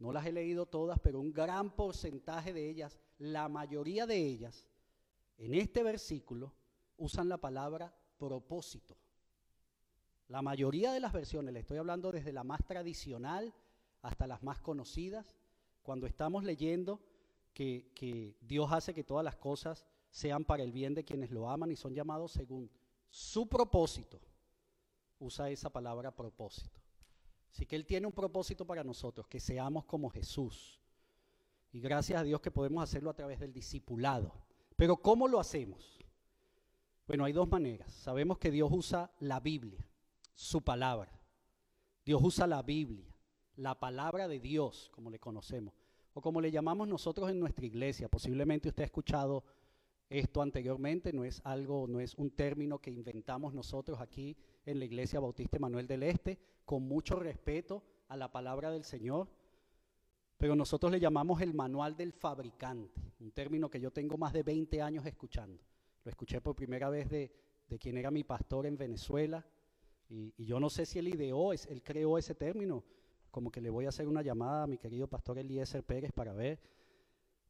no 0.00 0.12
las 0.12 0.26
he 0.26 0.32
leído 0.32 0.66
todas, 0.66 0.98
pero 0.98 1.20
un 1.20 1.32
gran 1.32 1.70
porcentaje 1.70 2.52
de 2.52 2.68
ellas, 2.68 2.98
la 3.18 3.48
mayoría 3.48 4.06
de 4.06 4.16
ellas, 4.16 4.66
en 5.38 5.54
este 5.54 5.84
versículo 5.84 6.52
usan 6.96 7.28
la 7.28 7.38
palabra 7.38 7.94
propósito. 8.18 8.96
La 10.28 10.42
mayoría 10.42 10.92
de 10.92 11.00
las 11.00 11.12
versiones, 11.12 11.54
le 11.54 11.60
estoy 11.60 11.78
hablando 11.78 12.10
desde 12.10 12.32
la 12.32 12.42
más 12.42 12.64
tradicional 12.64 13.54
hasta 14.02 14.26
las 14.26 14.42
más 14.42 14.60
conocidas, 14.60 15.36
cuando 15.82 16.06
estamos 16.06 16.44
leyendo 16.44 17.00
que, 17.52 18.36
Dios 18.40 18.70
hace 18.72 18.92
que 18.92 19.04
todas 19.04 19.24
las 19.24 19.36
cosas 19.36 19.86
sean 20.10 20.44
para 20.44 20.62
el 20.62 20.72
bien 20.72 20.94
de 20.94 21.04
quienes 21.04 21.30
lo 21.30 21.48
aman 21.48 21.70
y 21.70 21.76
son 21.76 21.94
llamados 21.94 22.32
según 22.32 22.70
su 23.08 23.48
propósito, 23.48 24.20
usa 25.18 25.50
esa 25.50 25.70
palabra 25.70 26.14
propósito. 26.14 26.80
Así 27.50 27.64
que 27.64 27.76
Él 27.76 27.86
tiene 27.86 28.06
un 28.06 28.12
propósito 28.12 28.66
para 28.66 28.84
nosotros, 28.84 29.26
que 29.28 29.40
seamos 29.40 29.84
como 29.84 30.10
Jesús. 30.10 30.80
Y 31.72 31.80
gracias 31.80 32.20
a 32.20 32.24
Dios 32.24 32.40
que 32.40 32.50
podemos 32.50 32.82
hacerlo 32.82 33.10
a 33.10 33.14
través 33.14 33.40
del 33.40 33.52
discipulado. 33.52 34.32
Pero 34.76 34.96
¿cómo 34.96 35.26
lo 35.26 35.40
hacemos? 35.40 35.98
Bueno, 37.06 37.24
hay 37.24 37.32
dos 37.32 37.48
maneras. 37.48 37.92
Sabemos 37.92 38.38
que 38.38 38.50
Dios 38.50 38.70
usa 38.72 39.12
la 39.20 39.40
Biblia 39.40 39.86
su 40.34 40.62
palabra. 40.62 41.10
Dios 42.04 42.20
usa 42.22 42.46
la 42.46 42.62
Biblia, 42.62 43.06
la 43.56 43.78
palabra 43.78 44.28
de 44.28 44.38
Dios, 44.38 44.90
como 44.92 45.10
le 45.10 45.18
conocemos, 45.18 45.74
o 46.14 46.20
como 46.20 46.40
le 46.40 46.50
llamamos 46.50 46.86
nosotros 46.86 47.30
en 47.30 47.40
nuestra 47.40 47.66
iglesia. 47.66 48.08
Posiblemente 48.08 48.68
usted 48.68 48.82
ha 48.82 48.86
escuchado 48.86 49.44
esto 50.08 50.40
anteriormente, 50.40 51.12
no 51.12 51.24
es 51.24 51.40
algo, 51.44 51.86
no 51.88 52.00
es 52.00 52.14
un 52.14 52.30
término 52.30 52.78
que 52.78 52.90
inventamos 52.90 53.54
nosotros 53.54 54.00
aquí 54.00 54.36
en 54.64 54.78
la 54.78 54.84
Iglesia 54.84 55.18
Bautista 55.18 55.58
Manuel 55.58 55.88
del 55.88 56.04
Este, 56.04 56.38
con 56.64 56.86
mucho 56.86 57.16
respeto 57.16 57.82
a 58.08 58.16
la 58.16 58.30
palabra 58.30 58.70
del 58.70 58.84
Señor, 58.84 59.28
pero 60.36 60.54
nosotros 60.54 60.92
le 60.92 61.00
llamamos 61.00 61.40
el 61.40 61.54
manual 61.54 61.96
del 61.96 62.12
fabricante, 62.12 63.00
un 63.18 63.32
término 63.32 63.68
que 63.68 63.80
yo 63.80 63.90
tengo 63.90 64.16
más 64.16 64.32
de 64.32 64.44
20 64.44 64.80
años 64.80 65.06
escuchando. 65.06 65.60
Lo 66.06 66.10
escuché 66.10 66.40
por 66.40 66.54
primera 66.54 66.88
vez 66.88 67.10
de, 67.10 67.32
de 67.68 67.78
quien 67.80 67.98
era 67.98 68.12
mi 68.12 68.22
pastor 68.22 68.64
en 68.64 68.76
Venezuela, 68.76 69.44
y, 70.08 70.32
yo 70.44 70.60
no 70.60 70.70
sé 70.70 70.86
si 70.86 71.00
él 71.00 71.08
ideó, 71.08 71.52
él 71.52 71.82
creó 71.82 72.16
ese 72.16 72.36
término, 72.36 72.84
como 73.32 73.50
que 73.50 73.60
le 73.60 73.70
voy 73.70 73.86
a 73.86 73.88
hacer 73.88 74.06
una 74.06 74.22
llamada 74.22 74.62
a 74.62 74.66
mi 74.68 74.78
querido 74.78 75.08
pastor 75.08 75.36
Eliezer 75.40 75.82
Pérez 75.82 76.12
para 76.12 76.32
ver. 76.32 76.60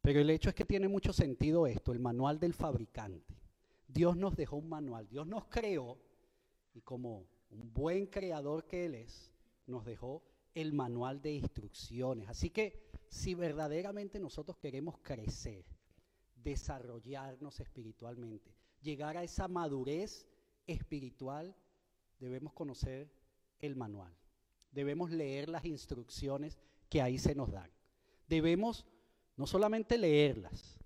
Pero 0.01 0.21
el 0.21 0.31
hecho 0.31 0.49
es 0.49 0.55
que 0.55 0.65
tiene 0.65 0.89
mucho 0.89 1.13
sentido 1.13 1.67
esto, 1.67 1.93
el 1.93 2.01
manual 2.01 2.41
del 2.41 2.55
fabricante. 2.55 3.37
Dios 3.87 4.17
nos 4.17 4.35
dejó 4.35 4.57
un 4.57 4.71
manual, 4.71 5.07
Dios 5.07 5.27
nos 5.27 5.45
creó 5.49 5.99
y 6.73 6.81
como 6.81 7.27
un 7.51 7.75
buen 7.75 8.07
creador 8.07 8.65
que 8.65 8.87
Él 8.87 8.95
es, 8.95 9.35
nos 9.67 9.85
dejó 9.85 10.23
el 10.55 10.73
manual 10.73 11.21
de 11.21 11.33
instrucciones. 11.33 12.27
Así 12.31 12.49
que 12.49 12.89
si 13.11 13.35
verdaderamente 13.35 14.19
nosotros 14.19 14.57
queremos 14.57 14.97
crecer, 15.03 15.67
desarrollarnos 16.47 17.59
espiritualmente, 17.59 18.55
llegar 18.81 19.17
a 19.17 19.25
esa 19.25 19.49
madurez 19.49 20.29
espiritual, 20.69 21.57
debemos 22.21 22.53
conocer 22.53 23.11
el 23.59 23.75
manual, 23.75 24.15
debemos 24.71 25.11
leer 25.11 25.49
las 25.49 25.65
instrucciones 25.65 26.57
que 26.89 27.03
ahí 27.03 27.19
se 27.19 27.35
nos 27.35 27.51
dan. 27.51 27.69
Debemos 28.29 28.87
no 29.37 29.49
solamente 29.49 29.99
leerlas, 29.99 30.79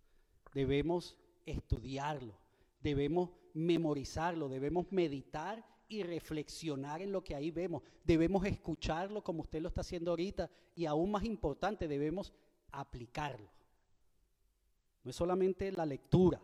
debemos 0.55 1.18
estudiarlo, 1.44 2.38
debemos 2.81 3.29
memorizarlo, 3.53 4.49
debemos 4.49 4.90
meditar 4.90 5.62
y 5.88 6.05
reflexionar 6.05 7.03
en 7.03 7.12
lo 7.12 7.23
que 7.23 7.35
ahí 7.35 7.51
vemos. 7.51 7.83
Debemos 8.03 8.46
escucharlo 8.46 9.23
como 9.23 9.42
usted 9.42 9.61
lo 9.61 9.68
está 9.68 9.83
haciendo 9.83 10.12
ahorita 10.12 10.51
y 10.75 10.87
aún 10.87 11.11
más 11.11 11.25
importante, 11.25 11.87
debemos 11.87 12.33
aplicarlo. 12.73 13.60
No 15.03 15.11
es 15.11 15.17
solamente 15.17 15.71
la 15.73 15.87
lectura 15.87 16.41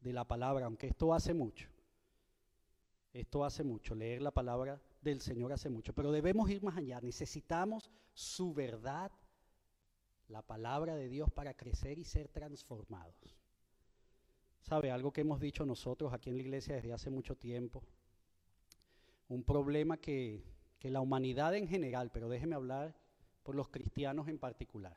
de 0.00 0.12
la 0.12 0.24
palabra, 0.24 0.66
aunque 0.66 0.86
esto 0.86 1.12
hace 1.12 1.34
mucho. 1.34 1.68
Esto 3.12 3.44
hace 3.44 3.64
mucho, 3.64 3.94
leer 3.94 4.20
la 4.20 4.30
palabra 4.30 4.80
del 5.00 5.20
Señor 5.20 5.52
hace 5.52 5.70
mucho, 5.70 5.94
pero 5.94 6.12
debemos 6.12 6.50
ir 6.50 6.62
más 6.62 6.76
allá. 6.76 7.00
Necesitamos 7.00 7.90
su 8.12 8.52
verdad, 8.52 9.10
la 10.28 10.42
palabra 10.42 10.96
de 10.96 11.08
Dios 11.08 11.30
para 11.30 11.54
crecer 11.54 11.98
y 11.98 12.04
ser 12.04 12.28
transformados. 12.28 13.36
¿Sabe? 14.60 14.90
Algo 14.90 15.12
que 15.12 15.22
hemos 15.22 15.40
dicho 15.40 15.64
nosotros 15.64 16.12
aquí 16.12 16.28
en 16.28 16.36
la 16.36 16.42
iglesia 16.42 16.74
desde 16.74 16.92
hace 16.92 17.08
mucho 17.08 17.36
tiempo. 17.36 17.82
Un 19.28 19.42
problema 19.44 19.96
que, 19.96 20.44
que 20.78 20.90
la 20.90 21.00
humanidad 21.00 21.54
en 21.54 21.68
general, 21.68 22.10
pero 22.12 22.28
déjeme 22.28 22.54
hablar 22.54 22.94
por 23.42 23.54
los 23.54 23.68
cristianos 23.68 24.28
en 24.28 24.38
particular. 24.38 24.96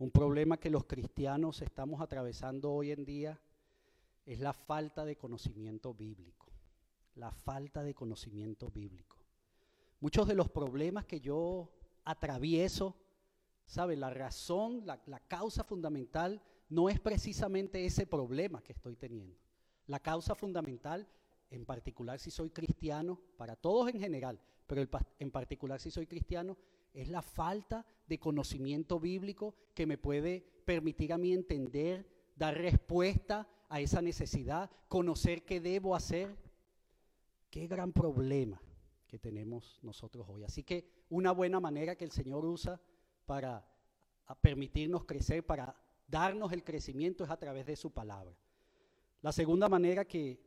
Un 0.00 0.10
problema 0.10 0.56
que 0.56 0.70
los 0.70 0.86
cristianos 0.86 1.60
estamos 1.60 2.00
atravesando 2.00 2.72
hoy 2.72 2.90
en 2.90 3.04
día 3.04 3.38
es 4.24 4.40
la 4.40 4.54
falta 4.54 5.04
de 5.04 5.16
conocimiento 5.16 5.92
bíblico. 5.92 6.46
La 7.16 7.30
falta 7.30 7.82
de 7.82 7.92
conocimiento 7.92 8.70
bíblico. 8.70 9.18
Muchos 10.00 10.26
de 10.26 10.34
los 10.34 10.48
problemas 10.48 11.04
que 11.04 11.20
yo 11.20 11.70
atravieso, 12.06 12.96
¿sabe? 13.66 13.94
La 13.94 14.08
razón, 14.08 14.86
la, 14.86 15.20
causa 15.28 15.64
fundamental 15.64 16.42
no 16.70 16.88
es 16.88 16.98
precisamente 16.98 17.84
ese 17.84 18.06
problema 18.06 18.62
que 18.62 18.72
estoy 18.72 18.96
teniendo. 18.96 19.36
La 19.86 20.00
causa 20.00 20.34
fundamental, 20.34 21.06
en 21.50 21.66
particular 21.66 22.18
si 22.18 22.30
soy 22.30 22.48
cristiano, 22.48 23.20
para 23.36 23.54
todos 23.54 23.90
en 23.90 24.00
general, 24.00 24.40
pero 24.66 24.80
en 25.18 25.30
particular 25.30 25.78
si 25.78 25.90
soy 25.90 26.06
cristiano, 26.06 26.56
es 26.92 27.08
la 27.08 27.22
falta 27.22 27.86
de 28.06 28.18
conocimiento 28.18 28.98
bíblico 28.98 29.54
que 29.74 29.86
me 29.86 29.98
puede 29.98 30.44
permitir 30.64 31.12
a 31.12 31.18
mí 31.18 31.32
entender, 31.32 32.06
dar 32.36 32.56
respuesta 32.56 33.48
a 33.68 33.80
esa 33.80 34.02
necesidad, 34.02 34.70
conocer 34.88 35.44
qué 35.44 35.60
debo 35.60 35.94
hacer. 35.94 36.36
Qué 37.50 37.66
gran 37.66 37.92
problema 37.92 38.62
que 39.08 39.18
tenemos 39.18 39.80
nosotros 39.82 40.24
hoy. 40.28 40.44
Así 40.44 40.62
que 40.62 41.04
una 41.08 41.32
buena 41.32 41.58
manera 41.58 41.96
que 41.96 42.04
el 42.04 42.12
Señor 42.12 42.44
usa 42.44 42.80
para 43.26 43.66
permitirnos 44.40 45.04
crecer, 45.04 45.44
para 45.44 45.74
darnos 46.06 46.52
el 46.52 46.62
crecimiento 46.62 47.24
es 47.24 47.30
a 47.30 47.36
través 47.36 47.66
de 47.66 47.74
su 47.74 47.90
palabra. 47.90 48.36
La 49.20 49.32
segunda 49.32 49.68
manera 49.68 50.04
que, 50.04 50.40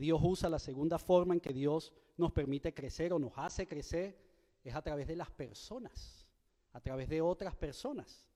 Dios 0.00 0.20
usa, 0.22 0.48
la 0.48 0.58
segunda 0.58 0.98
forma 0.98 1.34
en 1.34 1.40
que 1.40 1.52
Dios 1.52 1.92
nos 2.16 2.32
permite 2.32 2.72
crecer 2.72 3.12
o 3.12 3.18
nos 3.18 3.32
hace 3.36 3.66
crecer 3.66 4.18
es 4.64 4.74
a 4.74 4.82
través 4.82 5.06
de 5.06 5.16
las 5.16 5.30
personas, 5.30 6.26
a 6.72 6.80
través 6.80 7.08
de 7.08 7.20
otras 7.20 7.54
personas. 7.56 8.28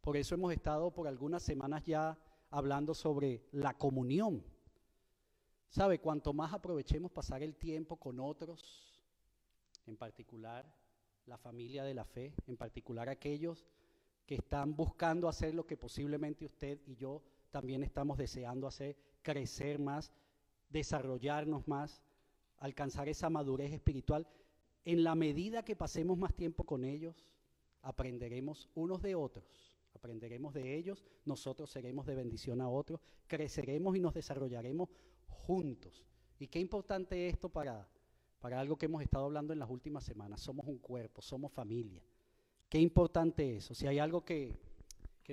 Por 0.00 0.16
eso 0.16 0.34
hemos 0.34 0.52
estado 0.52 0.92
por 0.92 1.08
algunas 1.08 1.42
semanas 1.42 1.84
ya 1.84 2.18
hablando 2.50 2.94
sobre 2.94 3.46
la 3.52 3.74
comunión. 3.74 4.44
¿Sabe? 5.68 5.98
Cuanto 5.98 6.32
más 6.32 6.52
aprovechemos 6.52 7.10
pasar 7.10 7.42
el 7.42 7.56
tiempo 7.56 7.96
con 7.96 8.20
otros, 8.20 9.00
en 9.86 9.96
particular 9.96 10.64
la 11.26 11.36
familia 11.36 11.84
de 11.84 11.94
la 11.94 12.04
fe, 12.04 12.34
en 12.46 12.56
particular 12.56 13.08
aquellos 13.08 13.66
que 14.26 14.36
están 14.36 14.74
buscando 14.74 15.28
hacer 15.28 15.54
lo 15.54 15.66
que 15.66 15.76
posiblemente 15.76 16.44
usted 16.44 16.80
y 16.86 16.96
yo 16.96 17.22
también 17.50 17.82
estamos 17.82 18.18
deseando 18.18 18.66
hacer, 18.66 18.96
crecer 19.22 19.78
más, 19.78 20.12
desarrollarnos 20.68 21.66
más, 21.68 22.02
alcanzar 22.58 23.08
esa 23.08 23.30
madurez 23.30 23.72
espiritual. 23.72 24.26
En 24.86 25.02
la 25.02 25.16
medida 25.16 25.64
que 25.64 25.74
pasemos 25.74 26.16
más 26.16 26.32
tiempo 26.32 26.62
con 26.62 26.84
ellos, 26.84 27.28
aprenderemos 27.82 28.70
unos 28.76 29.02
de 29.02 29.16
otros, 29.16 29.74
aprenderemos 29.92 30.54
de 30.54 30.76
ellos, 30.76 31.04
nosotros 31.24 31.70
seremos 31.72 32.06
de 32.06 32.14
bendición 32.14 32.60
a 32.60 32.68
otros, 32.68 33.00
creceremos 33.26 33.96
y 33.96 34.00
nos 34.00 34.14
desarrollaremos 34.14 34.88
juntos. 35.26 36.04
Y 36.38 36.46
qué 36.46 36.60
importante 36.60 37.28
esto 37.28 37.48
para, 37.48 37.88
para 38.38 38.60
algo 38.60 38.78
que 38.78 38.86
hemos 38.86 39.02
estado 39.02 39.24
hablando 39.24 39.52
en 39.52 39.58
las 39.58 39.68
últimas 39.68 40.04
semanas. 40.04 40.40
Somos 40.40 40.68
un 40.68 40.78
cuerpo, 40.78 41.20
somos 41.20 41.50
familia. 41.50 42.00
Qué 42.68 42.78
importante 42.78 43.56
eso. 43.56 43.74
Si 43.74 43.88
hay 43.88 43.98
algo 43.98 44.24
que, 44.24 44.56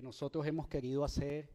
nosotros 0.02 0.48
hemos 0.48 0.68
querido 0.68 1.04
hacer 1.04 1.48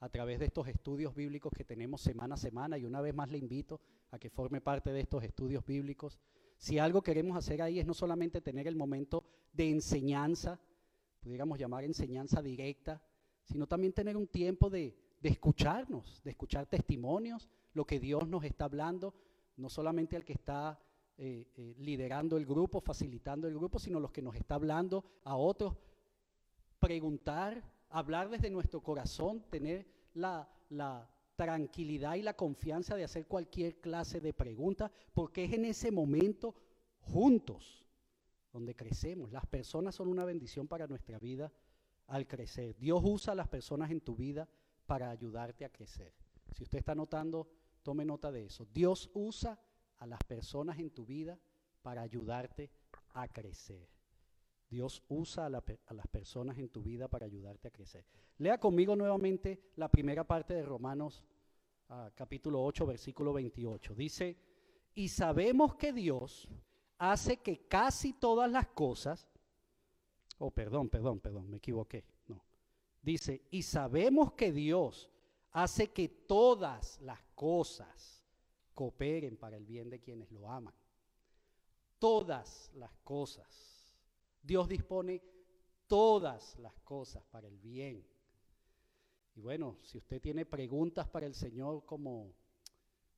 a 0.00 0.08
través 0.08 0.38
de 0.38 0.46
estos 0.46 0.66
estudios 0.66 1.14
bíblicos 1.14 1.52
que 1.54 1.64
tenemos 1.64 2.00
semana 2.00 2.36
a 2.36 2.38
semana, 2.38 2.78
y 2.78 2.86
una 2.86 3.02
vez 3.02 3.14
más 3.14 3.30
le 3.30 3.36
invito 3.36 3.82
a 4.12 4.18
que 4.18 4.30
forme 4.30 4.62
parte 4.62 4.92
de 4.92 5.00
estos 5.00 5.22
estudios 5.22 5.66
bíblicos, 5.66 6.18
si 6.56 6.78
algo 6.78 7.02
queremos 7.02 7.36
hacer 7.36 7.62
ahí 7.62 7.78
es 7.78 7.86
no 7.86 7.94
solamente 7.94 8.40
tener 8.40 8.66
el 8.66 8.76
momento 8.76 9.24
de 9.52 9.70
enseñanza, 9.70 10.60
pudiéramos 11.20 11.58
llamar 11.58 11.84
enseñanza 11.84 12.42
directa, 12.42 13.02
sino 13.44 13.66
también 13.66 13.92
tener 13.92 14.16
un 14.16 14.26
tiempo 14.26 14.70
de, 14.70 14.96
escucharnos, 15.22 16.22
de 16.22 16.30
escuchar 16.30 16.66
testimonios, 16.66 17.48
lo 17.72 17.86
que 17.86 17.98
Dios 17.98 18.28
nos 18.28 18.44
está 18.44 18.66
hablando, 18.66 19.14
no 19.56 19.68
solamente 19.68 20.16
al 20.16 20.24
que 20.24 20.34
está 20.34 20.78
eh, 21.16 21.46
eh, 21.56 21.74
liderando 21.78 22.36
el 22.36 22.46
grupo, 22.46 22.80
facilitando 22.80 23.46
el 23.46 23.54
grupo, 23.54 23.78
sino 23.78 24.00
los 24.00 24.10
que 24.10 24.22
nos 24.22 24.34
está 24.36 24.56
hablando 24.56 25.04
a 25.24 25.36
otros. 25.36 25.74
Preguntar, 26.78 27.62
hablar 27.88 28.28
desde 28.28 28.50
nuestro 28.50 28.82
corazón, 28.82 29.44
tener 29.50 29.86
la, 30.14 30.48
la 30.70 31.08
tranquilidad 31.36 32.14
y 32.14 32.22
la 32.22 32.34
confianza 32.34 32.96
de 32.96 33.04
hacer 33.04 33.26
cualquier 33.26 33.80
clase 33.80 34.20
de 34.20 34.32
pregunta, 34.32 34.90
porque 35.12 35.44
es 35.44 35.52
en 35.52 35.64
ese 35.64 35.90
momento 35.90 36.54
juntos 37.00 37.84
donde 38.52 38.74
crecemos. 38.74 39.32
Las 39.32 39.46
personas 39.46 39.94
son 39.94 40.08
una 40.08 40.24
bendición 40.24 40.68
para 40.68 40.86
nuestra 40.86 41.18
vida 41.18 41.52
al 42.06 42.26
crecer. 42.26 42.76
Dios 42.78 43.00
usa 43.04 43.32
a 43.32 43.36
las 43.36 43.48
personas 43.48 43.90
en 43.90 44.00
tu 44.00 44.14
vida 44.14 44.48
para 44.86 45.10
ayudarte 45.10 45.64
a 45.64 45.70
crecer. 45.70 46.12
Si 46.52 46.62
usted 46.62 46.78
está 46.78 46.94
notando, 46.94 47.48
tome 47.82 48.04
nota 48.04 48.30
de 48.30 48.44
eso. 48.44 48.66
Dios 48.72 49.10
usa 49.14 49.58
a 49.98 50.06
las 50.06 50.22
personas 50.22 50.78
en 50.78 50.90
tu 50.90 51.04
vida 51.04 51.38
para 51.82 52.02
ayudarte 52.02 52.70
a 53.14 53.28
crecer. 53.28 53.88
Dios 54.74 55.04
usa 55.08 55.46
a, 55.46 55.50
las 55.50 56.06
personas 56.10 56.58
en 56.58 56.68
tu 56.68 56.82
vida 56.82 57.06
para 57.06 57.26
ayudarte 57.26 57.68
a 57.68 57.70
crecer. 57.70 58.04
Lea 58.38 58.58
conmigo 58.58 58.96
nuevamente 58.96 59.70
la 59.76 59.88
primera 59.88 60.24
parte 60.24 60.52
de 60.52 60.64
Romanos 60.64 61.22
ah, 61.90 62.10
capítulo 62.12 62.60
8, 62.64 62.84
versículo 62.84 63.32
28. 63.32 63.94
Dice, 63.94 64.36
y 64.96 65.06
sabemos 65.06 65.76
que 65.76 65.92
Dios 65.92 66.48
hace 66.98 67.36
que 67.36 67.68
casi 67.68 68.14
todas 68.14 68.50
las 68.50 68.66
cosas, 68.66 69.28
oh 70.38 70.50
perdón, 70.50 70.88
perdón, 70.88 71.20
perdón, 71.20 71.48
me 71.48 71.58
equivoqué, 71.58 72.04
no. 72.26 72.44
Dice, 73.00 73.42
y 73.52 73.62
sabemos 73.62 74.32
que 74.32 74.50
Dios 74.50 75.08
hace 75.52 75.92
que 75.92 76.08
todas 76.08 77.00
las 77.00 77.22
cosas 77.36 78.24
cooperen 78.74 79.36
para 79.36 79.56
el 79.56 79.66
bien 79.66 79.88
de 79.88 80.00
quienes 80.00 80.32
lo 80.32 80.50
aman. 80.50 80.74
Todas 82.00 82.72
las 82.74 82.92
cosas. 83.04 83.73
Dios 84.44 84.68
dispone 84.68 85.22
todas 85.86 86.58
las 86.58 86.78
cosas 86.80 87.24
para 87.30 87.48
el 87.48 87.58
bien. 87.58 88.06
Y 89.34 89.40
bueno, 89.40 89.78
si 89.82 89.98
usted 89.98 90.20
tiene 90.20 90.44
preguntas 90.44 91.08
para 91.08 91.26
el 91.26 91.34
Señor 91.34 91.84
como, 91.86 92.34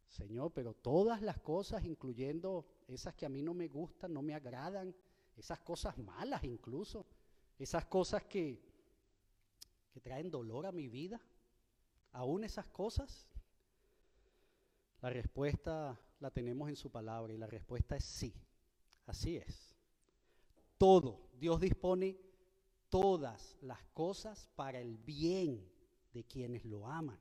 Señor, 0.09 0.53
pero 0.53 0.73
todas 0.73 1.21
las 1.21 1.39
cosas, 1.41 1.85
incluyendo 1.85 2.65
esas 2.87 3.15
que 3.15 3.27
a 3.27 3.29
mí 3.29 3.43
no 3.43 3.55
me 3.55 3.67
gustan, 3.69 4.15
no 4.15 4.23
me 4.23 4.35
agradan, 4.35 4.95
esas 5.37 5.61
cosas 5.61 5.99
malas 5.99 6.45
incluso, 6.45 7.05
esas 7.59 7.85
cosas 7.87 8.25
que, 8.25 8.63
que 9.93 10.01
traen 10.01 10.31
dolor 10.31 10.65
a 10.65 10.73
mi 10.73 10.89
vida, 10.89 11.21
aún 12.13 12.45
esas 12.45 12.69
cosas, 12.69 13.27
la 15.03 15.11
respuesta 15.11 16.01
la 16.21 16.31
tenemos 16.31 16.69
en 16.69 16.77
su 16.77 16.91
palabra 16.91 17.33
y 17.33 17.37
la 17.37 17.47
respuesta 17.47 17.97
es 17.97 18.05
sí. 18.05 18.33
Así 19.07 19.37
es. 19.37 19.76
Todo. 20.79 21.27
Dios 21.39 21.61
dispone 21.61 22.19
todas 22.89 23.57
las 23.61 23.83
cosas 23.93 24.49
para 24.57 24.81
el 24.81 24.97
bien 24.99 25.69
de 26.13 26.25
quienes 26.25 26.65
lo 26.65 26.87
aman. 26.87 27.19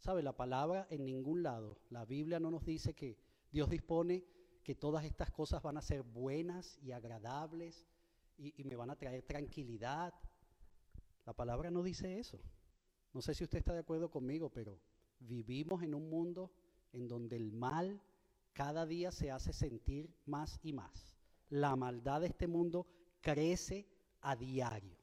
¿Sabe? 0.00 0.22
La 0.22 0.36
palabra 0.36 0.86
en 0.90 1.04
ningún 1.04 1.42
lado, 1.42 1.78
la 1.90 2.04
Biblia 2.04 2.40
no 2.40 2.50
nos 2.50 2.64
dice 2.64 2.94
que 2.94 3.18
Dios 3.50 3.70
dispone 3.70 4.24
que 4.62 4.74
todas 4.74 5.04
estas 5.04 5.30
cosas 5.30 5.62
van 5.62 5.76
a 5.76 5.82
ser 5.82 6.02
buenas 6.02 6.78
y 6.82 6.92
agradables 6.92 7.86
y, 8.36 8.64
me 8.64 8.76
van 8.76 8.90
a 8.90 8.96
traer 8.96 9.22
tranquilidad. 9.22 10.12
La 11.24 11.34
palabra 11.34 11.70
no 11.70 11.82
dice 11.82 12.18
eso. 12.18 12.40
No 13.12 13.22
sé 13.22 13.34
si 13.34 13.44
usted 13.44 13.58
está 13.58 13.72
de 13.72 13.80
acuerdo 13.80 14.10
conmigo, 14.10 14.50
pero 14.50 14.80
vivimos 15.20 15.82
en 15.82 15.94
un 15.94 16.10
mundo 16.10 16.50
en 16.92 17.06
donde 17.06 17.36
el 17.36 17.52
mal 17.52 18.00
cada 18.52 18.86
día 18.86 19.12
se 19.12 19.30
hace 19.30 19.52
sentir 19.52 20.12
más 20.26 20.58
y 20.62 20.72
más. 20.72 21.13
La 21.54 21.76
maldad 21.76 22.22
de 22.22 22.26
este 22.26 22.48
mundo 22.48 22.84
crece 23.20 23.86
a 24.22 24.34
diario. 24.34 24.98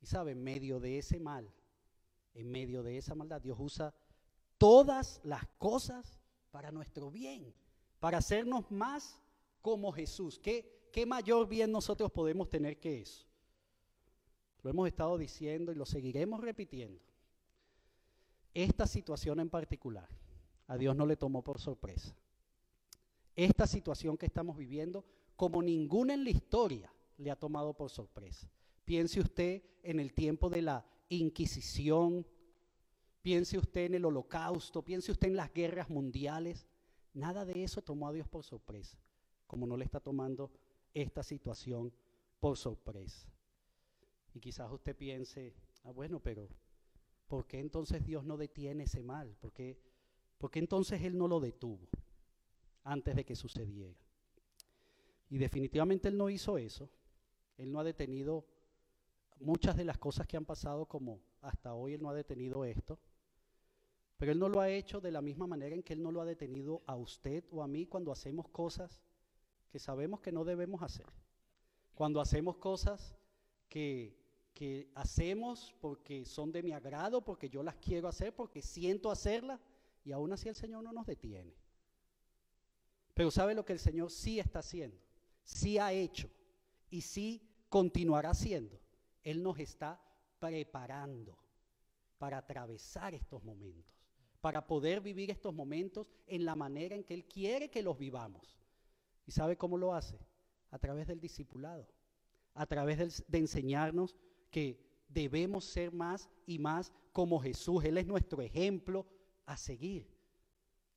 Y 0.00 0.06
sabe, 0.06 0.32
en 0.32 0.42
medio 0.42 0.80
de 0.80 0.98
ese 0.98 1.20
mal, 1.20 1.48
en 2.34 2.50
medio 2.50 2.82
de 2.82 2.98
esa 2.98 3.14
maldad, 3.14 3.40
Dios 3.40 3.56
usa 3.60 3.94
todas 4.58 5.20
las 5.22 5.46
cosas 5.56 6.18
para 6.50 6.72
nuestro 6.72 7.12
bien, 7.12 7.54
para 8.00 8.18
hacernos 8.18 8.68
más 8.72 9.22
como 9.62 9.92
Jesús. 9.92 10.40
¿Qué, 10.40 10.88
qué 10.92 11.06
mayor 11.06 11.46
bien 11.46 11.70
nosotros 11.70 12.10
podemos 12.10 12.50
tener 12.50 12.80
que 12.80 13.02
eso? 13.02 13.24
Lo 14.64 14.70
hemos 14.70 14.88
estado 14.88 15.16
diciendo 15.18 15.70
y 15.70 15.76
lo 15.76 15.86
seguiremos 15.86 16.40
repitiendo. 16.40 17.00
Esta 18.54 18.88
situación 18.88 19.38
en 19.38 19.50
particular, 19.50 20.08
a 20.66 20.76
Dios 20.76 20.96
no 20.96 21.06
le 21.06 21.16
tomó 21.16 21.44
por 21.44 21.60
sorpresa. 21.60 22.12
Esta 23.36 23.68
situación 23.68 24.16
que 24.16 24.26
estamos 24.26 24.56
viviendo, 24.56 25.04
como 25.38 25.62
ninguna 25.62 26.14
en 26.14 26.24
la 26.24 26.30
historia, 26.30 26.92
le 27.16 27.30
ha 27.30 27.36
tomado 27.36 27.72
por 27.72 27.90
sorpresa. 27.90 28.50
Piense 28.84 29.20
usted 29.20 29.62
en 29.84 30.00
el 30.00 30.12
tiempo 30.12 30.50
de 30.50 30.62
la 30.62 30.84
Inquisición, 31.10 32.26
piense 33.22 33.56
usted 33.56 33.82
en 33.82 33.94
el 33.94 34.04
holocausto, 34.04 34.84
piense 34.84 35.12
usted 35.12 35.28
en 35.28 35.36
las 35.36 35.54
guerras 35.54 35.90
mundiales. 35.90 36.66
Nada 37.14 37.44
de 37.44 37.62
eso 37.62 37.80
tomó 37.82 38.08
a 38.08 38.12
Dios 38.12 38.26
por 38.26 38.42
sorpresa, 38.42 38.98
como 39.46 39.64
no 39.64 39.76
le 39.76 39.84
está 39.84 40.00
tomando 40.00 40.50
esta 40.92 41.22
situación 41.22 41.94
por 42.40 42.56
sorpresa. 42.56 43.28
Y 44.34 44.40
quizás 44.40 44.68
usted 44.72 44.96
piense, 44.96 45.54
ah, 45.84 45.92
bueno, 45.92 46.18
pero 46.18 46.48
¿por 47.28 47.46
qué 47.46 47.60
entonces 47.60 48.04
Dios 48.04 48.24
no 48.24 48.36
detiene 48.36 48.84
ese 48.84 49.04
mal? 49.04 49.36
¿Por 49.40 49.52
qué, 49.52 49.78
¿Por 50.36 50.50
qué 50.50 50.58
entonces 50.58 51.00
Él 51.02 51.16
no 51.16 51.28
lo 51.28 51.38
detuvo 51.38 51.88
antes 52.82 53.14
de 53.14 53.24
que 53.24 53.36
sucediera? 53.36 54.07
Y 55.30 55.38
definitivamente 55.38 56.08
Él 56.08 56.16
no 56.16 56.30
hizo 56.30 56.58
eso. 56.58 56.88
Él 57.56 57.70
no 57.70 57.80
ha 57.80 57.84
detenido 57.84 58.46
muchas 59.40 59.76
de 59.76 59.84
las 59.84 59.98
cosas 59.98 60.26
que 60.26 60.36
han 60.36 60.44
pasado 60.44 60.86
como 60.86 61.20
hasta 61.40 61.74
hoy 61.74 61.94
Él 61.94 62.02
no 62.02 62.10
ha 62.10 62.14
detenido 62.14 62.64
esto. 62.64 62.98
Pero 64.16 64.32
Él 64.32 64.38
no 64.38 64.48
lo 64.48 64.60
ha 64.60 64.70
hecho 64.70 65.00
de 65.00 65.12
la 65.12 65.22
misma 65.22 65.46
manera 65.46 65.74
en 65.74 65.82
que 65.82 65.92
Él 65.92 66.02
no 66.02 66.10
lo 66.10 66.20
ha 66.20 66.24
detenido 66.24 66.82
a 66.86 66.96
usted 66.96 67.44
o 67.50 67.62
a 67.62 67.68
mí 67.68 67.86
cuando 67.86 68.10
hacemos 68.10 68.48
cosas 68.48 69.00
que 69.70 69.78
sabemos 69.78 70.20
que 70.20 70.32
no 70.32 70.44
debemos 70.44 70.82
hacer. 70.82 71.06
Cuando 71.94 72.20
hacemos 72.20 72.56
cosas 72.56 73.16
que, 73.68 74.16
que 74.54 74.90
hacemos 74.94 75.74
porque 75.80 76.24
son 76.24 76.50
de 76.52 76.62
mi 76.62 76.72
agrado, 76.72 77.24
porque 77.24 77.50
yo 77.50 77.62
las 77.62 77.76
quiero 77.76 78.08
hacer, 78.08 78.34
porque 78.34 78.62
siento 78.62 79.10
hacerlas, 79.10 79.60
y 80.04 80.12
aún 80.12 80.32
así 80.32 80.48
el 80.48 80.54
Señor 80.54 80.82
no 80.82 80.92
nos 80.92 81.06
detiene. 81.06 81.54
Pero 83.14 83.30
¿sabe 83.30 83.54
lo 83.54 83.64
que 83.64 83.74
el 83.74 83.78
Señor 83.78 84.10
sí 84.10 84.38
está 84.38 84.60
haciendo? 84.60 85.07
Sí 85.48 85.78
ha 85.78 85.94
hecho 85.94 86.30
y 86.90 87.00
sí 87.00 87.42
continuará 87.70 88.30
haciendo. 88.30 88.78
Él 89.22 89.42
nos 89.42 89.58
está 89.58 89.98
preparando 90.38 91.38
para 92.18 92.36
atravesar 92.36 93.14
estos 93.14 93.42
momentos, 93.42 93.90
para 94.42 94.66
poder 94.66 95.00
vivir 95.00 95.30
estos 95.30 95.54
momentos 95.54 96.06
en 96.26 96.44
la 96.44 96.54
manera 96.54 96.94
en 96.94 97.02
que 97.02 97.14
Él 97.14 97.24
quiere 97.24 97.70
que 97.70 97.82
los 97.82 97.98
vivamos. 97.98 98.58
¿Y 99.26 99.32
sabe 99.32 99.56
cómo 99.56 99.78
lo 99.78 99.94
hace? 99.94 100.18
A 100.70 100.78
través 100.78 101.06
del 101.06 101.18
discipulado, 101.18 101.88
a 102.52 102.66
través 102.66 103.24
de 103.26 103.38
enseñarnos 103.38 104.16
que 104.50 104.78
debemos 105.08 105.64
ser 105.64 105.94
más 105.94 106.28
y 106.46 106.58
más 106.58 106.92
como 107.12 107.40
Jesús. 107.40 107.84
Él 107.84 107.96
es 107.96 108.06
nuestro 108.06 108.42
ejemplo 108.42 109.06
a 109.46 109.56
seguir. 109.56 110.17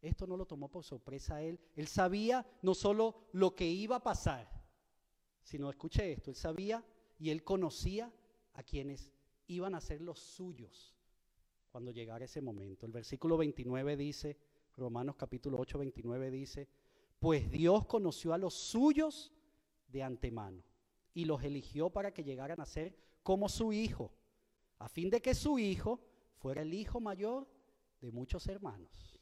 Esto 0.01 0.25
no 0.25 0.35
lo 0.35 0.45
tomó 0.45 0.67
por 0.67 0.83
sorpresa 0.83 1.35
a 1.35 1.43
él. 1.43 1.59
Él 1.75 1.87
sabía 1.87 2.45
no 2.61 2.73
solo 2.73 3.27
lo 3.33 3.53
que 3.55 3.67
iba 3.67 3.97
a 3.97 4.03
pasar, 4.03 4.49
sino, 5.43 5.69
escuche 5.69 6.11
esto, 6.11 6.31
él 6.31 6.35
sabía 6.35 6.83
y 7.19 7.29
él 7.29 7.43
conocía 7.43 8.11
a 8.53 8.63
quienes 8.63 9.11
iban 9.47 9.75
a 9.75 9.81
ser 9.81 10.01
los 10.01 10.19
suyos 10.19 10.95
cuando 11.69 11.91
llegara 11.91 12.25
ese 12.25 12.41
momento. 12.41 12.85
El 12.85 12.91
versículo 12.91 13.37
29 13.37 13.95
dice, 13.95 14.37
Romanos 14.75 15.15
capítulo 15.17 15.59
8, 15.59 15.79
29 15.79 16.31
dice, 16.31 16.67
pues 17.19 17.51
Dios 17.51 17.85
conoció 17.85 18.33
a 18.33 18.37
los 18.37 18.55
suyos 18.55 19.31
de 19.87 20.01
antemano 20.01 20.63
y 21.13 21.25
los 21.25 21.43
eligió 21.43 21.89
para 21.89 22.13
que 22.13 22.23
llegaran 22.23 22.59
a 22.59 22.65
ser 22.65 22.95
como 23.21 23.49
su 23.49 23.71
hijo, 23.73 24.11
a 24.79 24.89
fin 24.89 25.09
de 25.09 25.21
que 25.21 25.35
su 25.35 25.59
hijo 25.59 25.99
fuera 26.37 26.63
el 26.63 26.73
hijo 26.73 26.99
mayor 26.99 27.47
de 27.99 28.11
muchos 28.11 28.47
hermanos. 28.47 29.20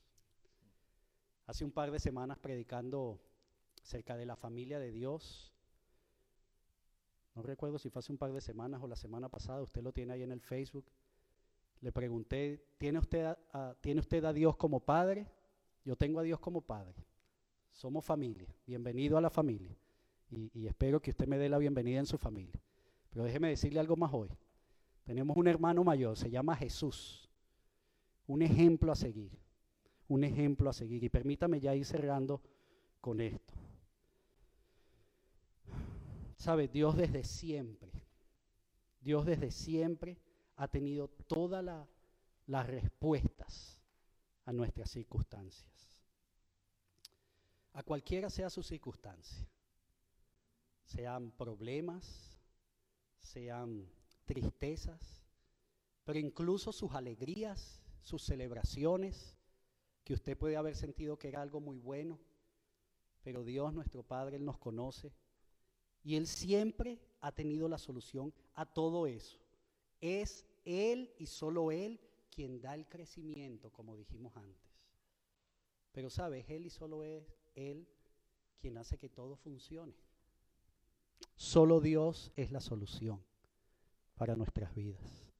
Hace 1.50 1.66
un 1.66 1.72
par 1.72 1.89
de 1.89 1.97
semanas 2.00 2.38
predicando 2.38 3.20
cerca 3.82 4.16
de 4.16 4.28
la 4.28 4.36
familia 4.36 4.78
de 4.78 4.91
Dios, 4.91 5.52
no 7.34 7.41
recuerdo 7.41 7.80
si 7.80 7.89
fue 7.89 8.02
hace 8.02 8.12
un 8.12 8.20
par 8.20 8.32
de 8.32 8.39
semanas 8.39 8.84
o 8.84 8.88
la 8.88 8.95
semana 8.95 9.30
pasada, 9.30 9.64
usted 9.64 9.82
lo 9.82 9.91
tiene 9.91 10.14
ahí 10.14 10.22
en 10.22 10.32
el 10.32 10.41
Facebook. 10.41 10.86
Le 11.82 11.91
pregunté, 11.91 12.64
¿tiene 12.78 13.00
usted 13.00 13.36
a, 13.52 13.76
¿tiene 13.82 14.00
usted 14.00 14.24
a 14.26 14.32
Dios 14.32 14.58
como 14.58 14.80
padre? 14.80 15.26
Yo 15.84 15.95
tengo 15.95 16.20
a 16.20 16.24
Dios 16.24 16.39
como 16.39 16.62
padre. 16.62 17.04
Somos 17.72 18.06
familia. 18.06 18.54
Bienvenido 18.68 19.18
a 19.18 19.22
la 19.22 19.32
familia. 19.32 19.76
Y 20.30 20.68
espero 20.68 21.02
que 21.02 21.10
usted 21.10 21.26
me 21.26 21.39
dé 21.39 21.50
la 21.50 21.58
bienvenida 21.58 21.97
en 21.97 22.06
su 22.06 22.20
familia. 22.20 22.62
Pero 23.10 23.24
déjeme 23.24 23.50
decirle 23.50 23.80
algo 23.80 23.95
más 23.95 24.14
hoy. 24.14 24.30
Tenemos 25.04 25.36
un 25.36 25.47
hermano 25.47 25.84
mayor, 25.84 26.16
se 26.16 26.30
llama 26.30 26.56
Jesús. 26.56 27.28
Un 28.28 28.43
ejemplo 28.43 28.91
a 28.91 28.95
seguir. 28.95 29.49
Un 30.10 30.24
ejemplo 30.24 30.70
a 30.70 30.74
seguir. 30.74 31.03
Y 31.03 31.10
permítame 31.10 31.60
ya 31.60 31.74
ir 31.74 31.86
cerrando 31.86 32.41
con 32.99 33.22
esto. 33.22 33.53
Sabe, 36.36 36.68
Dios 36.68 36.95
desde 36.95 37.24
siempre, 37.24 37.91
Dios 39.01 39.26
desde 39.26 39.51
siempre 39.51 40.18
ha 40.55 40.68
tenido 40.68 41.07
todas 41.07 41.64
las 42.47 42.68
respuestas 42.68 43.80
a 44.45 44.53
nuestras 44.53 44.89
circunstancias. 44.89 45.70
A 47.74 47.84
cualquiera 47.84 48.30
sea 48.30 48.49
su 48.49 48.64
circunstancia, 48.64 49.47
sean 50.86 51.32
problemas, 51.32 52.39
sean 53.20 53.88
tristezas, 54.26 55.26
pero 56.03 56.20
incluso 56.20 56.72
sus 56.72 56.93
alegrías, 56.93 57.82
sus 58.01 58.24
celebraciones, 58.24 59.39
que 60.10 60.16
usted 60.16 60.36
puede 60.36 60.57
haber 60.57 60.76
sentido 60.76 61.20
que 61.20 61.28
era 61.28 61.39
algo 61.39 61.60
muy 61.60 61.78
bueno, 61.78 62.18
pero 63.22 63.43
Dios 63.43 63.72
nuestro 63.76 64.01
Padre, 64.01 64.38
Él 64.38 64.43
nos 64.43 64.57
conoce 64.57 65.14
y 66.03 66.16
Él 66.16 66.26
siempre 66.26 66.97
ha 67.22 67.32
tenido 67.32 67.70
la 67.70 67.78
solución 67.78 68.34
a 68.55 68.66
todo 68.66 69.05
eso. 69.05 69.38
Es 70.01 70.47
Él 70.66 71.14
y 71.20 71.28
solo 71.28 71.72
Él 71.72 71.99
quien 72.32 72.60
da 72.60 72.74
el 72.74 72.88
crecimiento, 72.88 73.70
como 73.70 73.95
dijimos 73.95 74.36
antes. 74.36 74.74
Pero 75.91 76.10
sabes, 76.10 76.49
Él 76.49 76.66
y 76.66 76.72
solo 76.72 77.03
es 77.03 77.24
Él 77.53 77.88
quien 78.57 78.80
hace 78.80 78.97
que 78.97 79.10
todo 79.10 79.36
funcione. 79.36 79.93
Solo 81.36 81.82
Dios 81.82 82.32
es 82.36 82.49
la 82.49 82.62
solución 82.62 83.24
para 84.16 84.36
nuestras 84.36 84.74
vidas. 84.74 85.32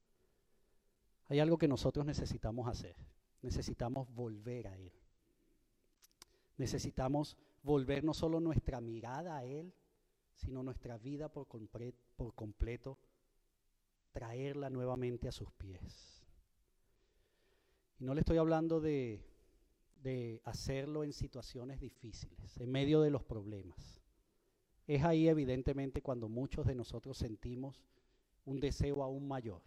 Hay 1.28 1.40
algo 1.40 1.58
que 1.58 1.68
nosotros 1.68 2.06
necesitamos 2.06 2.68
hacer. 2.68 2.96
Necesitamos 3.42 4.14
volver 4.14 4.68
a 4.68 4.78
Él. 4.78 4.92
Necesitamos 6.58 7.38
volver 7.64 8.04
no 8.04 8.14
solo 8.14 8.40
nuestra 8.40 8.82
mirada 8.82 9.38
a 9.38 9.46
Él, 9.46 9.74
sino 10.36 10.64
nuestra 10.64 10.98
vida 10.98 11.30
por, 11.30 11.48
completo, 11.48 12.98
traerla 14.12 14.70
nuevamente 14.70 15.28
a 15.28 15.32
sus 15.32 15.52
pies. 15.52 16.24
Y 18.00 18.06
no 18.06 18.14
le 18.14 18.22
estoy 18.22 18.38
hablando 18.38 18.80
de, 18.80 19.26
de 20.02 20.42
hacerlo 20.46 21.04
en 21.04 21.14
situaciones 21.14 21.80
difíciles, 21.80 22.58
en 22.58 22.72
medio 22.72 23.02
de 23.02 23.12
los 23.12 23.24
problemas. 23.24 24.02
Es 24.88 25.04
ahí 25.04 25.28
evidentemente 25.28 26.02
cuando 26.02 26.30
muchos 26.30 26.66
de 26.66 26.76
nosotros 26.76 27.18
sentimos 27.18 27.84
un 28.46 28.60
deseo 28.60 29.04
aún 29.04 29.28
mayor 29.28 29.62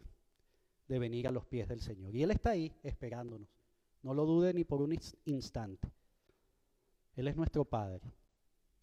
de 0.89 0.99
venir 0.99 1.29
a 1.29 1.31
los 1.31 1.47
pies 1.47 1.68
del 1.68 1.81
Señor. 1.81 2.14
Y 2.14 2.23
Él 2.23 2.31
está 2.33 2.51
ahí 2.51 2.73
esperándonos. 2.83 3.62
No 4.03 4.14
lo 4.14 4.26
dude 4.26 4.53
ni 4.53 4.64
por 4.64 4.82
un 4.82 4.98
instante. 5.24 5.92
Él 7.14 7.28
es 7.28 7.36
nuestro 7.36 7.64
Padre. 7.64 8.12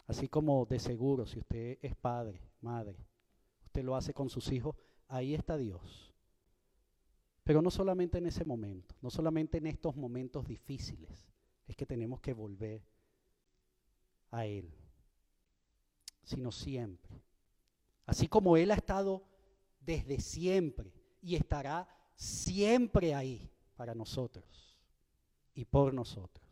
Así 0.07 0.27
como 0.27 0.65
de 0.65 0.79
seguro, 0.79 1.27
si 1.27 1.37
usted 1.37 1.77
es 1.83 1.95
padre, 1.95 2.41
madre, 2.61 2.97
usted 3.65 3.83
lo 3.83 3.95
hace 3.95 4.11
con 4.11 4.27
sus 4.27 4.51
hijos, 4.51 4.75
ahí 5.07 5.35
está 5.35 5.55
Dios. 5.55 6.15
Pero 7.43 7.61
no 7.61 7.69
solamente 7.69 8.17
en 8.17 8.25
ese 8.25 8.43
momento, 8.43 8.95
no 9.03 9.11
solamente 9.11 9.59
en 9.59 9.67
estos 9.67 9.95
momentos 9.95 10.47
difíciles, 10.47 11.29
es 11.67 11.75
que 11.75 11.85
tenemos 11.85 12.21
que 12.21 12.33
volver 12.33 12.81
a 14.31 14.47
Él, 14.47 14.73
sino 16.23 16.51
siempre. 16.51 17.21
Así 18.07 18.27
como 18.27 18.57
Él 18.57 18.71
ha 18.71 18.75
estado 18.75 19.23
desde 19.79 20.19
siempre 20.19 20.91
y 21.21 21.35
estará 21.35 21.87
siempre 22.15 23.13
ahí 23.13 23.51
para 23.75 23.93
nosotros 23.93 24.68
y 25.59 25.65
por 25.65 25.93
nosotros. 25.93 26.47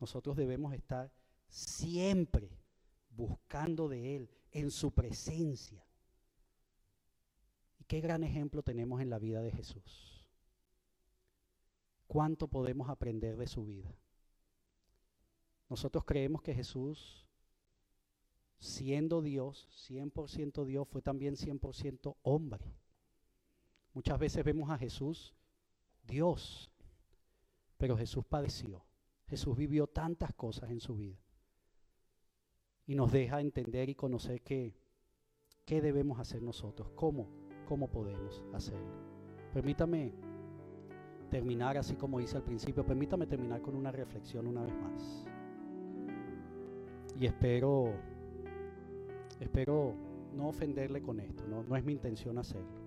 Nosotros 0.00 0.36
debemos 0.36 0.74
estar 0.74 1.10
siempre 1.48 2.50
buscando 3.16 3.88
de 3.88 4.16
Él, 4.16 4.30
en 4.52 4.70
su 4.70 4.90
presencia. 4.90 5.82
Y 7.78 7.84
qué 7.84 8.02
gran 8.02 8.22
ejemplo 8.22 8.62
tenemos 8.62 9.00
en 9.00 9.08
la 9.08 9.18
vida 9.18 9.40
de 9.40 9.50
Jesús. 9.50 10.28
¿Cuánto 12.06 12.48
podemos 12.48 12.90
aprender 12.90 13.38
de 13.38 13.46
su 13.46 13.64
vida? 13.64 13.96
Nosotros 15.70 16.04
creemos 16.04 16.42
que 16.42 16.52
Jesús, 16.52 17.24
siendo 18.58 19.22
Dios, 19.22 19.70
100% 19.88 20.66
Dios, 20.66 20.86
fue 20.86 21.00
también 21.00 21.34
100% 21.34 22.14
hombre. 22.24 22.74
Muchas 23.94 24.18
veces 24.18 24.44
vemos 24.44 24.68
a 24.68 24.76
Jesús 24.76 25.32
Dios, 26.06 26.69
pero 27.80 27.96
Jesús 27.96 28.24
padeció. 28.26 28.84
Jesús 29.26 29.56
vivió 29.56 29.86
tantas 29.86 30.34
cosas 30.34 30.70
en 30.70 30.80
su 30.80 30.94
vida. 30.94 31.18
Y 32.86 32.94
nos 32.94 33.10
deja 33.10 33.40
entender 33.40 33.88
y 33.88 33.94
conocer 33.94 34.42
que, 34.42 34.76
qué 35.64 35.80
debemos 35.80 36.20
hacer 36.20 36.42
nosotros, 36.42 36.90
cómo, 36.94 37.28
cómo 37.66 37.88
podemos 37.88 38.44
hacerlo. 38.52 38.92
Permítame 39.54 40.12
terminar 41.30 41.78
así 41.78 41.94
como 41.94 42.20
hice 42.20 42.36
al 42.36 42.42
principio, 42.42 42.84
permítame 42.84 43.26
terminar 43.26 43.62
con 43.62 43.74
una 43.74 43.90
reflexión 43.90 44.46
una 44.46 44.62
vez 44.62 44.74
más. 44.74 45.24
Y 47.18 47.24
espero, 47.24 47.94
espero 49.38 49.94
no 50.34 50.48
ofenderle 50.48 51.00
con 51.00 51.18
esto, 51.18 51.46
no, 51.48 51.62
no 51.62 51.76
es 51.76 51.84
mi 51.84 51.92
intención 51.92 52.36
hacerlo. 52.36 52.80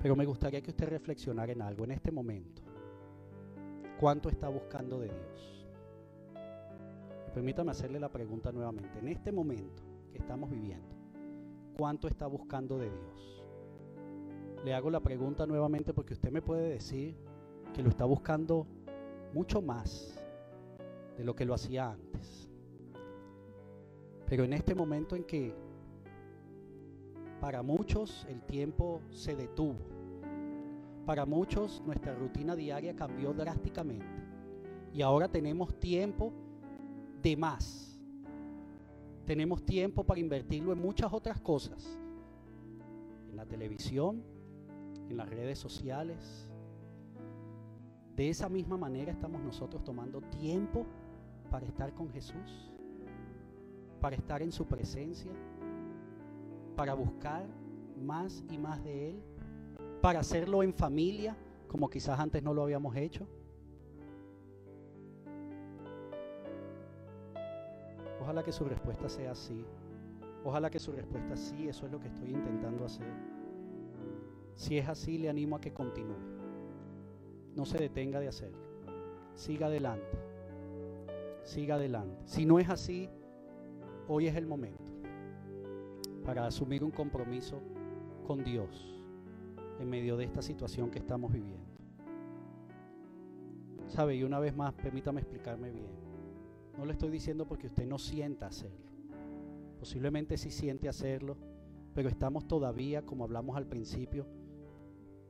Pero 0.00 0.16
me 0.16 0.24
gustaría 0.24 0.62
que 0.62 0.70
usted 0.70 0.88
reflexionara 0.88 1.52
en 1.52 1.60
algo 1.60 1.84
en 1.84 1.90
este 1.90 2.10
momento. 2.10 2.61
¿Cuánto 4.02 4.28
está 4.28 4.48
buscando 4.48 4.98
de 4.98 5.10
Dios? 5.10 5.64
permítame 7.32 7.70
hacerle 7.70 8.00
la 8.00 8.08
pregunta 8.08 8.50
nuevamente. 8.50 8.98
En 8.98 9.06
este 9.06 9.30
momento 9.30 9.84
que 10.10 10.18
estamos 10.18 10.50
viviendo, 10.50 10.92
¿cuánto 11.78 12.08
está 12.08 12.26
buscando 12.26 12.78
de 12.78 12.90
Dios? 12.90 13.44
Le 14.64 14.74
hago 14.74 14.90
la 14.90 14.98
pregunta 14.98 15.46
nuevamente 15.46 15.94
porque 15.94 16.14
usted 16.14 16.32
me 16.32 16.42
puede 16.42 16.68
decir 16.70 17.14
que 17.72 17.80
lo 17.80 17.90
está 17.90 18.04
buscando 18.04 18.66
mucho 19.34 19.62
más 19.62 20.20
de 21.16 21.22
lo 21.22 21.36
que 21.36 21.44
lo 21.44 21.54
hacía 21.54 21.92
antes. 21.92 22.48
Pero 24.26 24.42
en 24.42 24.52
este 24.52 24.74
momento 24.74 25.14
en 25.14 25.22
que 25.22 25.54
para 27.40 27.62
muchos 27.62 28.26
el 28.28 28.42
tiempo 28.42 29.00
se 29.10 29.36
detuvo, 29.36 30.01
para 31.04 31.26
muchos 31.26 31.82
nuestra 31.84 32.14
rutina 32.14 32.54
diaria 32.54 32.94
cambió 32.94 33.32
drásticamente 33.32 34.06
y 34.92 35.02
ahora 35.02 35.28
tenemos 35.28 35.78
tiempo 35.80 36.32
de 37.22 37.36
más. 37.36 37.98
Tenemos 39.24 39.64
tiempo 39.64 40.04
para 40.04 40.20
invertirlo 40.20 40.72
en 40.72 40.80
muchas 40.80 41.12
otras 41.12 41.40
cosas, 41.40 41.98
en 43.30 43.36
la 43.36 43.46
televisión, 43.46 44.22
en 45.08 45.16
las 45.16 45.28
redes 45.28 45.58
sociales. 45.58 46.48
De 48.16 48.28
esa 48.28 48.48
misma 48.48 48.76
manera 48.76 49.12
estamos 49.12 49.40
nosotros 49.40 49.82
tomando 49.82 50.20
tiempo 50.20 50.84
para 51.50 51.64
estar 51.64 51.94
con 51.94 52.10
Jesús, 52.10 52.72
para 54.00 54.16
estar 54.16 54.42
en 54.42 54.52
su 54.52 54.66
presencia, 54.66 55.32
para 56.76 56.92
buscar 56.94 57.46
más 57.96 58.44
y 58.50 58.58
más 58.58 58.82
de 58.82 59.10
Él 59.10 59.31
para 60.02 60.18
hacerlo 60.18 60.64
en 60.64 60.74
familia, 60.74 61.36
como 61.68 61.88
quizás 61.88 62.18
antes 62.18 62.42
no 62.42 62.52
lo 62.52 62.64
habíamos 62.64 62.94
hecho. 62.96 63.24
Ojalá 68.20 68.42
que 68.42 68.50
su 68.50 68.64
respuesta 68.64 69.08
sea 69.08 69.30
así. 69.30 69.64
Ojalá 70.44 70.70
que 70.70 70.80
su 70.80 70.90
respuesta 70.90 71.36
sí, 71.36 71.68
eso 71.68 71.86
es 71.86 71.92
lo 71.92 72.00
que 72.00 72.08
estoy 72.08 72.30
intentando 72.30 72.84
hacer. 72.84 73.06
Si 74.56 74.76
es 74.76 74.88
así, 74.88 75.18
le 75.18 75.28
animo 75.28 75.54
a 75.54 75.60
que 75.60 75.72
continúe. 75.72 76.18
No 77.54 77.64
se 77.64 77.78
detenga 77.78 78.18
de 78.18 78.26
hacerlo. 78.26 78.58
Siga 79.34 79.68
adelante. 79.68 80.18
Siga 81.44 81.76
adelante. 81.76 82.22
Si 82.26 82.44
no 82.44 82.58
es 82.58 82.68
así, 82.68 83.08
hoy 84.08 84.26
es 84.26 84.34
el 84.34 84.46
momento 84.46 84.90
para 86.24 86.46
asumir 86.46 86.82
un 86.82 86.90
compromiso 86.90 87.60
con 88.26 88.42
Dios 88.42 89.01
en 89.80 89.88
medio 89.88 90.16
de 90.16 90.24
esta 90.24 90.42
situación 90.42 90.90
que 90.90 90.98
estamos 90.98 91.32
viviendo. 91.32 91.72
¿Sabe? 93.88 94.16
Y 94.16 94.22
una 94.22 94.38
vez 94.38 94.56
más, 94.56 94.72
permítame 94.74 95.20
explicarme 95.20 95.70
bien. 95.70 95.90
No 96.78 96.86
le 96.86 96.92
estoy 96.92 97.10
diciendo 97.10 97.46
porque 97.46 97.66
usted 97.66 97.86
no 97.86 97.98
sienta 97.98 98.46
hacerlo. 98.46 98.90
Posiblemente 99.78 100.38
sí 100.38 100.50
siente 100.50 100.88
hacerlo, 100.88 101.36
pero 101.94 102.08
estamos 102.08 102.46
todavía, 102.46 103.04
como 103.04 103.24
hablamos 103.24 103.56
al 103.56 103.66
principio, 103.66 104.26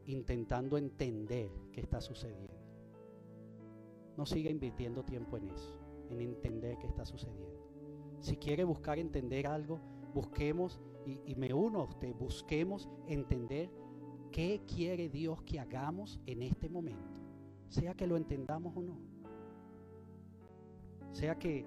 intentando 0.07 0.77
entender 0.77 1.51
qué 1.73 1.81
está 1.81 2.01
sucediendo. 2.01 2.55
No 4.17 4.27
siga 4.27 4.51
invirtiendo 4.51 5.03
tiempo 5.03 5.37
en 5.37 5.49
eso, 5.49 5.75
en 6.11 6.21
entender 6.21 6.79
qué 6.79 6.87
está 6.87 7.05
sucediendo. 7.05 7.67
Si 8.21 8.37
quiere 8.37 8.63
buscar 8.63 8.99
entender 8.99 9.47
algo, 9.47 9.81
busquemos, 10.15 10.81
y, 11.07 11.19
y 11.27 11.35
me 11.35 11.53
uno 11.53 11.81
a 11.81 11.85
usted, 11.85 12.15
busquemos 12.15 12.89
entender 13.09 13.71
¿Qué 14.33 14.63
quiere 14.67 15.11
Dios 15.11 15.43
que 15.43 15.61
hagamos 15.61 16.19
en 16.25 16.41
este 16.41 16.71
momento? 16.71 17.21
Sea 17.69 17.95
que 17.95 18.07
lo 18.07 18.17
entendamos 18.17 18.75
o 18.75 18.81
no. 18.81 18.97
Sea 21.13 21.39
que 21.39 21.67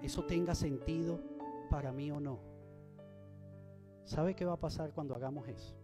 eso 0.00 0.24
tenga 0.24 0.54
sentido 0.54 1.20
para 1.68 1.90
mí 1.90 2.12
o 2.12 2.20
no. 2.20 2.38
¿Sabe 4.04 4.34
qué 4.36 4.44
va 4.44 4.52
a 4.52 4.60
pasar 4.60 4.92
cuando 4.94 5.16
hagamos 5.16 5.48
eso? 5.48 5.74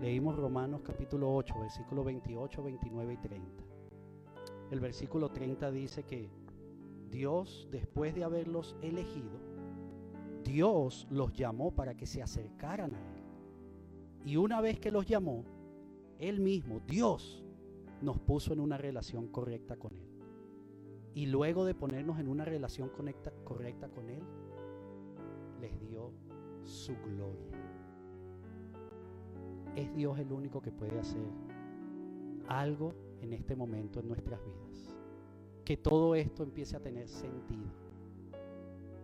Leímos 0.00 0.36
Romanos 0.36 0.82
capítulo 0.84 1.34
8, 1.34 1.54
versículos 1.58 2.04
28, 2.04 2.62
29 2.62 3.12
y 3.12 3.16
30. 3.16 3.64
El 4.70 4.80
versículo 4.80 5.30
30 5.30 5.70
dice 5.72 6.04
que 6.04 6.30
Dios, 7.10 7.66
después 7.72 8.14
de 8.14 8.22
haberlos 8.22 8.76
elegido, 8.82 9.38
Dios 10.44 11.08
los 11.10 11.32
llamó 11.32 11.72
para 11.72 11.96
que 11.96 12.06
se 12.06 12.22
acercaran 12.22 12.94
a 12.94 12.98
Él. 12.98 13.13
Y 14.24 14.36
una 14.36 14.60
vez 14.60 14.80
que 14.80 14.90
los 14.90 15.06
llamó, 15.06 15.44
Él 16.18 16.40
mismo, 16.40 16.80
Dios, 16.86 17.44
nos 18.00 18.18
puso 18.18 18.52
en 18.52 18.60
una 18.60 18.78
relación 18.78 19.28
correcta 19.28 19.76
con 19.76 19.92
Él. 19.96 20.08
Y 21.14 21.26
luego 21.26 21.64
de 21.64 21.74
ponernos 21.74 22.18
en 22.18 22.28
una 22.28 22.44
relación 22.44 22.90
correcta 23.44 23.88
con 23.88 24.08
Él, 24.08 24.22
les 25.60 25.78
dio 25.80 26.10
su 26.62 26.94
gloria. 27.04 27.60
Es 29.76 29.94
Dios 29.94 30.18
el 30.18 30.32
único 30.32 30.62
que 30.62 30.72
puede 30.72 30.98
hacer 30.98 31.28
algo 32.48 32.94
en 33.20 33.32
este 33.32 33.54
momento 33.54 34.00
en 34.00 34.08
nuestras 34.08 34.40
vidas. 34.44 34.96
Que 35.64 35.76
todo 35.76 36.14
esto 36.14 36.42
empiece 36.42 36.76
a 36.76 36.80
tener 36.80 37.08
sentido. 37.08 37.70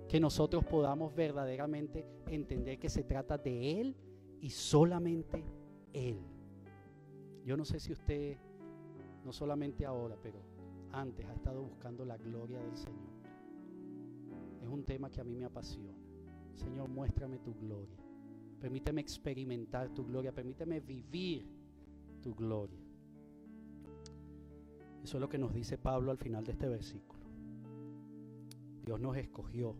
Que 0.09 0.19
nosotros 0.19 0.65
podamos 0.65 1.15
verdaderamente 1.15 2.05
entender 2.27 2.79
que 2.79 2.89
se 2.89 3.05
trata 3.05 3.39
de 3.39 3.81
Él 3.81 3.97
y 4.41 4.51
solamente 4.51 5.45
Él. 5.93 6.19
Yo 7.45 7.57
no 7.57 7.65
sé 7.65 7.81
si 7.81 7.93
usted, 7.93 8.37
no 9.25 9.33
solamente 9.33 9.85
ahora, 9.87 10.17
pero 10.23 10.41
antes 10.93 11.27
ha 11.27 11.33
estado 11.33 11.63
buscando 11.63 12.05
la 12.05 12.17
gloria 12.17 12.61
del 12.61 12.77
Señor. 12.77 13.11
Es 14.63 14.69
un 14.69 14.85
tema 14.85 15.11
que 15.11 15.21
a 15.21 15.25
mí 15.25 15.35
me 15.37 15.45
apasiona. 15.45 15.99
Señor, 16.55 16.89
muéstrame 16.89 17.39
tu 17.39 17.55
gloria. 17.55 17.97
Permíteme 18.61 19.01
experimentar 19.01 19.89
tu 19.91 20.05
gloria. 20.05 20.33
Permíteme 20.33 20.81
vivir 20.81 21.47
tu 22.21 22.35
gloria. 22.35 22.79
Eso 25.03 25.17
es 25.17 25.21
lo 25.21 25.29
que 25.29 25.39
nos 25.39 25.55
dice 25.55 25.79
Pablo 25.79 26.11
al 26.11 26.19
final 26.19 26.45
de 26.45 26.53
este 26.53 26.69
versículo. 26.69 27.21
Dios 28.85 29.01
nos 29.01 29.17
escogió 29.17 29.75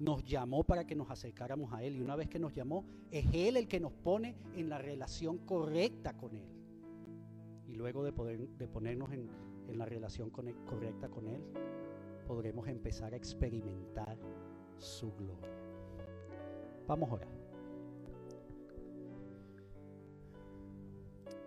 nos 0.00 0.24
llamó 0.24 0.64
para 0.64 0.86
que 0.86 0.96
nos 0.96 1.10
acercáramos 1.10 1.72
a 1.72 1.84
Él. 1.84 1.96
Y 1.96 2.00
una 2.00 2.16
vez 2.16 2.28
que 2.28 2.38
nos 2.38 2.54
llamó, 2.54 2.84
es 3.10 3.26
Él 3.32 3.56
el 3.56 3.68
que 3.68 3.78
nos 3.78 3.92
pone 3.92 4.34
en 4.56 4.68
la 4.68 4.78
relación 4.78 5.38
correcta 5.38 6.16
con 6.16 6.34
Él. 6.34 6.48
Y 7.68 7.74
luego 7.74 8.02
de, 8.02 8.12
poder, 8.12 8.48
de 8.48 8.66
ponernos 8.66 9.12
en, 9.12 9.28
en 9.68 9.78
la 9.78 9.84
relación 9.84 10.30
correcta 10.30 11.08
con 11.08 11.28
Él, 11.28 11.40
podremos 12.26 12.66
empezar 12.66 13.12
a 13.12 13.16
experimentar 13.16 14.16
su 14.78 15.12
gloria. 15.14 15.50
Vamos 16.88 17.10
a 17.10 17.14
orar. 17.14 17.40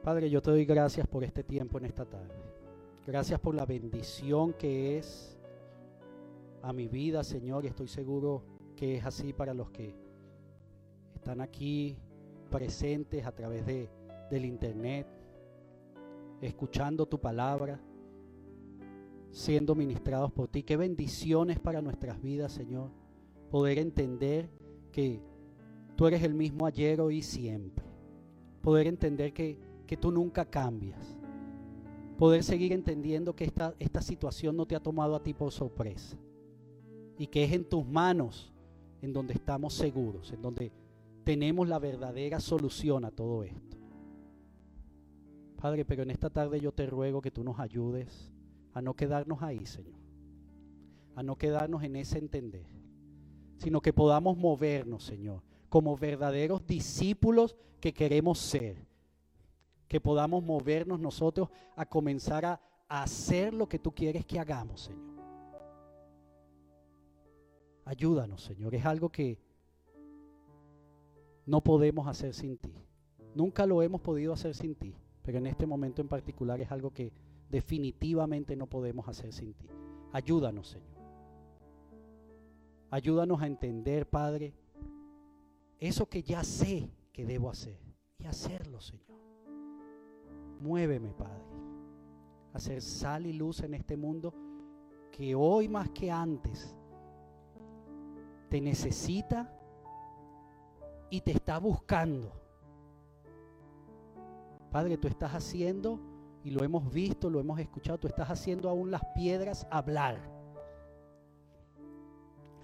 Padre, 0.04 0.30
yo 0.30 0.41
te 0.41 0.51
doy 0.51 0.66
gracias 0.66 1.08
por 1.08 1.24
este 1.24 1.43
tiempo 1.43 1.80
en 1.80 1.86
esta 1.86 2.06
tarde. 2.06 2.36
Gracias 3.08 3.39
por 3.39 3.56
la 3.56 3.66
bendición 3.66 4.54
que 4.54 4.97
es 4.99 5.38
a 6.64 6.72
mi 6.72 6.88
vida, 6.88 7.24
Señor, 7.26 7.66
y 7.66 7.68
estoy 7.68 7.89
seguro 7.89 8.41
que 8.78 8.95
es 8.95 9.05
así 9.05 9.34
para 9.34 9.53
los 9.53 9.70
que 9.70 9.93
están 11.14 11.41
aquí 11.41 11.97
presentes 12.49 13.26
a 13.26 13.34
través 13.34 13.66
de, 13.66 13.89
del 14.32 14.45
internet, 14.45 15.05
escuchando 16.41 17.05
tu 17.05 17.20
palabra, 17.20 17.82
siendo 19.30 19.76
ministrados 19.76 20.32
por 20.32 20.47
ti. 20.47 20.64
Qué 20.64 20.78
bendiciones 20.78 21.59
para 21.59 21.82
nuestras 21.82 22.22
vidas, 22.22 22.53
Señor, 22.53 22.91
poder 23.51 23.78
entender 23.78 24.49
que 24.93 25.22
tú 25.97 26.07
eres 26.07 26.24
el 26.24 26.34
mismo 26.34 26.66
ayer, 26.66 27.01
hoy 27.01 27.18
y 27.18 27.24
siempre. 27.24 27.84
Poder 28.61 28.88
entender 28.88 29.34
que, 29.34 29.59
que 29.86 29.97
tú 29.97 30.11
nunca 30.11 30.45
cambias. 30.45 31.18
Poder 32.18 32.41
seguir 32.41 32.72
entendiendo 32.72 33.36
que 33.36 33.43
esta, 33.43 33.76
esta 33.80 34.01
situación 34.01 34.55
no 34.55 34.66
te 34.66 34.78
ha 34.78 34.80
tomado 34.80 35.14
a 35.14 35.24
ti 35.24 35.34
por 35.34 35.51
sorpresa. 35.51 36.18
Y 37.18 37.28
que 37.28 37.43
es 37.43 37.51
en 37.53 37.66
tus 37.66 37.86
manos 37.86 38.53
en 39.01 39.14
donde 39.14 39.34
estamos 39.34 39.74
seguros, 39.74 40.32
en 40.32 40.41
donde 40.41 40.72
tenemos 41.24 41.68
la 41.68 41.80
verdadera 41.80 42.39
solución 42.39 43.05
a 43.05 43.11
todo 43.11 43.43
esto. 43.43 43.78
Padre, 45.57 45.86
pero 45.86 46.03
en 46.03 46.11
esta 46.11 46.30
tarde 46.30 46.59
yo 46.59 46.74
te 46.74 46.86
ruego 46.86 47.22
que 47.22 47.32
tú 47.32 47.43
nos 47.43 47.59
ayudes 47.59 48.34
a 48.74 48.82
no 48.82 48.95
quedarnos 48.95 49.41
ahí, 49.41 49.66
Señor. 49.66 49.99
A 51.16 51.24
no 51.24 51.38
quedarnos 51.38 51.84
en 51.84 51.95
ese 51.95 52.18
entender, 52.18 52.66
sino 53.57 53.82
que 53.82 53.93
podamos 53.93 54.38
movernos, 54.38 55.03
Señor, 55.03 55.41
como 55.70 55.95
verdaderos 55.95 56.66
discípulos 56.66 57.55
que 57.80 57.93
queremos 57.93 58.39
ser. 58.39 58.86
Que 59.88 60.01
podamos 60.01 60.43
movernos 60.43 60.99
nosotros 60.99 61.49
a 61.76 61.86
comenzar 61.86 62.45
a, 62.45 62.61
hacer 62.89 63.53
lo 63.53 63.68
que 63.68 63.80
tú 63.80 63.91
quieres 63.91 64.26
que 64.26 64.39
hagamos, 64.39 64.82
Señor. 64.82 65.12
Ayúdanos, 67.86 68.43
Señor. 68.43 68.75
Es 68.75 68.86
algo 68.86 69.09
que 69.09 69.38
no 71.45 71.61
podemos 71.61 72.07
hacer 72.07 72.34
sin 72.34 72.57
ti. 72.57 72.73
Nunca 73.36 73.65
lo 73.65 73.81
hemos 73.81 74.01
podido 74.01 74.34
hacer 74.34 74.55
sin 74.55 74.75
ti, 74.75 74.95
pero 75.23 75.38
en 75.38 75.47
este 75.47 75.65
momento 75.65 76.01
en 76.01 76.07
particular 76.07 76.61
es 76.61 76.71
algo 76.71 76.91
que 76.91 77.11
definitivamente 77.49 78.55
no 78.55 78.67
podemos 78.67 79.07
hacer 79.07 79.34
sin 79.34 79.53
ti. 79.53 79.67
Ayúdanos, 80.11 80.69
Señor. 80.69 80.93
Ayúdanos 82.89 83.41
a 83.41 83.47
entender, 83.47 84.07
Padre, 84.07 84.53
eso 85.79 86.07
que 86.07 86.21
ya 86.21 86.43
sé 86.43 86.91
que 87.11 87.25
debo 87.25 87.49
hacer 87.49 87.79
y 88.19 88.25
hacerlo, 88.25 88.79
Señor. 88.79 89.17
Muéveme, 90.61 91.11
Padre, 91.11 91.43
a 92.53 92.57
hacer 92.57 92.81
sal 92.81 93.25
y 93.25 93.34
luz 93.34 93.61
en 93.61 93.73
este 93.73 93.97
mundo 93.97 94.34
que 95.11 95.36
hoy 95.36 95.67
más 95.67 95.89
que 95.89 96.09
antes 96.09 96.75
te 98.54 98.62
necesita 98.62 99.51
y 101.10 101.22
te 101.22 101.32
está 101.32 101.58
buscando. 101.58 102.32
Padre, 104.72 104.95
tú 104.95 105.08
estás 105.08 105.32
haciendo, 105.32 105.99
y 106.43 106.51
lo 106.51 106.64
hemos 106.64 106.93
visto, 106.93 107.32
lo 107.32 107.39
hemos 107.39 107.58
escuchado, 107.58 107.97
tú 107.97 108.08
estás 108.08 108.30
haciendo 108.30 108.70
aún 108.70 108.91
las 108.91 109.04
piedras 109.16 109.66
hablar. 109.72 110.20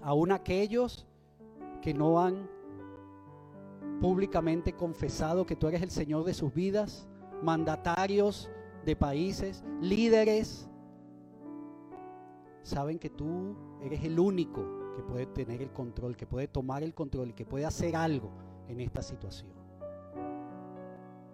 Aún 0.00 0.30
aquellos 0.30 1.08
que 1.82 1.92
no 1.92 2.20
han 2.20 2.48
públicamente 4.00 4.72
confesado 4.74 5.44
que 5.44 5.56
tú 5.56 5.66
eres 5.66 5.82
el 5.82 5.90
Señor 5.90 6.22
de 6.22 6.34
sus 6.34 6.54
vidas, 6.54 7.08
mandatarios 7.42 8.48
de 8.84 8.94
países, 8.94 9.64
líderes, 9.80 10.70
saben 12.62 12.96
que 12.96 13.10
tú 13.10 13.56
eres 13.82 14.04
el 14.04 14.20
único 14.20 14.79
que 14.96 15.02
puede 15.02 15.26
tener 15.26 15.62
el 15.62 15.72
control, 15.72 16.16
que 16.16 16.26
puede 16.26 16.48
tomar 16.48 16.82
el 16.82 16.94
control 16.94 17.30
y 17.30 17.32
que 17.32 17.44
puede 17.44 17.64
hacer 17.64 17.96
algo 17.96 18.30
en 18.68 18.80
esta 18.80 19.02
situación. 19.02 19.50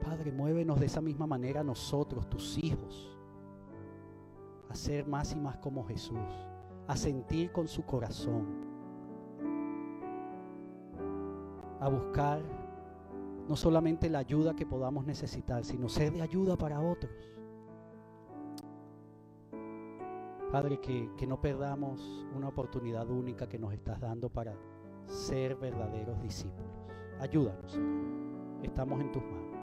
Padre, 0.01 0.31
muévenos 0.33 0.79
de 0.79 0.87
esa 0.87 1.01
misma 1.01 1.27
manera 1.27 1.65
nosotros, 1.65 2.29
tus 2.29 2.59
hijos, 2.59 3.17
a 4.69 4.75
ser 4.75 5.07
más 5.07 5.33
y 5.33 5.37
más 5.37 5.57
como 5.59 5.85
Jesús, 5.85 6.19
a 6.87 6.97
sentir 6.97 7.51
con 7.53 7.67
su 7.67 7.85
corazón, 7.85 8.47
a 11.81 11.89
buscar 11.89 12.41
no 13.49 13.57
solamente 13.57 14.09
la 14.11 14.19
ayuda 14.19 14.55
que 14.55 14.67
podamos 14.67 15.07
necesitar, 15.07 15.65
sino 15.65 15.89
ser 15.89 16.13
de 16.13 16.23
ayuda 16.23 16.57
para 16.57 16.81
otros. 16.81 17.13
Padre, 20.51 20.79
que, 20.81 21.27
no 21.27 21.41
perdamos 21.41 22.27
una 22.35 22.49
oportunidad 22.49 23.09
única 23.11 23.49
que 23.49 23.59
nos 23.59 23.73
estás 23.73 24.01
dando 24.01 24.29
para 24.29 24.55
ser 25.07 25.57
verdaderos 25.57 26.21
discípulos. 26.23 26.71
Ayúdanos, 27.21 27.73
Señor. 27.73 28.05
Estamos 28.63 29.01
en 29.01 29.13
tus 29.13 29.23
manos. 29.23 29.57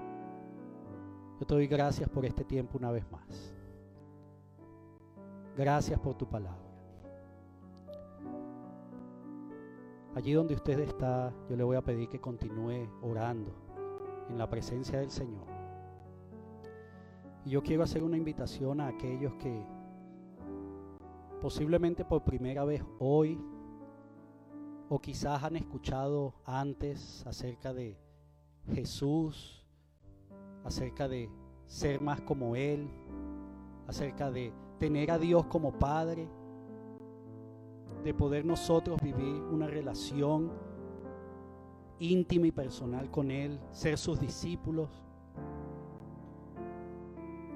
Yo 1.40 1.48
te 1.48 1.54
doy 1.54 1.68
gracias 1.68 2.10
por 2.10 2.26
este 2.26 2.44
tiempo 2.44 2.78
una 2.78 2.92
vez 2.92 3.10
más. 3.12 3.56
Gracias 5.56 6.00
por 6.00 6.16
tu 6.16 6.28
palabra. 6.28 6.60
Allí 10.16 10.34
donde 10.34 10.54
usted 10.54 10.80
está, 10.80 11.34
yo 11.50 11.56
le 11.56 11.64
voy 11.64 11.76
a 11.76 11.82
pedir 11.82 12.08
que 12.08 12.20
continúe 12.20 12.88
orando 13.02 13.52
en 14.30 14.38
la 14.38 14.50
presencia 14.50 15.00
del 15.00 15.10
Señor. 15.10 15.48
Y 17.46 17.52
yo 17.52 17.64
quiero 17.64 17.84
hacer 17.84 18.04
una 18.04 18.18
invitación 18.18 18.80
a 18.80 18.88
aquellos 18.88 19.34
que 19.36 19.66
posiblemente 21.44 22.06
por 22.06 22.24
primera 22.24 22.64
vez 22.64 22.82
hoy, 23.00 23.38
o 24.88 24.98
quizás 25.02 25.44
han 25.44 25.58
escuchado 25.58 26.34
antes 26.46 27.28
acerca 27.28 27.74
de 27.74 27.98
Jesús, 28.74 29.62
acerca 30.64 31.10
de 31.10 31.30
ser 31.66 32.00
más 32.00 32.22
como 32.22 32.56
Él, 32.56 32.88
acerca 33.88 34.32
de 34.32 34.54
tener 34.80 35.12
a 35.12 35.20
Dios 35.20 35.46
como 35.48 35.78
Padre, 35.78 36.30
de 38.06 38.14
poder 38.14 38.46
nosotros 38.46 39.02
vivir 39.02 39.36
una 39.52 39.68
relación 39.68 40.50
íntima 42.00 42.48
y 42.48 42.52
personal 42.54 43.12
con 43.12 43.32
Él, 43.32 43.60
ser 43.72 43.98
sus 43.98 44.18
discípulos. 44.18 44.90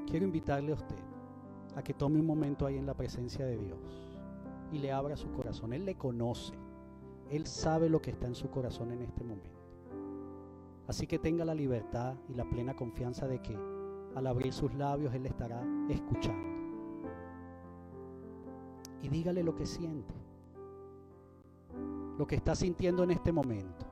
Quiero 0.05 0.25
invitarle 0.25 0.73
a 0.73 0.75
usted 0.75 1.06
a 1.77 1.83
que 1.83 1.93
tome 1.93 2.19
un 2.19 2.25
momento 2.25 2.65
ahí 2.65 2.75
en 2.75 2.87
la 2.87 2.95
presencia 2.95 3.45
de 3.45 3.55
Dios 3.55 3.77
y 4.71 4.79
le 4.79 4.91
abra 4.91 5.15
su 5.15 5.31
corazón. 5.31 5.73
Él 5.73 5.85
le 5.85 5.93
conoce. 5.93 6.55
Él 7.29 7.45
sabe 7.45 7.87
lo 7.87 8.01
que 8.01 8.09
está 8.09 8.25
en 8.25 8.33
su 8.33 8.49
corazón 8.49 8.91
en 8.91 9.03
este 9.03 9.23
momento. 9.23 9.51
Así 10.87 11.05
que 11.05 11.19
tenga 11.19 11.45
la 11.45 11.53
libertad 11.53 12.15
y 12.29 12.33
la 12.33 12.49
plena 12.49 12.75
confianza 12.75 13.27
de 13.27 13.43
que 13.43 13.55
al 14.15 14.25
abrir 14.25 14.53
sus 14.53 14.73
labios 14.73 15.13
Él 15.13 15.27
estará 15.27 15.61
escuchando. 15.87 16.49
Y 19.03 19.09
dígale 19.09 19.43
lo 19.43 19.53
que 19.53 19.67
siente, 19.67 20.15
lo 22.17 22.25
que 22.25 22.37
está 22.37 22.55
sintiendo 22.55 23.03
en 23.03 23.11
este 23.11 23.31
momento. 23.31 23.85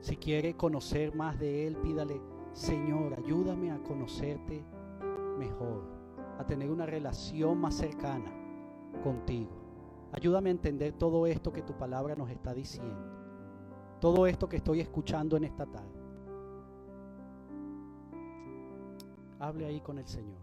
Si 0.00 0.16
quiere 0.16 0.56
conocer 0.56 1.14
más 1.14 1.38
de 1.38 1.68
Él, 1.68 1.76
pídale 1.76 2.20
Señor, 2.52 3.14
ayúdame 3.14 3.70
a 3.70 3.82
conocerte 3.82 4.64
mejor, 5.38 5.82
a 6.38 6.44
tener 6.44 6.70
una 6.70 6.86
relación 6.86 7.58
más 7.60 7.74
cercana 7.74 8.32
contigo. 9.02 9.50
Ayúdame 10.12 10.50
a 10.50 10.52
entender 10.52 10.92
todo 10.92 11.26
esto 11.26 11.52
que 11.52 11.62
tu 11.62 11.74
palabra 11.74 12.16
nos 12.16 12.30
está 12.30 12.52
diciendo, 12.52 13.00
todo 14.00 14.26
esto 14.26 14.48
que 14.48 14.56
estoy 14.56 14.80
escuchando 14.80 15.36
en 15.36 15.44
esta 15.44 15.66
tarde. 15.66 16.00
Hable 19.38 19.66
ahí 19.66 19.80
con 19.80 19.98
el 19.98 20.06
Señor. 20.06 20.38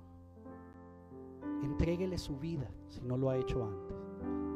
Entréguele 1.62 2.18
su 2.18 2.38
vida 2.38 2.70
si 2.88 3.02
no 3.02 3.18
lo 3.18 3.30
ha 3.30 3.38
hecho 3.38 3.64
antes. 3.64 3.98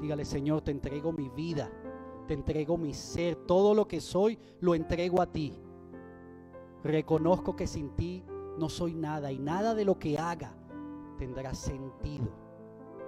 Dígale, 0.01 0.25
Señor, 0.25 0.61
te 0.61 0.71
entrego 0.71 1.11
mi 1.11 1.29
vida, 1.29 1.69
te 2.27 2.33
entrego 2.33 2.77
mi 2.77 2.93
ser, 2.93 3.35
todo 3.35 3.75
lo 3.75 3.87
que 3.87 4.01
soy, 4.01 4.39
lo 4.59 4.73
entrego 4.73 5.21
a 5.21 5.27
ti. 5.27 5.53
Reconozco 6.83 7.55
que 7.55 7.67
sin 7.67 7.95
ti 7.95 8.23
no 8.57 8.69
soy 8.69 8.93
nada 8.93 9.31
y 9.31 9.39
nada 9.39 9.75
de 9.75 9.85
lo 9.85 9.99
que 9.99 10.17
haga 10.17 10.53
tendrá 11.17 11.53
sentido 11.53 12.31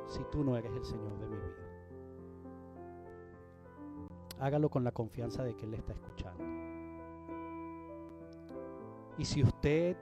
si 0.06 0.24
tú 0.32 0.44
no 0.44 0.56
eres 0.56 0.72
el 0.74 0.86
Señor 0.86 1.18
de 1.20 1.28
mi 1.28 1.36
vida. 1.36 1.64
Hágalo 4.40 4.70
con 4.70 4.84
la 4.84 4.92
confianza 4.92 5.44
de 5.44 5.56
que 5.56 5.66
Él 5.66 5.72
le 5.72 5.78
está 5.78 5.94
escuchando. 5.94 6.44
Y 9.18 9.26
si 9.26 9.44
usted, 9.44 9.96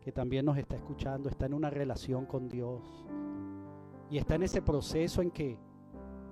que 0.00 0.12
también 0.12 0.44
nos 0.44 0.58
está 0.58 0.76
escuchando, 0.76 1.28
está 1.28 1.46
en 1.46 1.54
una 1.54 1.70
relación 1.70 2.26
con 2.26 2.48
Dios 2.48 3.06
y 4.10 4.18
está 4.18 4.34
en 4.34 4.42
ese 4.42 4.62
proceso 4.62 5.22
en 5.22 5.30
que 5.30 5.58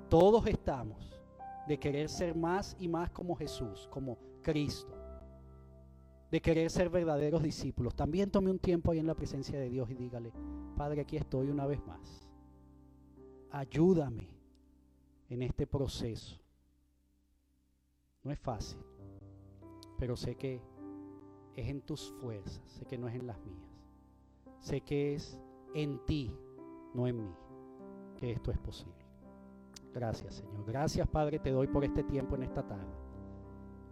todos 0.09 0.47
estamos 0.47 1.19
de 1.67 1.79
querer 1.79 2.09
ser 2.09 2.37
más 2.37 2.77
y 2.79 2.89
más 2.89 3.11
como 3.11 3.35
Jesús, 3.37 3.89
como 3.91 4.19
Cristo, 4.43 5.04
de 6.35 6.41
querer 6.41 6.69
ser 6.69 6.91
verdaderos 6.91 7.45
discípulos, 7.45 7.95
también 7.95 8.29
tome 8.29 8.51
un 8.51 8.59
tiempo 8.59 8.91
ahí 8.91 8.99
en 8.99 9.07
la 9.07 9.15
presencia 9.15 9.57
de 9.57 9.69
Dios 9.69 9.89
y 9.89 9.95
dígale, 9.95 10.33
Padre, 10.77 11.03
aquí 11.03 11.17
estoy 11.17 11.49
una 11.49 11.65
vez 11.65 11.79
más. 11.87 12.29
Ayúdame 13.53 14.27
en 15.29 15.43
este 15.43 15.65
proceso. 15.65 16.37
No 18.25 18.33
es 18.33 18.39
fácil. 18.41 18.81
pero 19.97 20.17
sé 20.17 20.35
que 20.35 20.61
es 21.55 21.69
en 21.69 21.83
tus 21.83 22.13
fuerzas, 22.21 22.65
sé 22.67 22.85
que 22.85 22.99
no 22.99 23.07
es 23.07 23.15
en 23.15 23.29
las 23.29 23.39
mías. 23.39 23.79
Sé 24.59 24.81
que 24.81 25.15
es 25.15 25.39
en 25.73 26.05
ti, 26.05 26.35
no 26.95 27.07
en 27.07 27.27
mí, 27.27 27.35
que 28.19 28.33
esto 28.33 28.51
es 28.51 28.59
posible. 28.59 29.07
Gracias, 29.95 30.35
Señor. 30.35 30.65
Gracias, 30.67 31.07
Padre, 31.07 31.39
te 31.39 31.53
doy 31.53 31.69
por 31.69 31.85
este 31.85 32.03
tiempo 32.03 32.35
en 32.35 32.43
esta 32.43 32.67
tarde. 32.67 32.93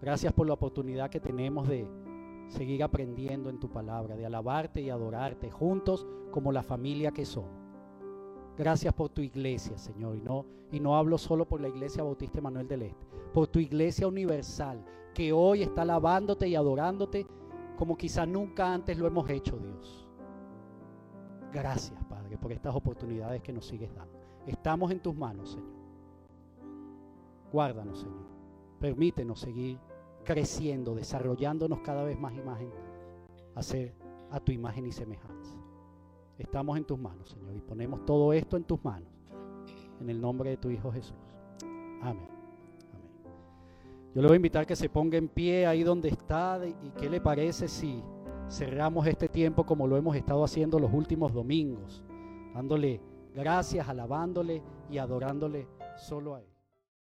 Gracias 0.00 0.32
por 0.32 0.48
la 0.48 0.54
oportunidad 0.54 1.08
que 1.08 1.20
tenemos 1.20 1.68
de 1.68 2.01
seguir 2.48 2.82
aprendiendo 2.82 3.50
en 3.50 3.58
tu 3.58 3.68
palabra, 3.70 4.16
de 4.16 4.26
alabarte 4.26 4.80
y 4.80 4.90
adorarte 4.90 5.50
juntos 5.50 6.06
como 6.30 6.52
la 6.52 6.62
familia 6.62 7.12
que 7.12 7.24
somos. 7.24 7.50
Gracias 8.56 8.92
por 8.92 9.08
tu 9.08 9.22
iglesia, 9.22 9.78
Señor. 9.78 10.16
Y 10.16 10.20
no, 10.20 10.44
y 10.70 10.80
no 10.80 10.96
hablo 10.96 11.18
solo 11.18 11.46
por 11.46 11.60
la 11.60 11.68
iglesia 11.68 12.02
Bautista 12.02 12.40
Manuel 12.40 12.68
del 12.68 12.82
Este, 12.82 13.06
por 13.32 13.46
tu 13.46 13.58
iglesia 13.58 14.06
universal, 14.06 14.84
que 15.14 15.32
hoy 15.32 15.62
está 15.62 15.82
alabándote 15.82 16.48
y 16.48 16.54
adorándote 16.54 17.26
como 17.76 17.96
quizá 17.96 18.26
nunca 18.26 18.72
antes 18.72 18.98
lo 18.98 19.06
hemos 19.06 19.28
hecho, 19.28 19.58
Dios. 19.58 20.06
Gracias, 21.52 22.02
Padre, 22.04 22.38
por 22.38 22.52
estas 22.52 22.74
oportunidades 22.74 23.42
que 23.42 23.52
nos 23.52 23.66
sigues 23.66 23.94
dando. 23.94 24.18
Estamos 24.46 24.90
en 24.90 25.00
tus 25.00 25.14
manos, 25.14 25.50
Señor. 25.50 25.72
Guárdanos, 27.52 28.00
Señor. 28.00 28.26
Permítenos 28.80 29.40
seguir 29.40 29.78
creciendo, 30.24 30.94
desarrollándonos 30.94 31.80
cada 31.80 32.04
vez 32.04 32.18
más 32.18 32.34
imagen, 32.34 32.70
hacer 33.54 33.94
a 34.30 34.40
tu 34.40 34.52
imagen 34.52 34.86
y 34.86 34.92
semejanza. 34.92 35.54
Estamos 36.38 36.76
en 36.76 36.84
tus 36.84 36.98
manos, 36.98 37.28
Señor, 37.28 37.54
y 37.54 37.60
ponemos 37.60 38.04
todo 38.04 38.32
esto 38.32 38.56
en 38.56 38.64
tus 38.64 38.82
manos. 38.84 39.08
En 40.00 40.10
el 40.10 40.20
nombre 40.20 40.50
de 40.50 40.56
tu 40.56 40.70
Hijo 40.70 40.90
Jesús. 40.90 41.14
Amén. 42.00 42.28
Amén. 42.92 43.12
Yo 44.14 44.22
le 44.22 44.26
voy 44.26 44.34
a 44.34 44.36
invitar 44.36 44.66
que 44.66 44.74
se 44.74 44.88
ponga 44.88 45.16
en 45.18 45.28
pie 45.28 45.66
ahí 45.66 45.82
donde 45.82 46.08
está 46.08 46.60
y 46.66 46.90
qué 46.98 47.08
le 47.08 47.20
parece 47.20 47.68
si 47.68 48.02
cerramos 48.48 49.06
este 49.06 49.28
tiempo 49.28 49.64
como 49.64 49.86
lo 49.86 49.96
hemos 49.96 50.16
estado 50.16 50.44
haciendo 50.44 50.78
los 50.78 50.92
últimos 50.92 51.32
domingos, 51.32 52.02
dándole 52.54 53.00
gracias, 53.34 53.88
alabándole 53.88 54.62
y 54.90 54.98
adorándole 54.98 55.66
solo 55.96 56.34
a 56.34 56.40
Él. 56.40 56.51